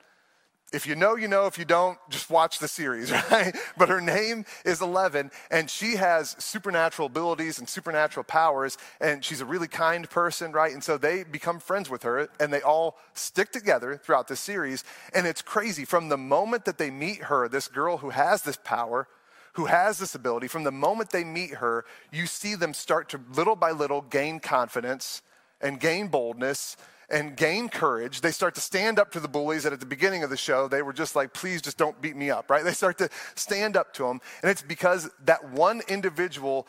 if 0.72 0.88
you 0.88 0.96
know, 0.96 1.16
you 1.16 1.28
know. 1.28 1.48
If 1.48 1.58
you 1.58 1.66
don't, 1.66 1.98
just 2.10 2.30
watch 2.30 2.60
the 2.60 2.68
series, 2.68 3.12
right? 3.32 3.56
But 3.78 3.90
her 3.90 4.02
name 4.02 4.46
is 4.66 4.82
Eleven, 4.82 5.32
and 5.50 5.70
she 5.70 5.96
has 5.96 6.36
supernatural 6.40 7.08
abilities 7.08 7.60
and 7.60 7.68
supernatural 7.68 8.24
powers, 8.24 8.78
and 9.00 9.24
she's 9.24 9.42
a 9.42 9.46
really 9.46 9.68
kind 9.68 10.10
person, 10.10 10.52
right? 10.52 10.74
And 10.74 10.84
so 10.84 10.98
they 10.98 11.24
become 11.24 11.60
friends 11.60 11.90
with 11.90 12.04
her, 12.04 12.30
and 12.40 12.54
they 12.54 12.62
all 12.62 12.98
stick 13.14 13.52
together 13.52 13.98
throughout 13.98 14.28
the 14.28 14.36
series. 14.36 14.84
And 15.14 15.28
it's 15.28 15.42
crazy. 15.42 15.86
From 15.86 16.10
the 16.10 16.18
moment 16.18 16.66
that 16.66 16.78
they 16.78 16.92
meet 16.92 17.24
her, 17.24 17.48
this 17.48 17.68
girl 17.68 17.98
who 17.98 18.10
has 18.12 18.44
this 18.44 18.58
power, 18.64 19.08
who 19.54 19.66
has 19.66 20.00
this 20.00 20.16
ability, 20.16 20.48
from 20.48 20.64
the 20.64 20.72
moment 20.72 21.10
they 21.10 21.26
meet 21.26 21.56
her, 21.56 21.84
you 22.12 22.26
see 22.26 22.56
them 22.56 22.74
start 22.74 23.10
to 23.10 23.20
little 23.34 23.56
by 23.56 23.72
little 23.72 24.02
gain 24.02 24.40
confidence 24.40 25.22
and 25.60 25.80
gain 25.80 26.08
boldness 26.08 26.78
and 27.12 27.36
gain 27.36 27.69
courage. 27.69 28.21
They 28.21 28.32
start 28.32 28.56
to 28.56 28.62
stand 28.62 28.97
up 28.97 29.12
to 29.12 29.19
the 29.19 29.28
bullies 29.28 29.63
that 29.63 29.74
at 29.74 29.80
the 29.80 29.86
beginning 29.86 30.24
of 30.24 30.30
the 30.30 30.38
show, 30.38 30.67
they 30.67 30.82
were 30.82 30.93
just 30.93 31.15
like, 31.15 31.34
please 31.34 31.62
just 31.62 31.78
don't 31.78 32.02
beat 32.02 32.15
me 32.15 32.32
up, 32.32 32.50
right? 32.50 32.63
They 32.63 32.74
start 32.74 32.97
to 33.00 33.10
stand 33.36 33.76
up 33.76 33.93
to 33.95 34.04
them. 34.04 34.21
And 34.41 34.50
it's 34.50 34.62
because 34.62 35.10
that 35.26 35.52
one 35.52 35.82
individual 35.88 36.67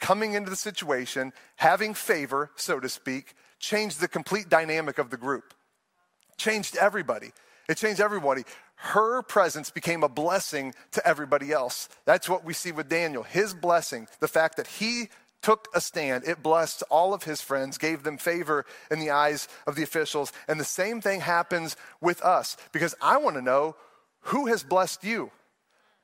coming 0.00 0.34
into 0.34 0.50
the 0.50 0.56
situation, 0.56 1.32
having 1.56 1.94
favor, 1.94 2.50
so 2.56 2.80
to 2.80 2.88
speak, 2.88 3.34
changed 3.58 4.00
the 4.00 4.08
complete 4.08 4.48
dynamic 4.48 4.98
of 4.98 5.10
the 5.10 5.16
group, 5.16 5.54
changed 6.36 6.76
everybody. 6.76 7.32
It 7.68 7.76
changed 7.76 8.00
everybody. 8.00 8.44
Her 8.76 9.22
presence 9.22 9.70
became 9.70 10.02
a 10.02 10.08
blessing 10.08 10.72
to 10.92 11.06
everybody 11.06 11.52
else. 11.52 11.88
That's 12.04 12.28
what 12.28 12.44
we 12.44 12.54
see 12.54 12.72
with 12.72 12.88
Daniel. 12.88 13.24
His 13.24 13.52
blessing, 13.52 14.06
the 14.20 14.28
fact 14.28 14.56
that 14.56 14.66
he 14.66 15.08
took 15.42 15.68
a 15.74 15.80
stand. 15.80 16.24
It 16.26 16.42
blessed 16.42 16.82
all 16.90 17.14
of 17.14 17.24
his 17.24 17.40
friends, 17.40 17.78
gave 17.78 18.02
them 18.02 18.18
favor 18.18 18.64
in 18.90 18.98
the 18.98 19.10
eyes 19.10 19.48
of 19.66 19.76
the 19.76 19.82
officials. 19.82 20.32
And 20.46 20.58
the 20.58 20.64
same 20.64 21.00
thing 21.00 21.20
happens 21.20 21.76
with 22.00 22.22
us 22.22 22.56
because 22.72 22.94
I 23.00 23.16
want 23.18 23.36
to 23.36 23.42
know 23.42 23.76
who 24.22 24.46
has 24.46 24.62
blessed 24.62 25.04
you. 25.04 25.30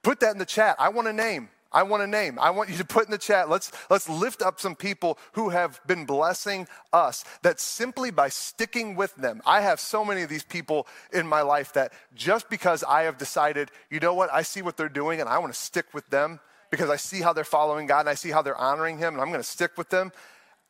Put 0.02 0.20
that 0.20 0.32
in 0.32 0.38
the 0.38 0.46
chat. 0.46 0.76
I 0.78 0.90
want 0.90 1.08
a 1.08 1.12
name. 1.12 1.48
I 1.74 1.82
want 1.82 2.04
a 2.04 2.06
name. 2.06 2.38
I 2.38 2.50
want 2.50 2.70
you 2.70 2.76
to 2.76 2.84
put 2.84 3.06
in 3.06 3.10
the 3.10 3.18
chat. 3.18 3.50
Let's, 3.50 3.72
let's 3.90 4.08
lift 4.08 4.42
up 4.42 4.60
some 4.60 4.76
people 4.76 5.18
who 5.32 5.48
have 5.48 5.80
been 5.86 6.06
blessing 6.06 6.68
us 6.92 7.24
that 7.42 7.58
simply 7.58 8.12
by 8.12 8.28
sticking 8.28 8.94
with 8.94 9.14
them. 9.16 9.42
I 9.44 9.60
have 9.60 9.80
so 9.80 10.04
many 10.04 10.22
of 10.22 10.28
these 10.28 10.44
people 10.44 10.86
in 11.12 11.26
my 11.26 11.42
life 11.42 11.72
that 11.72 11.92
just 12.14 12.48
because 12.48 12.84
I 12.84 13.02
have 13.02 13.18
decided, 13.18 13.72
you 13.90 13.98
know 13.98 14.14
what, 14.14 14.32
I 14.32 14.42
see 14.42 14.62
what 14.62 14.76
they're 14.76 14.88
doing 14.88 15.20
and 15.20 15.28
I 15.28 15.38
want 15.38 15.52
to 15.52 15.58
stick 15.58 15.86
with 15.92 16.06
them 16.10 16.38
because 16.74 16.90
I 16.90 16.96
see 16.96 17.20
how 17.20 17.32
they're 17.32 17.44
following 17.44 17.86
God 17.86 18.00
and 18.00 18.08
I 18.08 18.14
see 18.14 18.30
how 18.30 18.42
they're 18.42 18.56
honoring 18.56 18.98
Him 18.98 19.14
and 19.14 19.22
I'm 19.22 19.28
going 19.28 19.40
to 19.40 19.48
stick 19.48 19.72
with 19.76 19.90
them. 19.90 20.12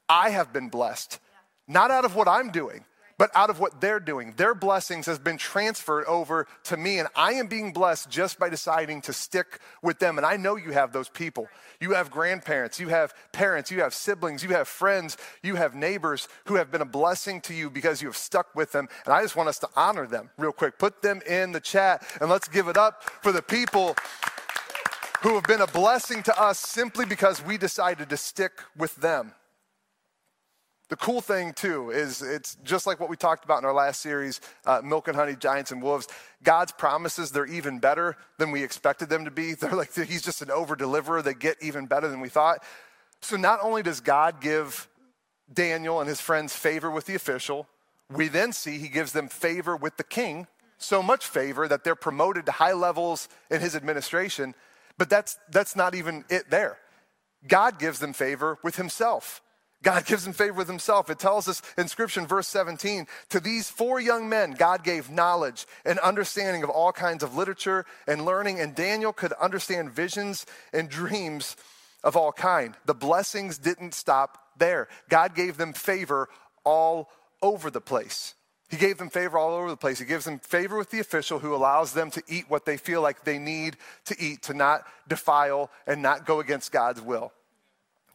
I 0.09 0.31
have 0.31 0.53
been 0.53 0.69
blessed, 0.69 1.19
not 1.67 1.91
out 1.91 2.05
of 2.05 2.15
what 2.15 2.29
I'm 2.29 2.51
doing, 2.51 2.85
but 3.19 3.31
out 3.35 3.51
of 3.51 3.61
what 3.61 3.81
they're 3.81 4.01
doing. 4.01 4.35
Their 4.37 4.55
blessings 4.55 5.07
has 5.07 5.19
been 5.19 5.39
transferred 5.39 6.05
over 6.07 6.47
to 6.65 6.77
me, 6.77 6.99
and 6.99 7.09
I 7.15 7.35
am 7.35 7.47
being 7.47 7.73
blessed 7.73 8.11
just 8.11 8.39
by 8.39 8.49
deciding 8.49 9.03
to 9.03 9.13
stick 9.13 9.61
with 9.83 9.99
them. 9.99 10.19
And 10.19 10.27
I 10.27 10.37
know 10.37 10.57
you 10.57 10.73
have 10.73 10.93
those 10.93 11.09
people. 11.09 11.49
You 11.81 11.93
have 11.93 12.11
grandparents, 12.11 12.81
you 12.81 12.89
have 12.89 13.15
parents, 13.33 13.71
you 13.71 13.83
have 13.83 13.95
siblings, 13.95 14.43
you 14.43 14.51
have 14.51 14.69
friends, 14.69 15.17
you 15.43 15.57
have 15.57 15.75
neighbors 15.75 16.29
who 16.47 16.55
have 16.57 16.71
been 16.71 16.81
a 16.81 16.87
blessing 16.87 17.41
to 17.43 17.55
you 17.55 17.71
because 17.71 18.01
you 18.01 18.09
have 18.09 18.17
stuck 18.17 18.55
with 18.55 18.73
them. 18.73 18.89
And 19.05 19.15
I 19.15 19.23
just 19.23 19.37
want 19.37 19.49
us 19.49 19.59
to 19.61 19.69
honor 19.77 20.07
them 20.07 20.31
real 20.39 20.53
quick. 20.53 20.79
Put 20.79 21.03
them 21.03 21.21
in 21.29 21.53
the 21.53 21.61
chat, 21.61 22.07
and 22.21 22.31
let's 22.31 22.49
give 22.49 22.69
it 22.69 22.77
up 22.77 23.03
for 23.23 23.33
the 23.33 23.43
people 23.43 23.97
who 25.23 25.35
have 25.35 25.45
been 25.45 25.61
a 25.61 25.67
blessing 25.67 26.23
to 26.25 26.41
us 26.41 26.59
simply 26.59 27.07
because 27.07 27.45
we 27.45 27.57
decided 27.57 28.09
to 28.11 28.17
stick 28.17 28.53
with 28.77 28.97
them. 28.97 29.33
The 30.91 30.97
cool 30.97 31.23
thing, 31.23 31.55
too, 31.55 31.91
is 31.91 32.21
it's 32.21 32.57
just 32.63 32.87
like 32.87 33.01
what 33.01 33.09
we 33.09 33.17
talked 33.17 33.45
about 33.45 33.59
in 33.59 33.65
our 33.65 33.73
last 33.73 34.03
series, 34.03 34.41
uh, 34.67 34.83
Milk 34.85 35.09
and 35.09 35.17
Honey, 35.17 35.35
Giants 35.35 35.73
and 35.73 35.83
Wolves. 35.83 36.09
God's 36.43 36.73
promises, 36.73 37.31
they're 37.31 37.47
even 37.47 37.79
better 37.79 38.17
than 38.37 38.51
we 38.51 38.63
expected 38.63 39.09
them 39.09 39.25
to 39.25 39.31
be. 39.31 39.55
They're 39.55 39.73
like, 39.73 39.95
He's 39.95 40.23
just 40.23 40.43
an 40.43 40.51
over 40.51 40.77
deliverer. 40.77 41.23
They 41.23 41.33
get 41.33 41.57
even 41.63 41.87
better 41.87 42.09
than 42.09 42.21
we 42.21 42.29
thought. 42.29 42.63
So 43.23 43.37
not 43.37 43.61
only 43.63 43.83
does 43.83 44.01
God 44.01 44.43
give 44.43 44.87
Daniel 45.53 46.01
and 46.01 46.09
his 46.09 46.21
friends 46.21 46.55
favor 46.55 46.91
with 46.91 47.07
the 47.07 47.15
official, 47.15 47.67
we 48.11 48.29
then 48.29 48.53
see 48.53 48.79
he 48.79 48.89
gives 48.89 49.13
them 49.13 49.29
favor 49.29 49.75
with 49.77 49.97
the 49.97 50.05
king, 50.05 50.47
so 50.77 51.03
much 51.03 51.27
favor 51.27 51.67
that 51.67 51.85
they're 51.85 51.95
promoted 51.95 52.45
to 52.47 52.53
high 52.53 52.75
levels 52.75 53.29
in 53.51 53.63
his 53.63 53.75
administration. 53.75 54.55
But 54.99 55.11
that's, 55.11 55.39
that's 55.51 55.77
not 55.77 55.95
even 55.95 56.25
it 56.29 56.51
there. 56.51 56.79
God 57.47 57.79
gives 57.79 57.99
them 57.99 58.13
favor 58.13 58.59
with 58.63 58.77
himself. 58.77 59.43
God 59.83 60.05
gives 60.07 60.25
them 60.25 60.33
favor 60.33 60.55
with 60.55 60.69
himself. 60.69 61.11
It 61.11 61.19
tells 61.19 61.47
us 61.47 61.63
in 61.79 61.89
Scripture 61.89 62.21
in 62.21 62.27
verse 62.27 62.49
17 62.49 63.07
to 63.31 63.41
these 63.41 63.69
four 63.69 64.01
young 64.01 64.29
men, 64.29 64.53
God 64.53 64.83
gave 64.83 65.11
knowledge 65.11 65.67
and 65.85 65.99
understanding 66.01 66.63
of 66.65 66.71
all 66.71 66.93
kinds 66.93 67.23
of 67.23 67.37
literature 67.37 67.85
and 68.09 68.25
learning, 68.25 68.61
and 68.61 68.75
Daniel 68.75 69.13
could 69.13 69.33
understand 69.35 69.93
visions 69.93 70.47
and 70.73 70.89
dreams 70.89 71.57
of 72.03 72.17
all 72.17 72.33
kind. 72.33 72.75
The 72.87 72.95
blessings 72.95 73.59
didn't 73.59 73.95
stop 73.95 74.39
there. 74.59 74.89
God 75.09 75.35
gave 75.35 75.57
them 75.57 75.73
favor 75.73 76.29
all 76.65 77.11
over 77.43 77.71
the 77.71 77.81
place. 77.81 78.35
He 78.75 78.81
gave 78.81 78.99
them 78.99 79.09
favor 79.09 79.39
all 79.39 79.55
over 79.55 79.71
the 79.71 79.77
place. 79.77 80.01
He 80.01 80.05
gives 80.05 80.25
them 80.25 80.41
favor 80.41 80.77
with 80.77 80.91
the 80.91 80.99
official 80.99 81.39
who 81.39 81.55
allows 81.55 81.93
them 81.93 82.11
to 82.11 82.23
eat 82.27 82.47
what 82.49 82.65
they 82.65 82.77
feel 82.77 83.03
like 83.03 83.23
they 83.23 83.39
need 83.39 83.77
to 84.07 84.17
eat, 84.21 84.43
to 84.43 84.53
not 84.53 84.85
defile 85.07 85.71
and 85.87 86.03
not 86.03 86.27
go 86.27 86.41
against 86.41 86.73
God's 86.73 87.01
will. 87.01 87.33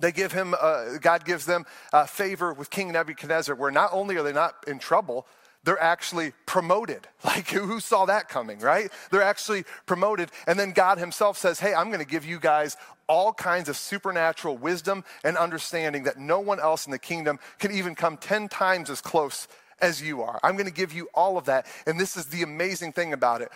They 0.02 0.12
give 0.12 0.34
him, 0.34 0.54
uh, 0.60 0.98
God 1.00 1.24
gives 1.24 1.46
them 1.46 1.66
uh, 1.94 2.08
favor 2.08 2.52
with 2.52 2.70
King 2.70 2.92
Nebuchadnezzar, 2.92 3.56
where 3.56 3.72
not 3.72 3.92
only 3.94 4.18
are 4.18 4.24
they 4.24 4.34
not 4.34 4.54
in 4.68 4.80
trouble, 4.80 5.26
they're 5.64 5.82
actually 5.82 6.34
promoted. 6.46 7.08
Like, 7.24 7.48
who 7.48 7.80
saw 7.80 8.06
that 8.08 8.28
coming, 8.28 8.60
right? 8.60 8.92
They're 9.12 9.22
actually 9.22 9.64
promoted. 9.86 10.30
And 10.46 10.60
then 10.60 10.72
God 10.74 10.98
Himself 10.98 11.38
says, 11.38 11.62
Hey, 11.62 11.74
I'm 11.74 11.88
going 11.88 12.04
to 12.04 12.06
give 12.06 12.26
you 12.26 12.38
guys 12.38 12.76
all 13.08 13.32
kinds 13.32 13.70
of 13.70 13.78
supernatural 13.78 14.58
wisdom 14.58 15.06
and 15.24 15.38
understanding 15.38 16.04
that 16.04 16.18
no 16.18 16.42
one 16.42 16.60
else 16.60 16.86
in 16.86 16.92
the 16.92 17.00
kingdom 17.00 17.40
can 17.60 17.72
even 17.72 17.96
come 17.96 18.18
10 18.18 18.50
times 18.50 18.90
as 18.90 19.00
close 19.00 19.48
as 19.82 20.02
you 20.02 20.22
are. 20.22 20.40
I'm 20.44 20.56
going 20.56 20.66
to 20.66 20.74
give 20.74 20.94
you 20.94 21.10
all 21.14 21.38
of 21.38 21.46
that. 21.46 21.66
And 21.86 22.00
this 22.00 22.18
is 22.18 22.26
the 22.28 22.44
amazing 22.44 22.94
thing 22.94 23.14
about 23.14 23.42
it. 23.42 23.50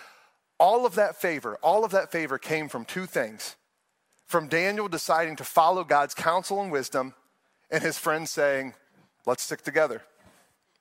All 0.58 0.86
of 0.86 0.94
that 0.94 1.16
favor, 1.16 1.58
all 1.62 1.84
of 1.84 1.90
that 1.92 2.12
favor 2.12 2.38
came 2.38 2.68
from 2.68 2.84
two 2.84 3.06
things 3.06 3.56
from 4.26 4.48
Daniel 4.48 4.88
deciding 4.88 5.36
to 5.36 5.44
follow 5.44 5.84
God's 5.84 6.14
counsel 6.14 6.60
and 6.62 6.72
wisdom, 6.72 7.14
and 7.70 7.82
his 7.82 7.98
friends 7.98 8.30
saying, 8.30 8.74
Let's 9.26 9.42
stick 9.42 9.62
together. 9.62 10.02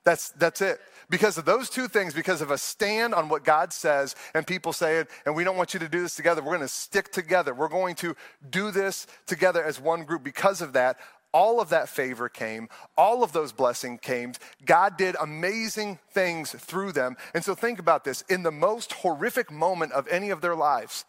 That's, 0.03 0.29
that's 0.31 0.61
it. 0.61 0.79
Because 1.09 1.37
of 1.37 1.45
those 1.45 1.69
two 1.69 1.87
things, 1.87 2.13
because 2.13 2.41
of 2.41 2.51
a 2.51 2.57
stand 2.57 3.13
on 3.13 3.29
what 3.29 3.45
God 3.45 3.71
says, 3.71 4.15
and 4.33 4.45
people 4.45 4.73
say 4.73 4.97
it, 4.97 5.07
and 5.25 5.33
we 5.33 5.45
don't 5.45 5.55
want 5.55 5.73
you 5.73 5.79
to 5.79 5.87
do 5.87 6.01
this 6.01 6.15
together, 6.15 6.41
we're 6.41 6.57
going 6.57 6.59
to 6.61 6.67
stick 6.67 7.11
together. 7.11 7.53
We're 7.53 7.69
going 7.69 7.95
to 7.95 8.15
do 8.49 8.71
this 8.71 9.07
together 9.27 9.63
as 9.63 9.79
one 9.79 10.03
group. 10.03 10.23
Because 10.23 10.61
of 10.61 10.73
that, 10.73 10.97
all 11.33 11.59
of 11.59 11.69
that 11.69 11.89
favor 11.89 12.29
came, 12.29 12.69
all 12.97 13.23
of 13.23 13.31
those 13.31 13.51
blessings 13.51 13.99
came. 14.01 14.33
God 14.65 14.97
did 14.97 15.15
amazing 15.19 15.99
things 16.11 16.51
through 16.51 16.91
them. 16.91 17.17
And 17.33 17.43
so 17.43 17.55
think 17.55 17.79
about 17.79 18.03
this 18.03 18.21
in 18.29 18.43
the 18.43 18.51
most 18.51 18.93
horrific 18.93 19.51
moment 19.51 19.91
of 19.93 20.07
any 20.07 20.29
of 20.29 20.41
their 20.41 20.55
lives, 20.55 21.05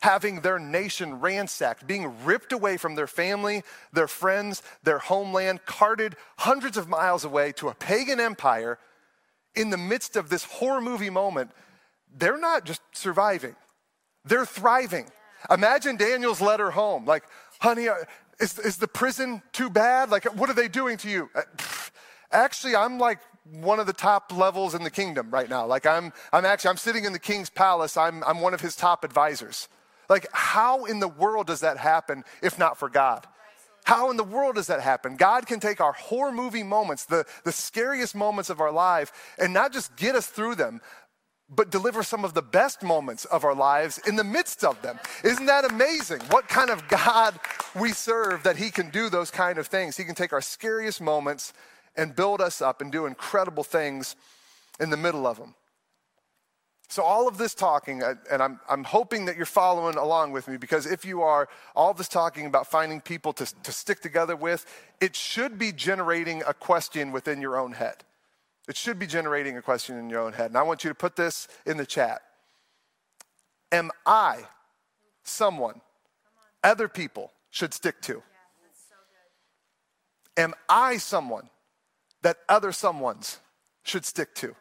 having 0.00 0.40
their 0.40 0.58
nation 0.58 1.20
ransacked, 1.20 1.86
being 1.86 2.24
ripped 2.24 2.52
away 2.52 2.76
from 2.76 2.94
their 2.94 3.06
family, 3.06 3.62
their 3.92 4.08
friends, 4.08 4.62
their 4.82 4.98
homeland, 4.98 5.64
carted 5.64 6.16
hundreds 6.38 6.76
of 6.76 6.88
miles 6.88 7.24
away 7.24 7.52
to 7.52 7.68
a 7.68 7.74
pagan 7.74 8.20
empire 8.20 8.78
in 9.54 9.70
the 9.70 9.76
midst 9.76 10.16
of 10.16 10.28
this 10.28 10.44
horror 10.44 10.80
movie 10.80 11.10
moment, 11.10 11.50
they're 12.16 12.38
not 12.38 12.64
just 12.64 12.80
surviving, 12.92 13.56
they're 14.24 14.46
thriving. 14.46 15.06
Imagine 15.50 15.96
Daniel's 15.96 16.40
letter 16.40 16.72
home, 16.72 17.04
like, 17.04 17.22
honey, 17.60 17.86
is, 18.40 18.58
is 18.58 18.76
the 18.76 18.88
prison 18.88 19.42
too 19.52 19.70
bad? 19.70 20.10
Like, 20.10 20.24
what 20.36 20.48
are 20.50 20.54
they 20.54 20.68
doing 20.68 20.96
to 20.98 21.10
you? 21.10 21.30
Uh, 21.34 21.42
actually, 22.30 22.76
I'm 22.76 22.98
like 22.98 23.18
one 23.50 23.80
of 23.80 23.86
the 23.86 23.92
top 23.92 24.36
levels 24.36 24.74
in 24.74 24.84
the 24.84 24.90
kingdom 24.90 25.30
right 25.30 25.48
now. 25.48 25.66
Like, 25.66 25.86
I'm, 25.86 26.12
I'm 26.32 26.44
actually, 26.44 26.70
I'm 26.70 26.76
sitting 26.76 27.04
in 27.04 27.12
the 27.12 27.18
king's 27.18 27.50
palace. 27.50 27.96
I'm, 27.96 28.22
I'm 28.24 28.40
one 28.40 28.54
of 28.54 28.60
his 28.60 28.76
top 28.76 29.04
advisors. 29.04 29.68
Like, 30.08 30.26
how 30.32 30.84
in 30.84 31.00
the 31.00 31.08
world 31.08 31.46
does 31.46 31.60
that 31.60 31.78
happen 31.78 32.24
if 32.42 32.58
not 32.58 32.78
for 32.78 32.88
God? 32.88 33.26
How 33.84 34.10
in 34.10 34.18
the 34.18 34.24
world 34.24 34.56
does 34.56 34.66
that 34.66 34.82
happen? 34.82 35.16
God 35.16 35.46
can 35.46 35.60
take 35.60 35.80
our 35.80 35.92
horror 35.92 36.30
movie 36.30 36.62
moments, 36.62 37.06
the, 37.06 37.24
the 37.44 37.52
scariest 37.52 38.14
moments 38.14 38.50
of 38.50 38.60
our 38.60 38.70
life, 38.70 39.10
and 39.38 39.54
not 39.54 39.72
just 39.72 39.96
get 39.96 40.14
us 40.14 40.26
through 40.26 40.56
them, 40.56 40.82
but 41.48 41.70
deliver 41.70 42.02
some 42.02 42.24
of 42.24 42.34
the 42.34 42.42
best 42.42 42.82
moments 42.82 43.24
of 43.26 43.44
our 43.44 43.54
lives 43.54 43.98
in 44.06 44.16
the 44.16 44.24
midst 44.24 44.64
of 44.64 44.80
them. 44.82 44.98
Isn't 45.24 45.46
that 45.46 45.70
amazing? 45.70 46.20
What 46.30 46.48
kind 46.48 46.70
of 46.70 46.86
God 46.88 47.38
we 47.78 47.92
serve 47.92 48.42
that 48.42 48.56
He 48.56 48.70
can 48.70 48.90
do 48.90 49.08
those 49.08 49.30
kind 49.30 49.58
of 49.58 49.66
things? 49.66 49.96
He 49.96 50.04
can 50.04 50.14
take 50.14 50.32
our 50.32 50.42
scariest 50.42 51.00
moments 51.00 51.52
and 51.96 52.14
build 52.14 52.40
us 52.40 52.60
up 52.60 52.80
and 52.80 52.92
do 52.92 53.06
incredible 53.06 53.64
things 53.64 54.14
in 54.78 54.90
the 54.90 54.96
middle 54.96 55.26
of 55.26 55.38
them. 55.38 55.54
So, 56.90 57.02
all 57.02 57.28
of 57.28 57.36
this 57.36 57.54
talking, 57.54 58.02
uh, 58.02 58.14
and 58.30 58.42
I'm, 58.42 58.60
I'm 58.68 58.82
hoping 58.82 59.26
that 59.26 59.36
you're 59.36 59.44
following 59.44 59.96
along 59.96 60.32
with 60.32 60.48
me 60.48 60.56
because 60.56 60.86
if 60.86 61.04
you 61.04 61.20
are, 61.20 61.48
all 61.76 61.92
this 61.92 62.08
talking 62.08 62.46
about 62.46 62.66
finding 62.66 63.02
people 63.02 63.34
to, 63.34 63.62
to 63.62 63.72
stick 63.72 64.00
together 64.00 64.34
with, 64.34 64.64
it 64.98 65.14
should 65.14 65.58
be 65.58 65.70
generating 65.70 66.42
a 66.46 66.54
question 66.54 67.12
within 67.12 67.42
your 67.42 67.58
own 67.58 67.72
head. 67.72 68.04
It 68.68 68.76
should 68.76 68.98
be 68.98 69.06
generating 69.06 69.56
a 69.56 69.62
question 69.62 69.96
in 69.98 70.10
your 70.10 70.20
own 70.20 70.34
head. 70.34 70.50
And 70.50 70.56
I 70.56 70.62
want 70.62 70.84
you 70.84 70.90
to 70.90 70.94
put 70.94 71.16
this 71.16 71.48
in 71.66 71.76
the 71.78 71.86
chat 71.86 72.22
Am 73.72 73.90
I 74.06 74.46
someone 75.24 75.80
other 76.62 76.88
people 76.88 77.32
should 77.50 77.74
stick 77.74 78.00
to? 78.02 78.22
Am 80.36 80.54
I 80.68 80.98
someone 80.98 81.50
that 82.22 82.38
other 82.48 82.70
someones 82.70 83.38
should 83.82 84.04
stick 84.04 84.34
to? 84.36 84.54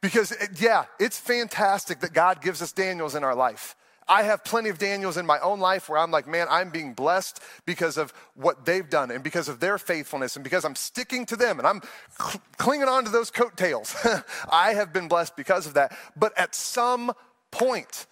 Because, 0.00 0.34
yeah, 0.58 0.84
it's 0.98 1.18
fantastic 1.18 2.00
that 2.00 2.12
God 2.12 2.40
gives 2.42 2.62
us 2.62 2.72
Daniels 2.72 3.14
in 3.14 3.24
our 3.24 3.34
life. 3.34 3.76
I 4.08 4.22
have 4.22 4.42
plenty 4.42 4.70
of 4.70 4.78
Daniels 4.78 5.16
in 5.16 5.26
my 5.26 5.38
own 5.40 5.60
life 5.60 5.88
where 5.88 5.98
I'm 5.98 6.10
like, 6.10 6.26
man, 6.26 6.46
I'm 6.50 6.70
being 6.70 6.94
blessed 6.94 7.42
because 7.66 7.98
of 7.98 8.12
what 8.34 8.64
they've 8.64 8.88
done 8.88 9.10
and 9.10 9.22
because 9.22 9.48
of 9.48 9.60
their 9.60 9.76
faithfulness 9.76 10.36
and 10.36 10.42
because 10.42 10.64
I'm 10.64 10.74
sticking 10.74 11.26
to 11.26 11.36
them 11.36 11.58
and 11.58 11.68
I'm 11.68 11.82
cl- 12.18 12.42
clinging 12.56 12.88
on 12.88 13.04
to 13.04 13.10
those 13.10 13.30
coattails. 13.30 13.94
I 14.50 14.72
have 14.72 14.92
been 14.92 15.08
blessed 15.08 15.36
because 15.36 15.66
of 15.66 15.74
that. 15.74 15.96
But 16.16 16.36
at 16.38 16.54
some 16.54 17.12
point, 17.50 18.06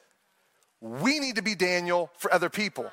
we 0.80 1.18
need 1.18 1.36
to 1.36 1.42
be 1.42 1.54
Daniel 1.54 2.10
for 2.18 2.32
other 2.32 2.50
people. 2.50 2.90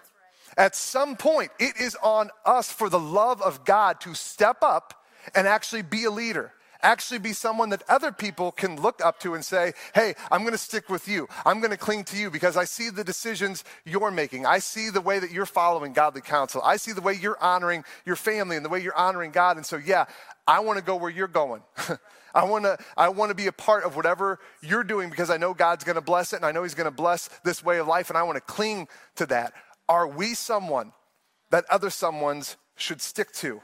At 0.57 0.75
some 0.75 1.15
point, 1.17 1.51
it 1.59 1.75
is 1.79 1.97
on 2.01 2.29
us 2.45 2.71
for 2.71 2.89
the 2.89 2.99
love 2.99 3.41
of 3.41 3.65
God 3.65 3.99
to 4.01 4.13
step 4.13 4.57
up 4.61 5.05
and 5.35 5.47
actually 5.47 5.81
be 5.81 6.05
a 6.05 6.11
leader 6.11 6.53
actually 6.83 7.19
be 7.19 7.33
someone 7.33 7.69
that 7.69 7.83
other 7.89 8.11
people 8.11 8.51
can 8.51 8.79
look 8.79 9.03
up 9.03 9.19
to 9.21 9.33
and 9.33 9.43
say, 9.43 9.73
hey, 9.95 10.13
I'm 10.31 10.41
going 10.41 10.51
to 10.51 10.57
stick 10.57 10.89
with 10.89 11.07
you. 11.07 11.27
I'm 11.45 11.59
going 11.59 11.71
to 11.71 11.77
cling 11.77 12.03
to 12.05 12.17
you 12.17 12.29
because 12.29 12.57
I 12.57 12.65
see 12.65 12.89
the 12.89 13.03
decisions 13.03 13.63
you're 13.85 14.11
making. 14.11 14.45
I 14.45 14.59
see 14.59 14.89
the 14.89 15.01
way 15.01 15.19
that 15.19 15.31
you're 15.31 15.45
following 15.45 15.93
godly 15.93 16.21
counsel. 16.21 16.61
I 16.63 16.77
see 16.77 16.91
the 16.91 17.01
way 17.01 17.13
you're 17.13 17.41
honoring 17.41 17.83
your 18.05 18.15
family 18.15 18.55
and 18.55 18.65
the 18.65 18.69
way 18.69 18.81
you're 18.81 18.95
honoring 18.95 19.31
God. 19.31 19.57
And 19.57 19.65
so, 19.65 19.77
yeah, 19.77 20.05
I 20.45 20.59
want 20.59 20.77
to 20.77 20.83
go 20.83 20.95
where 20.95 21.09
you're 21.09 21.27
going. 21.27 21.63
I 22.35 22.45
want 22.45 22.65
to 22.65 22.77
I 22.97 23.09
want 23.09 23.29
to 23.29 23.35
be 23.35 23.47
a 23.47 23.51
part 23.51 23.83
of 23.83 23.95
whatever 23.95 24.39
you're 24.61 24.83
doing 24.83 25.09
because 25.09 25.29
I 25.29 25.37
know 25.37 25.53
God's 25.53 25.83
going 25.83 25.95
to 25.95 26.01
bless 26.01 26.33
it 26.33 26.37
and 26.37 26.45
I 26.45 26.51
know 26.51 26.63
he's 26.63 26.73
going 26.73 26.85
to 26.85 26.91
bless 26.91 27.29
this 27.43 27.63
way 27.63 27.77
of 27.77 27.87
life 27.87 28.09
and 28.09 28.17
I 28.17 28.23
want 28.23 28.37
to 28.37 28.41
cling 28.41 28.87
to 29.15 29.27
that. 29.27 29.53
Are 29.87 30.07
we 30.07 30.33
someone 30.33 30.93
that 31.51 31.65
other 31.69 31.89
someone's 31.89 32.57
should 32.75 33.01
stick 33.01 33.31
to? 33.33 33.61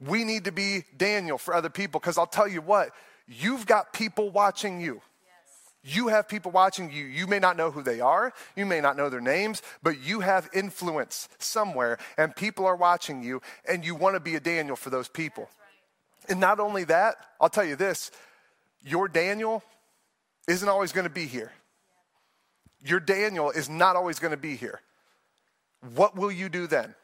We 0.00 0.24
need 0.24 0.44
to 0.44 0.52
be 0.52 0.84
Daniel 0.96 1.38
for 1.38 1.54
other 1.54 1.70
people 1.70 2.00
because 2.00 2.18
I'll 2.18 2.26
tell 2.26 2.48
you 2.48 2.60
what, 2.60 2.90
you've 3.26 3.66
got 3.66 3.92
people 3.92 4.30
watching 4.30 4.80
you. 4.80 5.00
You 5.82 6.08
have 6.08 6.28
people 6.28 6.50
watching 6.50 6.90
you. 6.90 7.04
You 7.04 7.28
may 7.28 7.38
not 7.38 7.56
know 7.56 7.70
who 7.70 7.80
they 7.80 8.00
are, 8.00 8.32
you 8.56 8.66
may 8.66 8.80
not 8.80 8.96
know 8.96 9.08
their 9.08 9.20
names, 9.20 9.62
but 9.84 10.00
you 10.00 10.20
have 10.20 10.48
influence 10.52 11.28
somewhere, 11.38 11.98
and 12.18 12.34
people 12.34 12.66
are 12.66 12.74
watching 12.74 13.22
you, 13.22 13.40
and 13.68 13.84
you 13.84 13.94
want 13.94 14.14
to 14.14 14.20
be 14.20 14.34
a 14.34 14.40
Daniel 14.40 14.74
for 14.74 14.90
those 14.90 15.06
people. 15.06 15.44
Right. 15.44 16.30
And 16.30 16.40
not 16.40 16.58
only 16.58 16.82
that, 16.84 17.14
I'll 17.40 17.48
tell 17.48 17.64
you 17.64 17.76
this 17.76 18.10
your 18.82 19.06
Daniel 19.06 19.62
isn't 20.48 20.68
always 20.68 20.92
going 20.92 21.06
to 21.06 21.10
be 21.10 21.26
here. 21.26 21.52
Your 22.84 23.00
Daniel 23.00 23.50
is 23.50 23.68
not 23.68 23.96
always 23.96 24.18
going 24.18 24.32
to 24.32 24.36
be 24.36 24.56
here. 24.56 24.80
What 25.94 26.16
will 26.16 26.32
you 26.32 26.48
do 26.48 26.66
then? 26.66 26.94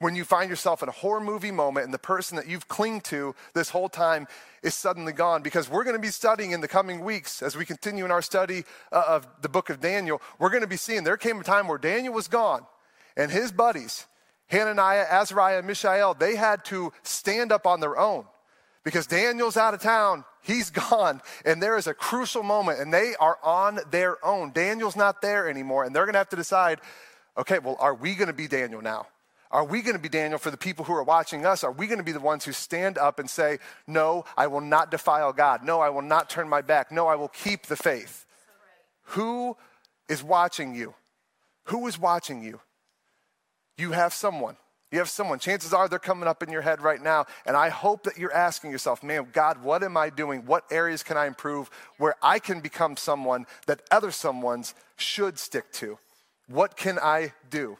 When 0.00 0.14
you 0.14 0.24
find 0.24 0.48
yourself 0.48 0.82
in 0.82 0.88
a 0.88 0.92
horror 0.92 1.20
movie 1.20 1.50
moment 1.50 1.84
and 1.84 1.92
the 1.92 1.98
person 1.98 2.36
that 2.36 2.46
you've 2.46 2.68
clinged 2.68 3.04
to 3.04 3.34
this 3.54 3.70
whole 3.70 3.88
time 3.88 4.26
is 4.62 4.74
suddenly 4.74 5.12
gone. 5.12 5.42
Because 5.42 5.68
we're 5.68 5.84
going 5.84 5.96
to 5.96 6.02
be 6.02 6.08
studying 6.08 6.52
in 6.52 6.60
the 6.60 6.68
coming 6.68 7.00
weeks 7.00 7.42
as 7.42 7.56
we 7.56 7.64
continue 7.64 8.04
in 8.04 8.10
our 8.10 8.22
study 8.22 8.64
uh, 8.92 9.04
of 9.08 9.26
the 9.42 9.48
book 9.48 9.70
of 9.70 9.80
daniel 9.80 10.20
we're 10.38 10.50
going 10.50 10.62
to 10.62 10.68
be 10.68 10.76
seeing 10.76 11.04
there 11.04 11.16
came 11.16 11.40
a 11.40 11.44
time 11.44 11.68
where 11.68 11.78
daniel 11.78 12.14
was 12.14 12.28
gone 12.28 12.64
and 13.16 13.30
his 13.30 13.52
buddies 13.52 14.06
hananiah 14.48 15.06
azariah 15.10 15.62
mishael 15.62 16.14
they 16.14 16.36
had 16.36 16.64
to 16.64 16.92
stand 17.02 17.52
up 17.52 17.66
on 17.66 17.80
their 17.80 17.98
own. 17.98 18.24
Because 18.84 19.06
daniel's 19.06 19.56
out 19.56 19.74
of 19.74 19.80
town 19.80 20.24
he's 20.42 20.70
gone 20.90 21.20
and 21.44 21.62
there 21.62 21.76
is 21.76 21.86
a 21.86 21.94
crucial 21.94 22.42
moment 22.42 22.80
and 22.80 22.92
they 22.92 23.14
are 23.18 23.38
on 23.42 23.80
their 23.90 24.24
own. 24.24 24.52
Daniel's 24.52 24.96
not 24.96 25.20
there 25.20 25.48
anymore 25.48 25.84
and 25.84 25.94
they're 25.94 26.04
going 26.04 26.14
to 26.14 26.18
have 26.18 26.28
to 26.30 26.36
decide 26.36 26.80
okay 27.36 27.58
well 27.58 27.76
are 27.80 27.94
we 27.94 28.14
going 28.14 28.28
to 28.28 28.32
be 28.32 28.48
daniel 28.48 28.82
now 28.82 29.06
are 29.50 29.64
we 29.64 29.80
going 29.80 29.96
to 29.96 30.02
be 30.02 30.08
Daniel 30.08 30.38
for 30.38 30.50
the 30.50 30.56
people 30.56 30.84
who 30.84 30.92
are 30.92 31.02
watching 31.02 31.46
us? 31.46 31.64
Are 31.64 31.72
we 31.72 31.86
going 31.86 31.98
to 31.98 32.04
be 32.04 32.12
the 32.12 32.20
ones 32.20 32.44
who 32.44 32.52
stand 32.52 32.98
up 32.98 33.18
and 33.18 33.28
say, 33.30 33.58
No, 33.86 34.24
I 34.36 34.46
will 34.46 34.60
not 34.60 34.90
defile 34.90 35.32
God. 35.32 35.64
No, 35.64 35.80
I 35.80 35.88
will 35.88 36.02
not 36.02 36.28
turn 36.28 36.48
my 36.48 36.60
back. 36.60 36.92
No, 36.92 37.06
I 37.06 37.14
will 37.14 37.28
keep 37.28 37.66
the 37.66 37.76
faith. 37.76 38.26
Who 39.12 39.56
is 40.08 40.22
watching 40.22 40.74
you? 40.74 40.94
Who 41.64 41.86
is 41.86 41.98
watching 41.98 42.42
you? 42.42 42.60
You 43.78 43.92
have 43.92 44.12
someone. 44.12 44.56
You 44.90 44.98
have 44.98 45.08
someone. 45.08 45.38
Chances 45.38 45.74
are 45.74 45.88
they're 45.88 45.98
coming 45.98 46.28
up 46.28 46.42
in 46.42 46.50
your 46.50 46.62
head 46.62 46.80
right 46.80 47.00
now. 47.00 47.26
And 47.46 47.56
I 47.56 47.68
hope 47.68 48.04
that 48.04 48.16
you're 48.16 48.32
asking 48.32 48.70
yourself, 48.70 49.02
man, 49.02 49.28
God, 49.32 49.62
what 49.62 49.82
am 49.82 49.96
I 49.96 50.08
doing? 50.10 50.46
What 50.46 50.64
areas 50.70 51.02
can 51.02 51.16
I 51.16 51.26
improve 51.26 51.70
where 51.98 52.14
I 52.22 52.38
can 52.38 52.60
become 52.60 52.96
someone 52.96 53.46
that 53.66 53.82
other 53.90 54.10
someone's 54.10 54.74
should 54.96 55.38
stick 55.38 55.70
to? 55.74 55.98
What 56.48 56.76
can 56.76 56.98
I 56.98 57.32
do? 57.50 57.76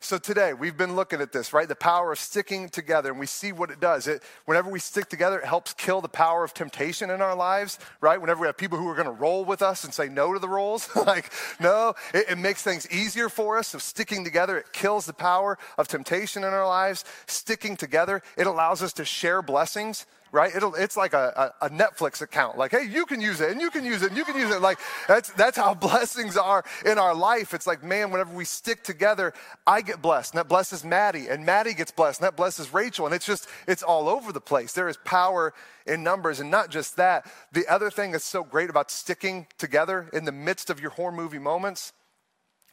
So 0.00 0.16
today 0.16 0.52
we've 0.52 0.76
been 0.76 0.94
looking 0.94 1.20
at 1.20 1.32
this, 1.32 1.52
right? 1.52 1.68
The 1.68 1.74
power 1.74 2.12
of 2.12 2.20
sticking 2.20 2.68
together, 2.68 3.10
and 3.10 3.18
we 3.18 3.26
see 3.26 3.50
what 3.50 3.70
it 3.70 3.80
does. 3.80 4.06
It, 4.06 4.22
whenever 4.44 4.70
we 4.70 4.78
stick 4.78 5.08
together, 5.08 5.40
it 5.40 5.44
helps 5.44 5.74
kill 5.74 6.00
the 6.00 6.08
power 6.08 6.44
of 6.44 6.54
temptation 6.54 7.10
in 7.10 7.20
our 7.20 7.34
lives, 7.34 7.80
right? 8.00 8.20
Whenever 8.20 8.42
we 8.42 8.46
have 8.46 8.56
people 8.56 8.78
who 8.78 8.88
are 8.88 8.94
going 8.94 9.06
to 9.06 9.12
roll 9.12 9.44
with 9.44 9.60
us 9.60 9.82
and 9.82 9.92
say 9.92 10.08
no 10.08 10.32
to 10.32 10.38
the 10.38 10.48
rolls, 10.48 10.88
like 11.06 11.32
no, 11.58 11.94
it, 12.14 12.30
it 12.30 12.38
makes 12.38 12.62
things 12.62 12.88
easier 12.92 13.28
for 13.28 13.58
us. 13.58 13.68
So 13.68 13.78
sticking 13.78 14.24
together, 14.24 14.56
it 14.56 14.72
kills 14.72 15.04
the 15.04 15.12
power 15.12 15.58
of 15.76 15.88
temptation 15.88 16.44
in 16.44 16.50
our 16.50 16.66
lives. 16.66 17.04
Sticking 17.26 17.76
together, 17.76 18.22
it 18.36 18.46
allows 18.46 18.82
us 18.82 18.92
to 18.94 19.04
share 19.04 19.42
blessings 19.42 20.06
right? 20.32 20.54
It'll, 20.54 20.74
it's 20.74 20.96
like 20.96 21.12
a, 21.12 21.52
a, 21.60 21.66
a, 21.66 21.70
Netflix 21.70 22.20
account. 22.20 22.58
Like, 22.58 22.70
hey, 22.70 22.84
you 22.84 23.06
can 23.06 23.20
use 23.20 23.40
it, 23.40 23.50
and 23.50 23.60
you 23.60 23.70
can 23.70 23.84
use 23.84 24.02
it, 24.02 24.08
and 24.08 24.16
you 24.16 24.24
can 24.24 24.36
use 24.36 24.50
it. 24.54 24.60
Like, 24.60 24.78
that's, 25.06 25.30
that's 25.32 25.56
how 25.56 25.74
blessings 25.88 26.36
are 26.36 26.64
in 26.84 26.98
our 26.98 27.14
life. 27.14 27.54
It's 27.54 27.66
like, 27.66 27.82
man, 27.82 28.10
whenever 28.10 28.34
we 28.34 28.44
stick 28.44 28.82
together, 28.82 29.32
I 29.66 29.80
get 29.80 30.02
blessed, 30.02 30.34
and 30.34 30.38
that 30.38 30.48
blesses 30.48 30.84
Maddie, 30.84 31.28
and 31.28 31.46
Maddie 31.46 31.74
gets 31.74 31.90
blessed, 31.90 32.20
and 32.20 32.26
that 32.26 32.36
blesses 32.36 32.72
Rachel. 32.72 33.06
And 33.06 33.14
it's 33.14 33.26
just, 33.26 33.48
it's 33.66 33.82
all 33.82 34.08
over 34.08 34.32
the 34.32 34.40
place. 34.40 34.72
There 34.72 34.88
is 34.88 34.98
power 35.04 35.54
in 35.86 36.02
numbers. 36.02 36.40
And 36.40 36.50
not 36.50 36.70
just 36.70 36.96
that, 36.96 37.30
the 37.52 37.66
other 37.66 37.90
thing 37.90 38.12
that's 38.12 38.24
so 38.24 38.44
great 38.44 38.70
about 38.70 38.90
sticking 38.90 39.46
together 39.56 40.08
in 40.12 40.24
the 40.24 40.32
midst 40.32 40.70
of 40.70 40.80
your 40.80 40.90
horror 40.90 41.12
movie 41.12 41.38
moments, 41.38 41.92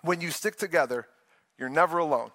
when 0.02 0.22
you 0.22 0.32
stick 0.32 0.58
together, 0.58 1.08
you're 1.58 1.70
never 1.70 1.98
alone. 1.98 2.32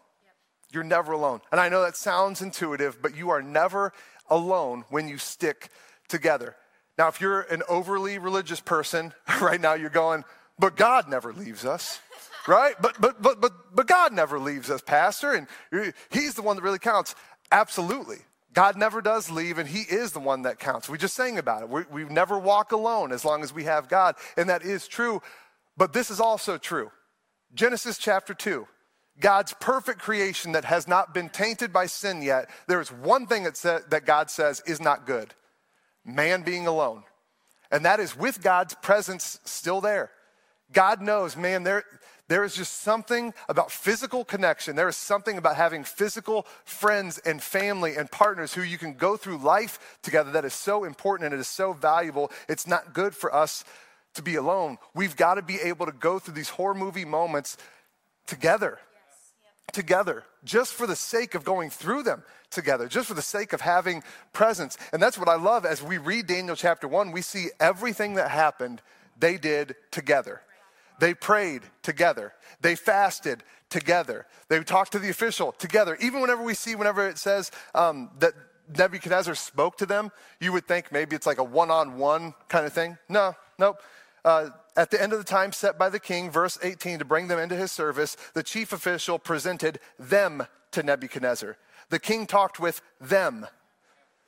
You're 0.72 0.84
never 0.84 1.12
alone. 1.12 1.40
And 1.50 1.60
I 1.60 1.68
know 1.68 1.82
that 1.82 1.96
sounds 1.96 2.42
intuitive, 2.42 3.02
but 3.02 3.16
you 3.16 3.30
are 3.30 3.42
never 3.42 3.92
alone 4.30 4.84
when 4.88 5.08
you 5.08 5.18
stick 5.18 5.70
together. 6.08 6.56
Now, 6.98 7.08
if 7.08 7.20
you're 7.20 7.42
an 7.42 7.62
overly 7.68 8.18
religious 8.18 8.60
person, 8.60 9.12
right 9.40 9.60
now 9.60 9.74
you're 9.74 9.90
going, 9.90 10.24
but 10.58 10.76
God 10.76 11.08
never 11.08 11.32
leaves 11.32 11.64
us. 11.64 12.00
Right? 12.48 12.74
But 12.80 12.98
but 12.98 13.20
but 13.20 13.38
but 13.38 13.52
but 13.74 13.86
God 13.86 14.14
never 14.14 14.38
leaves 14.38 14.70
us, 14.70 14.80
Pastor, 14.80 15.34
and 15.34 15.92
He's 16.10 16.34
the 16.34 16.40
one 16.40 16.56
that 16.56 16.62
really 16.62 16.78
counts. 16.78 17.14
Absolutely. 17.52 18.16
God 18.54 18.76
never 18.76 19.02
does 19.02 19.30
leave, 19.30 19.58
and 19.58 19.68
He 19.68 19.80
is 19.82 20.12
the 20.12 20.20
one 20.20 20.42
that 20.42 20.58
counts. 20.58 20.88
We 20.88 20.96
just 20.96 21.14
sang 21.14 21.36
about 21.36 21.62
it. 21.62 21.68
We, 21.68 21.82
we 21.90 22.04
never 22.04 22.38
walk 22.38 22.72
alone 22.72 23.12
as 23.12 23.26
long 23.26 23.42
as 23.42 23.52
we 23.52 23.64
have 23.64 23.90
God, 23.90 24.16
and 24.38 24.48
that 24.48 24.62
is 24.62 24.88
true. 24.88 25.20
But 25.76 25.92
this 25.92 26.10
is 26.10 26.18
also 26.18 26.56
true. 26.56 26.90
Genesis 27.54 27.98
chapter 27.98 28.32
2, 28.32 28.66
God's 29.20 29.54
perfect 29.60 30.00
creation 30.00 30.52
that 30.52 30.64
has 30.64 30.88
not 30.88 31.14
been 31.14 31.28
tainted 31.28 31.72
by 31.72 31.86
sin 31.86 32.22
yet, 32.22 32.50
there's 32.66 32.90
one 32.90 33.26
thing 33.26 33.44
that, 33.44 33.56
sa- 33.56 33.80
that 33.90 34.06
God 34.06 34.30
says 34.30 34.62
is 34.66 34.80
not 34.80 35.06
good 35.06 35.34
man 36.04 36.42
being 36.42 36.66
alone. 36.66 37.04
And 37.70 37.84
that 37.84 38.00
is 38.00 38.16
with 38.16 38.42
God's 38.42 38.74
presence 38.74 39.38
still 39.44 39.80
there. 39.80 40.10
God 40.72 41.00
knows, 41.00 41.36
man, 41.36 41.62
there, 41.62 41.84
there 42.28 42.42
is 42.42 42.54
just 42.54 42.80
something 42.80 43.34
about 43.48 43.70
physical 43.70 44.24
connection. 44.24 44.76
There 44.76 44.88
is 44.88 44.96
something 44.96 45.36
about 45.36 45.56
having 45.56 45.84
physical 45.84 46.46
friends 46.64 47.18
and 47.18 47.42
family 47.42 47.96
and 47.96 48.10
partners 48.10 48.54
who 48.54 48.62
you 48.62 48.78
can 48.78 48.94
go 48.94 49.16
through 49.16 49.38
life 49.38 49.98
together 50.02 50.32
that 50.32 50.44
is 50.44 50.54
so 50.54 50.84
important 50.84 51.26
and 51.26 51.34
it 51.34 51.40
is 51.40 51.48
so 51.48 51.72
valuable. 51.72 52.32
It's 52.48 52.66
not 52.66 52.94
good 52.94 53.14
for 53.14 53.32
us 53.34 53.64
to 54.14 54.22
be 54.22 54.36
alone. 54.36 54.78
We've 54.94 55.16
got 55.16 55.34
to 55.34 55.42
be 55.42 55.60
able 55.60 55.86
to 55.86 55.92
go 55.92 56.18
through 56.18 56.34
these 56.34 56.50
horror 56.50 56.74
movie 56.74 57.04
moments 57.04 57.56
together 58.26 58.78
together 59.72 60.24
just 60.44 60.74
for 60.74 60.86
the 60.86 60.96
sake 60.96 61.34
of 61.34 61.44
going 61.44 61.70
through 61.70 62.02
them 62.02 62.22
together, 62.50 62.88
just 62.88 63.08
for 63.08 63.14
the 63.14 63.22
sake 63.22 63.52
of 63.52 63.60
having 63.60 64.02
presence. 64.32 64.76
And 64.92 65.02
that's 65.02 65.18
what 65.18 65.28
I 65.28 65.36
love 65.36 65.64
as 65.64 65.82
we 65.82 65.98
read 65.98 66.26
Daniel 66.26 66.56
chapter 66.56 66.88
1, 66.88 67.12
we 67.12 67.22
see 67.22 67.48
everything 67.58 68.14
that 68.14 68.30
happened 68.30 68.82
they 69.18 69.36
did 69.36 69.76
together. 69.90 70.40
They 70.98 71.14
prayed 71.14 71.62
together. 71.82 72.32
They 72.60 72.74
fasted 72.74 73.42
together. 73.70 74.26
They 74.48 74.62
talked 74.62 74.92
to 74.92 74.98
the 74.98 75.08
official 75.08 75.52
together. 75.52 75.96
Even 76.00 76.20
whenever 76.20 76.42
we 76.42 76.54
see, 76.54 76.74
whenever 76.74 77.08
it 77.08 77.18
says 77.18 77.50
um, 77.74 78.10
that 78.18 78.34
Nebuchadnezzar 78.76 79.34
spoke 79.34 79.78
to 79.78 79.86
them, 79.86 80.10
you 80.40 80.52
would 80.52 80.66
think 80.66 80.92
maybe 80.92 81.16
it's 81.16 81.26
like 81.26 81.38
a 81.38 81.44
one 81.44 81.70
on 81.70 81.96
one 81.96 82.34
kind 82.48 82.66
of 82.66 82.72
thing. 82.72 82.98
No, 83.08 83.34
nope. 83.58 83.80
Uh, 84.24 84.50
at 84.80 84.90
the 84.90 85.00
end 85.00 85.12
of 85.12 85.18
the 85.18 85.24
time 85.24 85.52
set 85.52 85.78
by 85.78 85.90
the 85.90 86.00
king, 86.00 86.30
verse 86.30 86.58
18, 86.62 87.00
to 87.00 87.04
bring 87.04 87.28
them 87.28 87.38
into 87.38 87.54
his 87.54 87.70
service, 87.70 88.16
the 88.32 88.42
chief 88.42 88.72
official 88.72 89.18
presented 89.18 89.78
them 89.98 90.46
to 90.72 90.82
Nebuchadnezzar. 90.82 91.58
The 91.90 91.98
king 91.98 92.26
talked 92.26 92.58
with 92.58 92.80
them. 92.98 93.46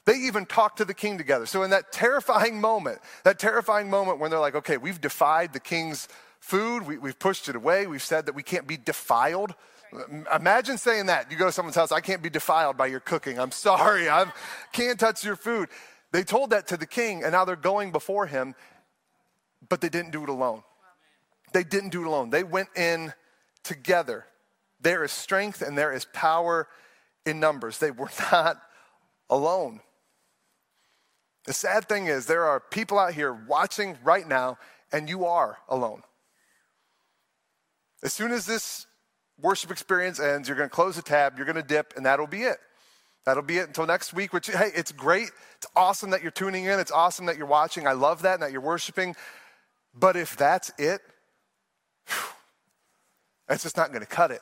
They 0.04 0.16
even 0.16 0.44
talked 0.44 0.76
to 0.76 0.84
the 0.84 0.92
king 0.92 1.16
together. 1.16 1.46
So, 1.46 1.62
in 1.62 1.70
that 1.70 1.90
terrifying 1.90 2.60
moment, 2.60 2.98
that 3.24 3.38
terrifying 3.38 3.88
moment 3.88 4.18
when 4.18 4.30
they're 4.30 4.40
like, 4.40 4.56
okay, 4.56 4.76
we've 4.76 5.00
defied 5.00 5.54
the 5.54 5.60
king's 5.60 6.06
food, 6.38 6.86
we, 6.86 6.96
have 6.96 7.18
pushed 7.18 7.48
it 7.48 7.56
away, 7.56 7.86
we've 7.86 8.02
said 8.02 8.26
that 8.26 8.34
we 8.34 8.42
can't 8.42 8.66
be 8.66 8.76
defiled. 8.76 9.54
Imagine 10.34 10.76
saying 10.76 11.06
that. 11.06 11.30
You 11.30 11.38
go 11.38 11.46
to 11.46 11.52
someone's 11.52 11.76
house, 11.76 11.92
I 11.92 12.00
can't 12.00 12.22
be 12.22 12.30
defiled 12.30 12.76
by 12.76 12.88
your 12.88 13.00
cooking. 13.00 13.38
I'm 13.38 13.52
sorry, 13.52 14.10
I 14.10 14.26
can't 14.72 15.00
touch 15.00 15.24
your 15.24 15.36
food. 15.36 15.70
They 16.10 16.24
told 16.24 16.50
that 16.50 16.66
to 16.66 16.76
the 16.76 16.86
king, 16.86 17.22
and 17.22 17.32
now 17.32 17.46
they're 17.46 17.56
going 17.56 17.90
before 17.90 18.26
him, 18.26 18.54
but 19.72 19.80
they 19.80 19.88
didn't 19.88 20.10
do 20.10 20.22
it 20.22 20.28
alone. 20.28 20.62
They 21.54 21.64
didn't 21.64 21.92
do 21.92 22.02
it 22.02 22.06
alone. 22.06 22.28
They 22.28 22.44
went 22.44 22.68
in 22.76 23.14
together. 23.64 24.26
There 24.82 25.02
is 25.02 25.12
strength 25.12 25.62
and 25.62 25.78
there 25.78 25.94
is 25.94 26.04
power 26.12 26.68
in 27.24 27.40
numbers. 27.40 27.78
They 27.78 27.90
were 27.90 28.10
not 28.32 28.60
alone. 29.30 29.80
The 31.46 31.54
sad 31.54 31.88
thing 31.88 32.04
is, 32.04 32.26
there 32.26 32.44
are 32.44 32.60
people 32.60 32.98
out 32.98 33.14
here 33.14 33.32
watching 33.32 33.96
right 34.04 34.28
now, 34.28 34.58
and 34.92 35.08
you 35.08 35.24
are 35.24 35.56
alone. 35.70 36.02
As 38.02 38.12
soon 38.12 38.30
as 38.30 38.44
this 38.44 38.86
worship 39.40 39.70
experience 39.70 40.20
ends, 40.20 40.48
you're 40.48 40.58
going 40.58 40.68
to 40.68 40.74
close 40.74 40.96
the 40.96 41.02
tab, 41.02 41.38
you're 41.38 41.46
going 41.46 41.56
to 41.56 41.62
dip, 41.62 41.94
and 41.96 42.04
that'll 42.04 42.26
be 42.26 42.42
it. 42.42 42.58
That'll 43.24 43.42
be 43.42 43.56
it 43.56 43.68
until 43.68 43.86
next 43.86 44.12
week, 44.12 44.34
which, 44.34 44.48
hey, 44.48 44.70
it's 44.74 44.92
great. 44.92 45.30
It's 45.56 45.66
awesome 45.74 46.10
that 46.10 46.20
you're 46.20 46.30
tuning 46.30 46.66
in. 46.66 46.78
It's 46.78 46.90
awesome 46.90 47.24
that 47.24 47.38
you're 47.38 47.46
watching. 47.46 47.86
I 47.86 47.92
love 47.92 48.20
that 48.22 48.34
and 48.34 48.42
that 48.42 48.52
you're 48.52 48.60
worshiping. 48.60 49.16
But 49.94 50.16
if 50.16 50.36
that's 50.36 50.72
it, 50.78 51.00
that's 53.48 53.62
just 53.62 53.76
not 53.76 53.88
going 53.88 54.00
to 54.00 54.06
cut 54.06 54.30
it. 54.30 54.40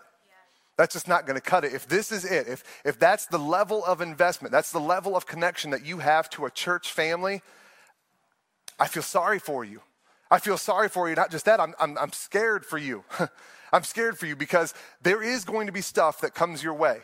That's 0.77 0.95
just 0.95 1.09
not 1.09 1.27
going 1.27 1.35
to 1.35 1.43
cut 1.43 1.65
it. 1.65 1.75
If 1.75 1.87
this 1.87 2.11
is 2.11 2.25
it, 2.25 2.49
if, 2.49 2.65
if 2.85 2.99
that's 2.99 3.27
the 3.27 3.39
level 3.39 3.85
of 3.85 4.01
investment, 4.01 4.53
that's 4.53 4.73
the 4.73 4.81
level 4.81 5.15
of 5.15 5.27
connection 5.27 5.73
that 5.73 5.85
you 5.85 5.99
have 5.99 6.31
to 6.31 6.47
a 6.47 6.51
church 6.51 6.93
family, 6.93 7.43
I 8.79 8.87
feel 8.87 9.03
sorry 9.03 9.39
for 9.39 9.63
you. 9.65 9.83
I 10.31 10.39
feel 10.39 10.57
sorry 10.57 10.89
for 10.89 11.09
you. 11.09 11.17
Not 11.17 11.31
just 11.31 11.45
that, 11.45 11.61
I'm, 11.61 11.75
I'm, 11.79 11.99
I'm 11.99 12.13
scared 12.13 12.65
for 12.65 12.79
you. 12.79 13.05
I'm 13.73 13.83
scared 13.83 14.19
for 14.19 14.27
you 14.27 14.37
because 14.37 14.73
there 15.03 15.23
is 15.23 15.45
going 15.45 15.67
to 15.67 15.73
be 15.73 15.81
stuff 15.81 16.23
that 16.23 16.35
comes 16.35 16.63
your 16.63 16.75
way 16.75 17.01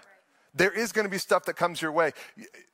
there 0.57 0.71
is 0.71 0.93
going 0.93 1.05
to 1.05 1.11
be 1.11 1.19
stuff 1.19 1.45
that 1.45 1.55
comes 1.55 1.83
your 1.83 1.93
way. 1.93 2.13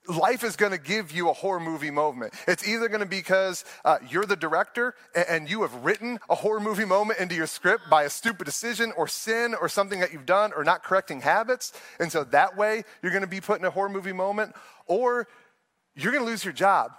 Life 0.09 0.45
is 0.45 0.57
going 0.57 0.73
to 0.73 0.79
give 0.79 1.13
you 1.13 1.29
a 1.29 1.33
horror 1.33 1.61
movie 1.61 1.91
moment. 1.91 2.33
It's 2.47 2.67
either 2.67 2.89
going 2.89 3.01
to 3.01 3.07
be 3.07 3.19
because 3.19 3.65
uh, 3.85 3.99
you're 4.09 4.25
the 4.25 4.37
director 4.37 4.95
and, 5.15 5.27
and 5.29 5.51
you 5.51 5.63
have 5.63 5.75
written 5.85 6.19
a 6.31 6.35
horror 6.35 6.61
movie 6.61 6.85
moment 6.85 7.19
into 7.19 7.35
your 7.35 7.47
script 7.47 7.85
by 7.91 8.05
a 8.05 8.11
stupid 8.11 8.45
decision 8.45 8.93
or 8.97 9.09
sin 9.09 9.55
or 9.61 9.69
something 9.69 10.01
that 10.01 10.13
you've 10.13 10.27
done 10.27 10.53
or 10.57 10.65
not 10.65 10.83
correcting 10.83 11.21
habits. 11.21 11.73
And 11.99 12.11
so 12.11 12.25
that 12.25 12.57
way 12.57 12.85
you're 13.03 13.13
going 13.13 13.23
to 13.23 13.29
be 13.29 13.41
put 13.41 13.59
in 13.59 13.65
a 13.65 13.71
horror 13.71 13.89
movie 13.89 14.13
moment, 14.13 14.55
or 14.87 15.29
you're 15.95 16.13
going 16.13 16.25
to 16.25 16.31
lose 16.31 16.45
your 16.45 16.55
job. 16.55 16.93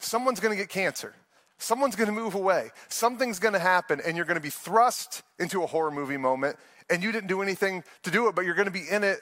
Someone's 0.00 0.40
going 0.40 0.56
to 0.56 0.60
get 0.60 0.68
cancer. 0.68 1.14
Someone's 1.58 1.96
going 1.96 2.08
to 2.08 2.14
move 2.14 2.34
away. 2.34 2.70
Something's 2.88 3.40
going 3.40 3.54
to 3.54 3.60
happen, 3.60 4.00
and 4.04 4.16
you're 4.16 4.26
going 4.26 4.36
to 4.36 4.40
be 4.40 4.50
thrust 4.50 5.22
into 5.40 5.64
a 5.64 5.66
horror 5.66 5.90
movie 5.90 6.16
moment, 6.16 6.56
and 6.88 7.02
you 7.02 7.10
didn't 7.10 7.26
do 7.26 7.42
anything 7.42 7.82
to 8.04 8.10
do 8.12 8.28
it, 8.28 8.36
but 8.36 8.44
you're 8.44 8.54
going 8.54 8.66
to 8.66 8.72
be 8.72 8.84
in 8.88 9.02
it 9.02 9.20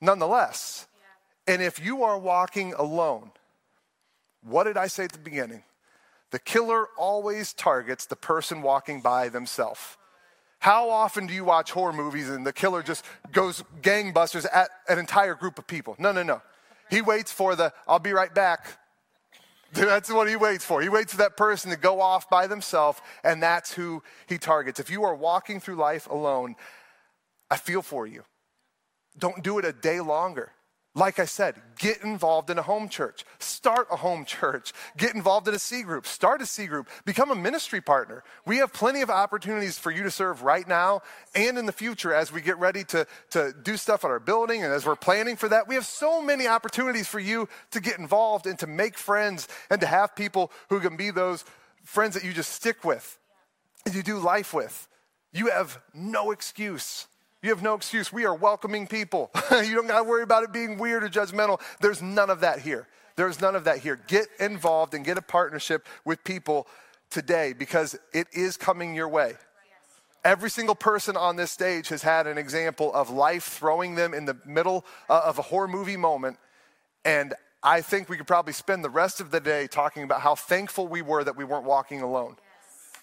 nonetheless. 0.00 0.86
And 1.46 1.62
if 1.62 1.82
you 1.82 2.02
are 2.02 2.18
walking 2.18 2.74
alone, 2.74 3.30
what 4.42 4.64
did 4.64 4.76
I 4.76 4.86
say 4.86 5.04
at 5.04 5.12
the 5.12 5.18
beginning? 5.18 5.62
The 6.30 6.38
killer 6.38 6.86
always 6.96 7.52
targets 7.54 8.06
the 8.06 8.16
person 8.16 8.60
walking 8.60 9.00
by 9.00 9.28
themselves. 9.30 9.96
How 10.60 10.90
often 10.90 11.26
do 11.26 11.34
you 11.34 11.44
watch 11.44 11.70
horror 11.70 11.92
movies 11.92 12.28
and 12.28 12.46
the 12.46 12.52
killer 12.52 12.82
just 12.82 13.04
goes 13.32 13.62
gangbusters 13.80 14.46
at 14.52 14.70
an 14.88 14.98
entire 14.98 15.34
group 15.34 15.58
of 15.58 15.66
people? 15.66 15.94
No, 15.98 16.12
no, 16.12 16.22
no. 16.22 16.42
He 16.90 17.00
waits 17.00 17.32
for 17.32 17.54
the, 17.54 17.72
I'll 17.86 17.98
be 17.98 18.12
right 18.12 18.34
back. 18.34 18.66
That's 19.72 20.10
what 20.10 20.28
he 20.28 20.36
waits 20.36 20.64
for. 20.64 20.80
He 20.80 20.88
waits 20.88 21.12
for 21.12 21.18
that 21.18 21.36
person 21.36 21.70
to 21.70 21.76
go 21.76 22.00
off 22.00 22.30
by 22.30 22.46
themselves, 22.46 23.00
and 23.22 23.42
that's 23.42 23.70
who 23.74 24.02
he 24.26 24.38
targets. 24.38 24.80
If 24.80 24.88
you 24.88 25.04
are 25.04 25.14
walking 25.14 25.60
through 25.60 25.74
life 25.74 26.08
alone, 26.08 26.56
I 27.50 27.58
feel 27.58 27.82
for 27.82 28.06
you. 28.06 28.24
Don't 29.18 29.42
do 29.42 29.58
it 29.58 29.64
a 29.64 29.72
day 29.72 30.00
longer. 30.00 30.52
Like 30.94 31.20
I 31.20 31.26
said, 31.26 31.54
get 31.78 32.02
involved 32.02 32.50
in 32.50 32.58
a 32.58 32.62
home 32.62 32.88
church. 32.88 33.24
Start 33.38 33.86
a 33.90 33.96
home 33.96 34.24
church. 34.26 34.72
Get 34.96 35.14
involved 35.14 35.46
in 35.46 35.54
a 35.54 35.58
C 35.58 35.82
group. 35.82 36.06
Start 36.06 36.42
a 36.42 36.46
C 36.46 36.66
group. 36.66 36.88
Become 37.04 37.30
a 37.30 37.36
ministry 37.36 37.80
partner. 37.80 38.24
We 38.46 38.56
have 38.58 38.72
plenty 38.72 39.02
of 39.02 39.10
opportunities 39.10 39.78
for 39.78 39.92
you 39.92 40.02
to 40.02 40.10
serve 40.10 40.42
right 40.42 40.66
now 40.66 41.02
and 41.36 41.56
in 41.56 41.66
the 41.66 41.72
future 41.72 42.12
as 42.12 42.32
we 42.32 42.40
get 42.40 42.58
ready 42.58 42.82
to, 42.84 43.06
to 43.30 43.54
do 43.62 43.76
stuff 43.76 44.04
at 44.04 44.10
our 44.10 44.18
building 44.18 44.64
and 44.64 44.72
as 44.72 44.84
we're 44.84 44.96
planning 44.96 45.36
for 45.36 45.48
that. 45.48 45.68
We 45.68 45.76
have 45.76 45.86
so 45.86 46.20
many 46.20 46.48
opportunities 46.48 47.06
for 47.06 47.20
you 47.20 47.48
to 47.70 47.80
get 47.80 47.98
involved 47.98 48.46
and 48.46 48.58
to 48.58 48.66
make 48.66 48.98
friends 48.98 49.46
and 49.70 49.80
to 49.80 49.86
have 49.86 50.16
people 50.16 50.50
who 50.68 50.80
can 50.80 50.96
be 50.96 51.10
those 51.10 51.44
friends 51.84 52.14
that 52.14 52.24
you 52.24 52.32
just 52.32 52.52
stick 52.52 52.84
with 52.84 53.18
and 53.86 53.94
you 53.94 54.02
do 54.02 54.18
life 54.18 54.52
with. 54.52 54.88
You 55.32 55.50
have 55.50 55.80
no 55.94 56.32
excuse 56.32 57.06
you 57.42 57.50
have 57.50 57.62
no 57.62 57.74
excuse. 57.74 58.12
We 58.12 58.24
are 58.24 58.34
welcoming 58.34 58.86
people. 58.86 59.30
you 59.50 59.74
don't 59.74 59.86
got 59.86 59.98
to 59.98 60.04
worry 60.04 60.22
about 60.22 60.42
it 60.42 60.52
being 60.52 60.78
weird 60.78 61.04
or 61.04 61.08
judgmental. 61.08 61.60
There's 61.80 62.02
none 62.02 62.30
of 62.30 62.40
that 62.40 62.60
here. 62.60 62.88
There's 63.16 63.40
none 63.40 63.54
of 63.54 63.64
that 63.64 63.78
here. 63.78 64.00
Get 64.08 64.26
involved 64.40 64.94
and 64.94 65.04
get 65.04 65.18
a 65.18 65.22
partnership 65.22 65.86
with 66.04 66.22
people 66.24 66.66
today 67.10 67.52
because 67.52 67.98
it 68.12 68.26
is 68.32 68.56
coming 68.56 68.94
your 68.94 69.08
way. 69.08 69.34
Every 70.24 70.50
single 70.50 70.74
person 70.74 71.16
on 71.16 71.36
this 71.36 71.50
stage 71.50 71.88
has 71.88 72.02
had 72.02 72.26
an 72.26 72.38
example 72.38 72.92
of 72.92 73.08
life 73.08 73.44
throwing 73.44 73.94
them 73.94 74.14
in 74.14 74.24
the 74.24 74.36
middle 74.44 74.84
uh, 75.08 75.22
of 75.24 75.38
a 75.38 75.42
horror 75.42 75.68
movie 75.68 75.96
moment. 75.96 76.38
And 77.04 77.34
I 77.62 77.80
think 77.80 78.08
we 78.08 78.16
could 78.16 78.26
probably 78.26 78.52
spend 78.52 78.84
the 78.84 78.90
rest 78.90 79.20
of 79.20 79.30
the 79.30 79.40
day 79.40 79.68
talking 79.68 80.02
about 80.02 80.20
how 80.20 80.34
thankful 80.34 80.88
we 80.88 81.02
were 81.02 81.22
that 81.22 81.36
we 81.36 81.44
weren't 81.44 81.64
walking 81.64 82.02
alone. 82.02 82.36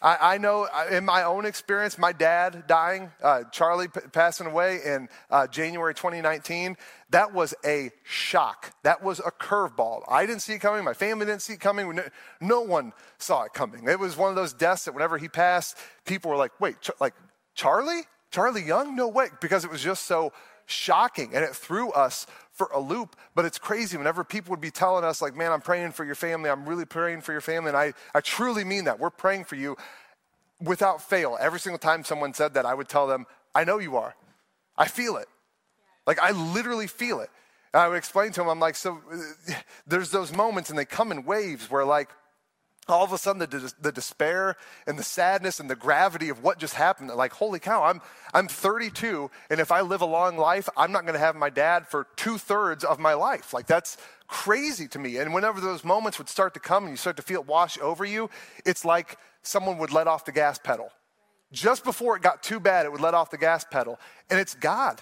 I, 0.05 0.35
I, 0.35 0.37
know 0.37 0.67
in 0.91 1.03
my 1.03 1.23
own 1.23 1.47
experience, 1.47 1.97
my 1.97 2.11
dad 2.11 2.65
dying, 2.67 3.11
uh, 3.23 3.45
Charlie 3.51 3.87
p- 3.87 4.01
passing 4.13 4.45
away 4.45 4.79
in 4.85 5.09
uh, 5.31 5.47
January 5.47 5.95
2019, 5.95 6.77
that 7.09 7.33
was 7.33 7.55
a 7.65 7.89
shock. 8.03 8.71
That 8.83 9.01
was 9.01 9.17
a 9.17 9.31
curveball. 9.31 10.03
I 10.07 10.27
didn't 10.27 10.43
see 10.43 10.53
it 10.53 10.59
coming. 10.59 10.83
My 10.83 10.93
family 10.93 11.25
didn't 11.25 11.41
see 11.41 11.53
it 11.53 11.59
coming. 11.59 11.95
No, 11.95 12.03
no 12.39 12.61
one 12.61 12.93
saw 13.17 13.45
it 13.45 13.53
coming. 13.53 13.87
It 13.87 13.99
was 13.99 14.15
one 14.15 14.29
of 14.29 14.35
those 14.35 14.53
deaths 14.53 14.85
that 14.85 14.93
whenever 14.93 15.17
he 15.17 15.27
passed, 15.27 15.75
people 16.05 16.29
were 16.29 16.37
like, 16.37 16.51
wait, 16.59 16.79
ch- 16.81 16.91
like 17.01 17.15
Charlie? 17.55 18.03
Charlie 18.29 18.61
Young? 18.61 18.95
No 18.95 19.07
way, 19.07 19.29
because 19.41 19.65
it 19.65 19.71
was 19.71 19.81
just 19.81 20.05
so 20.05 20.31
shocking 20.65 21.35
and 21.35 21.43
it 21.43 21.55
threw 21.55 21.91
us 21.91 22.27
for 22.51 22.69
a 22.73 22.79
loop. 22.79 23.15
But 23.35 23.45
it's 23.45 23.57
crazy 23.57 23.97
whenever 23.97 24.23
people 24.23 24.51
would 24.51 24.61
be 24.61 24.71
telling 24.71 25.03
us, 25.03 25.21
like, 25.21 25.35
man, 25.35 25.51
I'm 25.51 25.61
praying 25.61 25.91
for 25.91 26.05
your 26.05 26.15
family. 26.15 26.49
I'm 26.49 26.67
really 26.67 26.85
praying 26.85 27.21
for 27.21 27.31
your 27.31 27.41
family. 27.41 27.69
And 27.69 27.77
I, 27.77 27.93
I 28.13 28.21
truly 28.21 28.63
mean 28.63 28.85
that. 28.85 28.99
We're 28.99 29.09
praying 29.09 29.45
for 29.45 29.55
you 29.55 29.75
without 30.61 31.01
fail. 31.01 31.37
Every 31.39 31.59
single 31.59 31.79
time 31.79 32.03
someone 32.03 32.33
said 32.33 32.53
that, 32.53 32.65
I 32.65 32.73
would 32.73 32.87
tell 32.87 33.07
them, 33.07 33.25
I 33.53 33.63
know 33.63 33.79
you 33.79 33.97
are. 33.97 34.15
I 34.77 34.87
feel 34.87 35.17
it. 35.17 35.27
Like, 36.07 36.19
I 36.19 36.31
literally 36.31 36.87
feel 36.87 37.19
it. 37.19 37.29
And 37.73 37.81
I 37.81 37.87
would 37.89 37.97
explain 37.97 38.31
to 38.31 38.41
them, 38.41 38.47
I'm 38.47 38.59
like, 38.59 38.75
so 38.75 39.01
uh, 39.11 39.53
there's 39.85 40.11
those 40.11 40.31
moments 40.31 40.69
and 40.69 40.79
they 40.79 40.85
come 40.85 41.11
in 41.11 41.25
waves 41.25 41.69
where, 41.69 41.83
like, 41.83 42.09
all 42.87 43.03
of 43.03 43.13
a 43.13 43.17
sudden 43.17 43.39
the, 43.39 43.73
the 43.81 43.91
despair 43.91 44.55
and 44.85 44.97
the 44.97 45.03
sadness 45.03 45.59
and 45.59 45.69
the 45.69 45.75
gravity 45.75 46.29
of 46.29 46.43
what 46.43 46.59
just 46.59 46.75
happened 46.75 47.09
like 47.09 47.33
holy 47.33 47.59
cow 47.59 47.83
i'm 47.83 48.01
i'm 48.33 48.47
32 48.47 49.29
and 49.49 49.59
if 49.59 49.71
i 49.71 49.81
live 49.81 50.01
a 50.01 50.05
long 50.05 50.37
life 50.37 50.69
i'm 50.77 50.91
not 50.91 51.01
going 51.03 51.13
to 51.13 51.19
have 51.19 51.35
my 51.35 51.49
dad 51.49 51.87
for 51.87 52.07
two-thirds 52.15 52.83
of 52.83 52.99
my 52.99 53.13
life. 53.13 53.53
Like 53.53 53.67
that's 53.67 53.97
crazy 54.27 54.87
to 54.89 54.99
me. 54.99 55.17
And 55.17 55.33
whenever 55.33 55.61
those 55.61 55.83
moments 55.83 56.17
would 56.17 56.29
start 56.29 56.53
to 56.55 56.59
come 56.59 56.83
and 56.83 56.91
you 56.91 56.97
start 56.97 57.17
to 57.17 57.23
feel 57.23 57.41
it 57.41 57.47
wash 57.47 57.77
over 57.79 58.05
you 58.05 58.29
it's 58.65 58.85
like 58.85 59.17
someone 59.43 59.77
would 59.77 59.91
let 59.91 60.07
off 60.07 60.25
the 60.25 60.31
gas 60.31 60.57
pedal. 60.57 60.89
Just 61.51 61.83
before 61.83 62.15
it 62.15 62.23
got 62.23 62.43
too 62.43 62.59
bad 62.59 62.85
it 62.85 62.91
would 62.91 63.01
let 63.01 63.13
off 63.13 63.31
the 63.31 63.37
gas 63.37 63.65
pedal. 63.69 63.99
And 64.29 64.39
it's 64.39 64.55
god. 64.55 65.01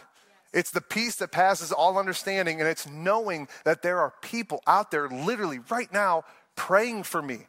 It's 0.53 0.69
the 0.69 0.81
peace 0.81 1.15
that 1.15 1.31
passes 1.31 1.71
all 1.71 1.97
understanding, 1.97 2.59
and 2.59 2.69
it's 2.69 2.87
knowing 2.87 3.47
that 3.65 3.81
there 3.81 3.99
are 3.99 4.13
people 4.21 4.61
out 4.67 4.91
there 4.91 5.09
literally 5.09 5.59
right 5.71 5.91
now 5.91 6.25
praying 6.55 7.03
for 7.03 7.23
me 7.23 7.47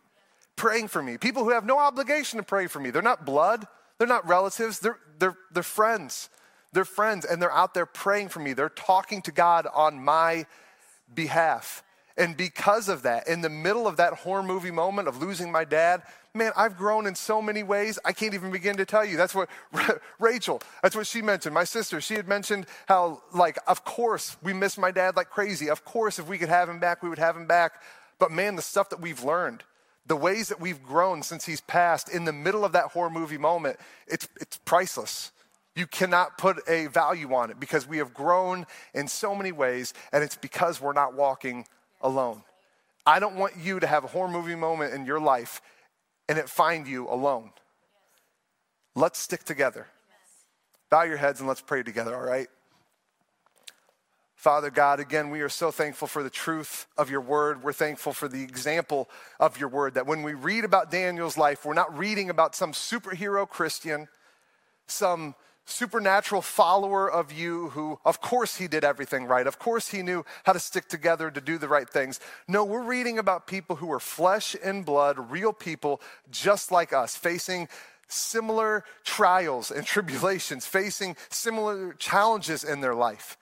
praying 0.56 0.88
for 0.88 1.02
me. 1.02 1.18
People 1.18 1.44
who 1.44 1.50
have 1.50 1.64
no 1.64 1.78
obligation 1.78 2.38
to 2.38 2.42
pray 2.42 2.66
for 2.66 2.80
me. 2.80 2.90
They're 2.90 3.02
not 3.02 3.24
blood, 3.24 3.66
they're 3.98 4.08
not 4.08 4.26
relatives, 4.26 4.80
they're, 4.80 4.98
they're, 5.18 5.36
they're 5.52 5.62
friends. 5.62 6.28
They're 6.72 6.84
friends, 6.84 7.24
and 7.24 7.40
they're 7.40 7.52
out 7.52 7.72
there 7.72 7.86
praying 7.86 8.30
for 8.30 8.40
me. 8.40 8.52
They're 8.52 8.68
talking 8.68 9.22
to 9.22 9.32
God 9.32 9.68
on 9.72 10.02
my 10.02 10.46
behalf. 11.14 11.84
And 12.16 12.36
because 12.36 12.88
of 12.88 13.02
that, 13.02 13.28
in 13.28 13.40
the 13.40 13.48
middle 13.48 13.86
of 13.86 13.96
that 13.96 14.12
horror 14.12 14.42
movie 14.42 14.70
moment 14.70 15.08
of 15.08 15.20
losing 15.20 15.50
my 15.50 15.64
dad, 15.64 16.02
man, 16.34 16.52
I've 16.56 16.76
grown 16.76 17.06
in 17.06 17.14
so 17.14 17.40
many 17.40 17.62
ways, 17.62 17.98
I 18.04 18.12
can't 18.12 18.34
even 18.34 18.50
begin 18.50 18.76
to 18.76 18.84
tell 18.84 19.04
you. 19.04 19.16
That's 19.16 19.34
what 19.34 19.48
Rachel, 20.18 20.60
that's 20.82 20.96
what 20.96 21.06
she 21.06 21.22
mentioned. 21.22 21.54
My 21.54 21.64
sister, 21.64 22.00
she 22.00 22.14
had 22.14 22.26
mentioned 22.26 22.66
how, 22.86 23.22
like, 23.32 23.58
of 23.66 23.84
course, 23.84 24.36
we 24.42 24.52
miss 24.52 24.76
my 24.76 24.90
dad 24.90 25.16
like 25.16 25.30
crazy. 25.30 25.70
Of 25.70 25.84
course, 25.84 26.18
if 26.18 26.28
we 26.28 26.38
could 26.38 26.48
have 26.48 26.68
him 26.68 26.80
back, 26.80 27.02
we 27.02 27.08
would 27.08 27.18
have 27.18 27.36
him 27.36 27.46
back. 27.46 27.80
But 28.18 28.32
man, 28.32 28.56
the 28.56 28.62
stuff 28.62 28.90
that 28.90 29.00
we've 29.00 29.22
learned, 29.22 29.62
the 30.06 30.16
ways 30.16 30.48
that 30.48 30.60
we've 30.60 30.82
grown 30.82 31.22
since 31.22 31.44
he's 31.46 31.60
passed 31.62 32.08
in 32.08 32.24
the 32.24 32.32
middle 32.32 32.64
of 32.64 32.72
that 32.72 32.86
horror 32.86 33.10
movie 33.10 33.38
moment, 33.38 33.78
it's, 34.06 34.28
it's 34.40 34.58
priceless. 34.58 35.32
You 35.76 35.86
cannot 35.86 36.38
put 36.38 36.58
a 36.68 36.86
value 36.86 37.34
on 37.34 37.50
it 37.50 37.58
because 37.58 37.88
we 37.88 37.98
have 37.98 38.14
grown 38.14 38.66
in 38.92 39.08
so 39.08 39.34
many 39.34 39.50
ways, 39.50 39.92
and 40.12 40.22
it's 40.22 40.36
because 40.36 40.80
we're 40.80 40.92
not 40.92 41.14
walking 41.14 41.66
alone. 42.00 42.42
I 43.06 43.18
don't 43.18 43.36
want 43.36 43.56
you 43.56 43.80
to 43.80 43.86
have 43.86 44.04
a 44.04 44.06
horror 44.06 44.28
movie 44.28 44.54
moment 44.54 44.94
in 44.94 45.04
your 45.04 45.20
life 45.20 45.60
and 46.28 46.38
it 46.38 46.48
find 46.48 46.86
you 46.86 47.08
alone. 47.08 47.50
Let's 48.94 49.18
stick 49.18 49.44
together. 49.44 49.88
Bow 50.90 51.02
your 51.02 51.16
heads 51.16 51.40
and 51.40 51.48
let's 51.48 51.60
pray 51.60 51.82
together, 51.82 52.14
all 52.14 52.24
right? 52.24 52.48
Father 54.44 54.68
God, 54.68 55.00
again, 55.00 55.30
we 55.30 55.40
are 55.40 55.48
so 55.48 55.70
thankful 55.70 56.06
for 56.06 56.22
the 56.22 56.28
truth 56.28 56.86
of 56.98 57.08
your 57.08 57.22
word. 57.22 57.62
We're 57.62 57.72
thankful 57.72 58.12
for 58.12 58.28
the 58.28 58.42
example 58.42 59.08
of 59.40 59.58
your 59.58 59.70
word. 59.70 59.94
That 59.94 60.06
when 60.06 60.22
we 60.22 60.34
read 60.34 60.66
about 60.66 60.90
Daniel's 60.90 61.38
life, 61.38 61.64
we're 61.64 61.72
not 61.72 61.96
reading 61.96 62.28
about 62.28 62.54
some 62.54 62.72
superhero 62.72 63.48
Christian, 63.48 64.06
some 64.86 65.34
supernatural 65.64 66.42
follower 66.42 67.10
of 67.10 67.32
you 67.32 67.70
who, 67.70 67.98
of 68.04 68.20
course, 68.20 68.56
he 68.56 68.68
did 68.68 68.84
everything 68.84 69.24
right. 69.24 69.46
Of 69.46 69.58
course, 69.58 69.88
he 69.88 70.02
knew 70.02 70.26
how 70.42 70.52
to 70.52 70.60
stick 70.60 70.88
together 70.90 71.30
to 71.30 71.40
do 71.40 71.56
the 71.56 71.66
right 71.66 71.88
things. 71.88 72.20
No, 72.46 72.66
we're 72.66 72.84
reading 72.84 73.18
about 73.18 73.46
people 73.46 73.76
who 73.76 73.90
are 73.90 73.98
flesh 73.98 74.54
and 74.62 74.84
blood, 74.84 75.30
real 75.30 75.54
people 75.54 76.02
just 76.30 76.70
like 76.70 76.92
us, 76.92 77.16
facing 77.16 77.66
similar 78.08 78.84
trials 79.04 79.70
and 79.70 79.86
tribulations, 79.86 80.66
facing 80.66 81.16
similar 81.30 81.94
challenges 81.94 82.62
in 82.62 82.82
their 82.82 82.94
life. 82.94 83.38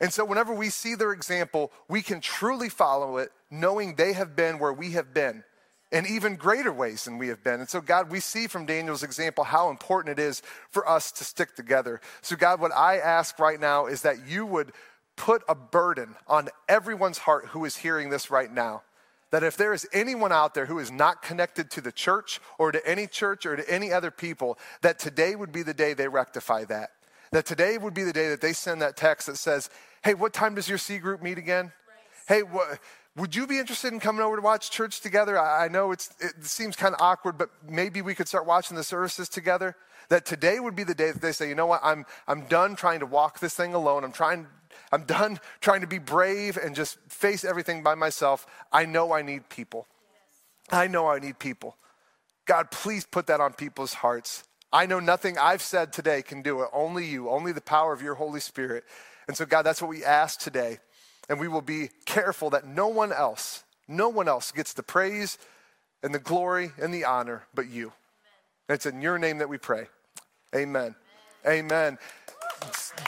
And 0.00 0.12
so, 0.12 0.24
whenever 0.24 0.52
we 0.52 0.70
see 0.70 0.94
their 0.94 1.12
example, 1.12 1.70
we 1.88 2.02
can 2.02 2.20
truly 2.20 2.68
follow 2.68 3.18
it, 3.18 3.30
knowing 3.50 3.94
they 3.94 4.12
have 4.12 4.34
been 4.34 4.58
where 4.58 4.72
we 4.72 4.92
have 4.92 5.14
been 5.14 5.44
in 5.92 6.06
even 6.06 6.34
greater 6.34 6.72
ways 6.72 7.04
than 7.04 7.18
we 7.18 7.28
have 7.28 7.44
been. 7.44 7.60
And 7.60 7.68
so, 7.68 7.80
God, 7.80 8.10
we 8.10 8.18
see 8.18 8.48
from 8.48 8.66
Daniel's 8.66 9.04
example 9.04 9.44
how 9.44 9.70
important 9.70 10.18
it 10.18 10.22
is 10.22 10.42
for 10.70 10.88
us 10.88 11.12
to 11.12 11.24
stick 11.24 11.54
together. 11.54 12.00
So, 12.20 12.34
God, 12.34 12.60
what 12.60 12.72
I 12.72 12.98
ask 12.98 13.38
right 13.38 13.60
now 13.60 13.86
is 13.86 14.02
that 14.02 14.26
you 14.26 14.44
would 14.44 14.72
put 15.16 15.42
a 15.48 15.54
burden 15.54 16.16
on 16.26 16.48
everyone's 16.68 17.18
heart 17.18 17.46
who 17.46 17.64
is 17.64 17.76
hearing 17.76 18.10
this 18.10 18.30
right 18.30 18.52
now. 18.52 18.82
That 19.30 19.44
if 19.44 19.56
there 19.56 19.72
is 19.72 19.86
anyone 19.92 20.32
out 20.32 20.54
there 20.54 20.66
who 20.66 20.80
is 20.80 20.90
not 20.90 21.22
connected 21.22 21.70
to 21.72 21.80
the 21.80 21.92
church 21.92 22.40
or 22.58 22.72
to 22.72 22.84
any 22.88 23.06
church 23.06 23.46
or 23.46 23.56
to 23.56 23.68
any 23.70 23.92
other 23.92 24.10
people, 24.10 24.58
that 24.82 24.98
today 24.98 25.36
would 25.36 25.52
be 25.52 25.62
the 25.62 25.74
day 25.74 25.94
they 25.94 26.08
rectify 26.08 26.64
that. 26.64 26.90
That 27.34 27.46
today 27.46 27.78
would 27.78 27.94
be 27.94 28.04
the 28.04 28.12
day 28.12 28.28
that 28.28 28.40
they 28.40 28.52
send 28.52 28.80
that 28.82 28.96
text 28.96 29.26
that 29.26 29.38
says, 29.38 29.68
Hey, 30.04 30.14
what 30.14 30.32
time 30.32 30.54
does 30.54 30.68
your 30.68 30.78
C 30.78 30.98
group 30.98 31.20
meet 31.20 31.36
again? 31.36 31.64
Right. 31.64 31.72
Hey, 32.28 32.42
what, 32.44 32.78
would 33.16 33.34
you 33.34 33.48
be 33.48 33.58
interested 33.58 33.92
in 33.92 33.98
coming 33.98 34.22
over 34.22 34.36
to 34.36 34.42
watch 34.42 34.70
church 34.70 35.00
together? 35.00 35.36
I, 35.36 35.66
know 35.66 35.90
it 35.90 36.08
seems 36.42 36.76
kind 36.76 36.94
of 36.94 37.00
awkward, 37.00 37.36
but 37.36 37.50
maybe 37.68 38.02
we 38.02 38.14
could 38.14 38.28
start 38.28 38.46
watching 38.46 38.76
the 38.76 38.84
services 38.84 39.28
together. 39.28 39.74
That 40.10 40.26
today 40.26 40.60
would 40.60 40.76
be 40.76 40.84
the 40.84 40.94
day 40.94 41.10
that 41.10 41.20
they 41.20 41.32
say, 41.32 41.48
you 41.48 41.56
know 41.56 41.66
what, 41.66 41.80
I'm, 41.82 42.06
I'm 42.28 42.42
done 42.42 42.76
trying 42.76 43.00
to 43.00 43.06
walk 43.06 43.40
this 43.40 43.54
thing 43.54 43.74
alone. 43.74 44.04
I'm 44.04 44.12
trying, 44.12 44.46
I'm 44.92 45.02
done 45.02 45.40
trying 45.60 45.80
to 45.80 45.88
be 45.88 45.98
brave 45.98 46.56
and 46.56 46.72
just 46.72 46.98
face 47.08 47.44
everything 47.44 47.82
by 47.82 47.96
myself. 47.96 48.46
I 48.70 48.84
know 48.84 49.12
I 49.12 49.22
need 49.22 49.48
people. 49.48 49.88
Yes. 50.70 50.78
I 50.78 50.86
know 50.86 51.08
I 51.08 51.18
need 51.18 51.40
people. 51.40 51.78
God, 52.44 52.70
please 52.70 53.04
put 53.04 53.26
that 53.26 53.40
on 53.40 53.54
people's 53.54 53.94
hearts. 53.94 54.44
I 54.74 54.86
know 54.86 54.98
nothing 54.98 55.38
I've 55.38 55.62
said 55.62 55.92
today 55.92 56.20
can 56.20 56.42
do 56.42 56.62
it. 56.62 56.68
Only 56.72 57.06
you, 57.06 57.30
only 57.30 57.52
the 57.52 57.60
power 57.60 57.92
of 57.92 58.02
your 58.02 58.16
Holy 58.16 58.40
Spirit. 58.40 58.82
And 59.28 59.36
so, 59.36 59.46
God, 59.46 59.62
that's 59.62 59.80
what 59.80 59.88
we 59.88 60.04
ask 60.04 60.40
today. 60.40 60.80
And 61.28 61.38
we 61.38 61.46
will 61.46 61.62
be 61.62 61.90
careful 62.06 62.50
that 62.50 62.66
no 62.66 62.88
one 62.88 63.12
else, 63.12 63.62
no 63.86 64.08
one 64.08 64.26
else 64.26 64.50
gets 64.50 64.72
the 64.72 64.82
praise 64.82 65.38
and 66.02 66.12
the 66.12 66.18
glory 66.18 66.72
and 66.76 66.92
the 66.92 67.04
honor 67.04 67.44
but 67.54 67.68
you. 67.68 67.92
And 68.68 68.74
it's 68.74 68.84
in 68.84 69.00
your 69.00 69.16
name 69.16 69.38
that 69.38 69.48
we 69.48 69.58
pray. 69.58 69.86
Amen. 70.56 70.96
Amen. 71.46 71.72
Amen. 71.72 71.98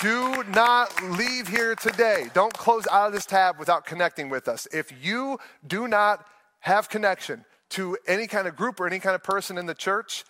Do 0.01 0.45
not 0.45 1.03
leave 1.03 1.49
here 1.49 1.75
today. 1.75 2.31
Don't 2.33 2.55
close 2.55 2.87
out 2.93 3.09
of 3.09 3.12
this 3.12 3.27
tab 3.27 3.59
without 3.59 3.85
connecting 3.87 4.29
with 4.29 4.47
us. 4.47 4.69
If 4.73 4.93
you 5.05 5.39
do 5.67 5.89
not 5.89 6.25
have 6.61 6.89
connection 6.89 7.45
to 7.71 7.97
any 8.07 8.29
kind 8.29 8.47
of 8.47 8.55
group 8.55 8.79
or 8.79 8.87
any 8.87 9.01
kind 9.01 9.17
of 9.17 9.25
person 9.25 9.59
in 9.59 9.67
the 9.67 9.75
church, 9.75 10.25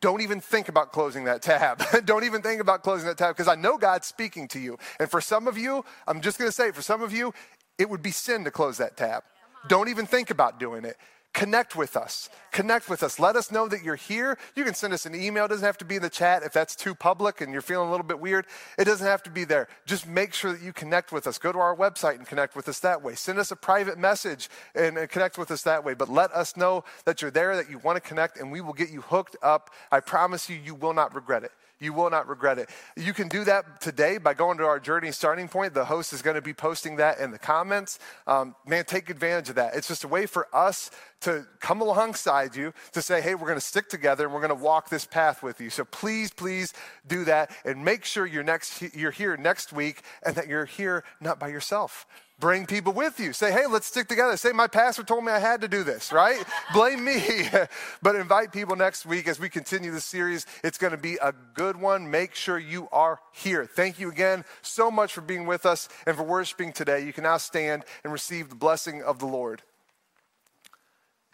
don't 0.00 0.20
even 0.20 0.40
think 0.40 0.68
about 0.68 0.92
closing 0.92 1.24
that 1.24 1.42
tab. 1.42 1.82
don't 2.04 2.24
even 2.24 2.42
think 2.42 2.60
about 2.60 2.82
closing 2.82 3.06
that 3.06 3.18
tab 3.18 3.36
because 3.36 3.48
I 3.48 3.54
know 3.54 3.78
God's 3.78 4.06
speaking 4.06 4.48
to 4.48 4.58
you. 4.58 4.78
And 4.98 5.10
for 5.10 5.20
some 5.20 5.46
of 5.46 5.56
you, 5.56 5.84
I'm 6.06 6.20
just 6.20 6.38
going 6.38 6.48
to 6.48 6.54
say, 6.54 6.72
for 6.72 6.82
some 6.82 7.02
of 7.02 7.12
you, 7.12 7.32
it 7.78 7.88
would 7.88 8.02
be 8.02 8.10
sin 8.10 8.44
to 8.44 8.50
close 8.50 8.78
that 8.78 8.96
tab. 8.96 9.22
Don't 9.68 9.88
even 9.88 10.06
think 10.06 10.30
about 10.30 10.60
doing 10.60 10.84
it 10.84 10.96
connect 11.34 11.76
with 11.76 11.96
us. 11.96 12.30
Connect 12.52 12.88
with 12.88 13.02
us. 13.02 13.18
Let 13.18 13.36
us 13.36 13.50
know 13.50 13.68
that 13.68 13.82
you're 13.82 13.96
here. 13.96 14.38
You 14.54 14.64
can 14.64 14.72
send 14.72 14.94
us 14.94 15.04
an 15.04 15.14
email. 15.14 15.44
It 15.44 15.48
doesn't 15.48 15.66
have 15.66 15.76
to 15.78 15.84
be 15.84 15.96
in 15.96 16.02
the 16.02 16.08
chat 16.08 16.44
if 16.44 16.52
that's 16.52 16.76
too 16.76 16.94
public 16.94 17.40
and 17.40 17.52
you're 17.52 17.60
feeling 17.60 17.88
a 17.88 17.90
little 17.90 18.06
bit 18.06 18.20
weird. 18.20 18.46
It 18.78 18.84
doesn't 18.84 19.06
have 19.06 19.22
to 19.24 19.30
be 19.30 19.44
there. 19.44 19.68
Just 19.84 20.06
make 20.06 20.32
sure 20.32 20.52
that 20.52 20.62
you 20.62 20.72
connect 20.72 21.12
with 21.12 21.26
us. 21.26 21.36
Go 21.36 21.52
to 21.52 21.58
our 21.58 21.76
website 21.76 22.14
and 22.14 22.26
connect 22.26 22.54
with 22.54 22.68
us 22.68 22.78
that 22.80 23.02
way. 23.02 23.16
Send 23.16 23.38
us 23.38 23.50
a 23.50 23.56
private 23.56 23.98
message 23.98 24.48
and, 24.74 24.96
and 24.96 25.10
connect 25.10 25.36
with 25.36 25.50
us 25.50 25.62
that 25.62 25.84
way. 25.84 25.94
But 25.94 26.08
let 26.08 26.30
us 26.32 26.56
know 26.56 26.84
that 27.04 27.20
you're 27.20 27.32
there, 27.32 27.56
that 27.56 27.68
you 27.68 27.78
want 27.78 27.96
to 27.96 28.08
connect, 28.08 28.38
and 28.38 28.52
we 28.52 28.60
will 28.60 28.72
get 28.72 28.90
you 28.90 29.00
hooked 29.00 29.36
up. 29.42 29.70
I 29.90 30.00
promise 30.00 30.48
you, 30.48 30.56
you 30.56 30.76
will 30.76 30.94
not 30.94 31.14
regret 31.14 31.42
it. 31.42 31.50
You 31.84 31.92
will 31.92 32.08
not 32.08 32.28
regret 32.28 32.58
it. 32.58 32.70
You 32.96 33.12
can 33.12 33.28
do 33.28 33.44
that 33.44 33.80
today 33.80 34.16
by 34.16 34.32
going 34.32 34.56
to 34.58 34.64
our 34.64 34.80
journey 34.80 35.12
starting 35.12 35.48
point. 35.48 35.74
The 35.74 35.84
host 35.84 36.12
is 36.14 36.22
going 36.22 36.36
to 36.36 36.42
be 36.42 36.54
posting 36.54 36.96
that 36.96 37.18
in 37.18 37.30
the 37.30 37.38
comments. 37.38 37.98
Um, 38.26 38.54
man, 38.66 38.84
take 38.86 39.10
advantage 39.10 39.50
of 39.50 39.56
that. 39.56 39.74
It's 39.74 39.86
just 39.86 40.02
a 40.02 40.08
way 40.08 40.24
for 40.24 40.48
us 40.54 40.90
to 41.20 41.46
come 41.60 41.80
alongside 41.82 42.56
you 42.56 42.72
to 42.92 43.02
say, 43.02 43.20
hey, 43.20 43.34
we're 43.34 43.46
going 43.46 43.58
to 43.58 43.64
stick 43.64 43.88
together 43.88 44.24
and 44.24 44.32
we're 44.32 44.40
going 44.40 44.48
to 44.48 44.64
walk 44.64 44.88
this 44.88 45.04
path 45.04 45.42
with 45.42 45.60
you. 45.60 45.70
So 45.70 45.84
please, 45.84 46.30
please 46.30 46.72
do 47.06 47.24
that 47.24 47.50
and 47.64 47.84
make 47.84 48.04
sure 48.04 48.26
you're, 48.26 48.42
next, 48.42 48.82
you're 48.94 49.10
here 49.10 49.36
next 49.36 49.72
week 49.72 50.02
and 50.24 50.34
that 50.36 50.48
you're 50.48 50.64
here 50.64 51.04
not 51.20 51.38
by 51.38 51.48
yourself. 51.48 52.06
Bring 52.40 52.66
people 52.66 52.92
with 52.92 53.20
you. 53.20 53.32
Say, 53.32 53.52
hey, 53.52 53.66
let's 53.66 53.86
stick 53.86 54.08
together. 54.08 54.36
Say, 54.36 54.50
my 54.50 54.66
pastor 54.66 55.04
told 55.04 55.24
me 55.24 55.30
I 55.30 55.38
had 55.38 55.60
to 55.60 55.68
do 55.68 55.84
this, 55.84 56.12
right? 56.12 56.42
Blame 56.72 57.04
me. 57.04 57.48
but 58.02 58.16
invite 58.16 58.52
people 58.52 58.74
next 58.74 59.06
week 59.06 59.28
as 59.28 59.38
we 59.38 59.48
continue 59.48 59.92
the 59.92 60.00
series. 60.00 60.44
It's 60.64 60.76
going 60.76 60.90
to 60.90 60.96
be 60.96 61.16
a 61.22 61.32
good 61.54 61.80
one. 61.80 62.10
Make 62.10 62.34
sure 62.34 62.58
you 62.58 62.88
are 62.90 63.20
here. 63.32 63.64
Thank 63.66 64.00
you 64.00 64.10
again 64.10 64.44
so 64.62 64.90
much 64.90 65.12
for 65.12 65.20
being 65.20 65.46
with 65.46 65.64
us 65.64 65.88
and 66.06 66.16
for 66.16 66.24
worshiping 66.24 66.72
today. 66.72 67.06
You 67.06 67.12
can 67.12 67.22
now 67.22 67.36
stand 67.36 67.84
and 68.02 68.12
receive 68.12 68.48
the 68.48 68.56
blessing 68.56 69.02
of 69.02 69.20
the 69.20 69.26
Lord. 69.26 69.62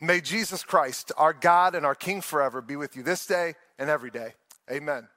May 0.02 0.20
Jesus 0.20 0.62
Christ, 0.62 1.12
our 1.16 1.32
God 1.32 1.74
and 1.74 1.86
our 1.86 1.94
King 1.94 2.20
forever, 2.20 2.60
be 2.60 2.76
with 2.76 2.94
you 2.94 3.02
this 3.02 3.26
day 3.26 3.54
and 3.78 3.88
every 3.88 4.10
day. 4.10 4.34
Amen. 4.70 5.08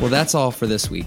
Well, 0.00 0.10
that's 0.10 0.34
all 0.34 0.50
for 0.50 0.66
this 0.66 0.90
week. 0.90 1.06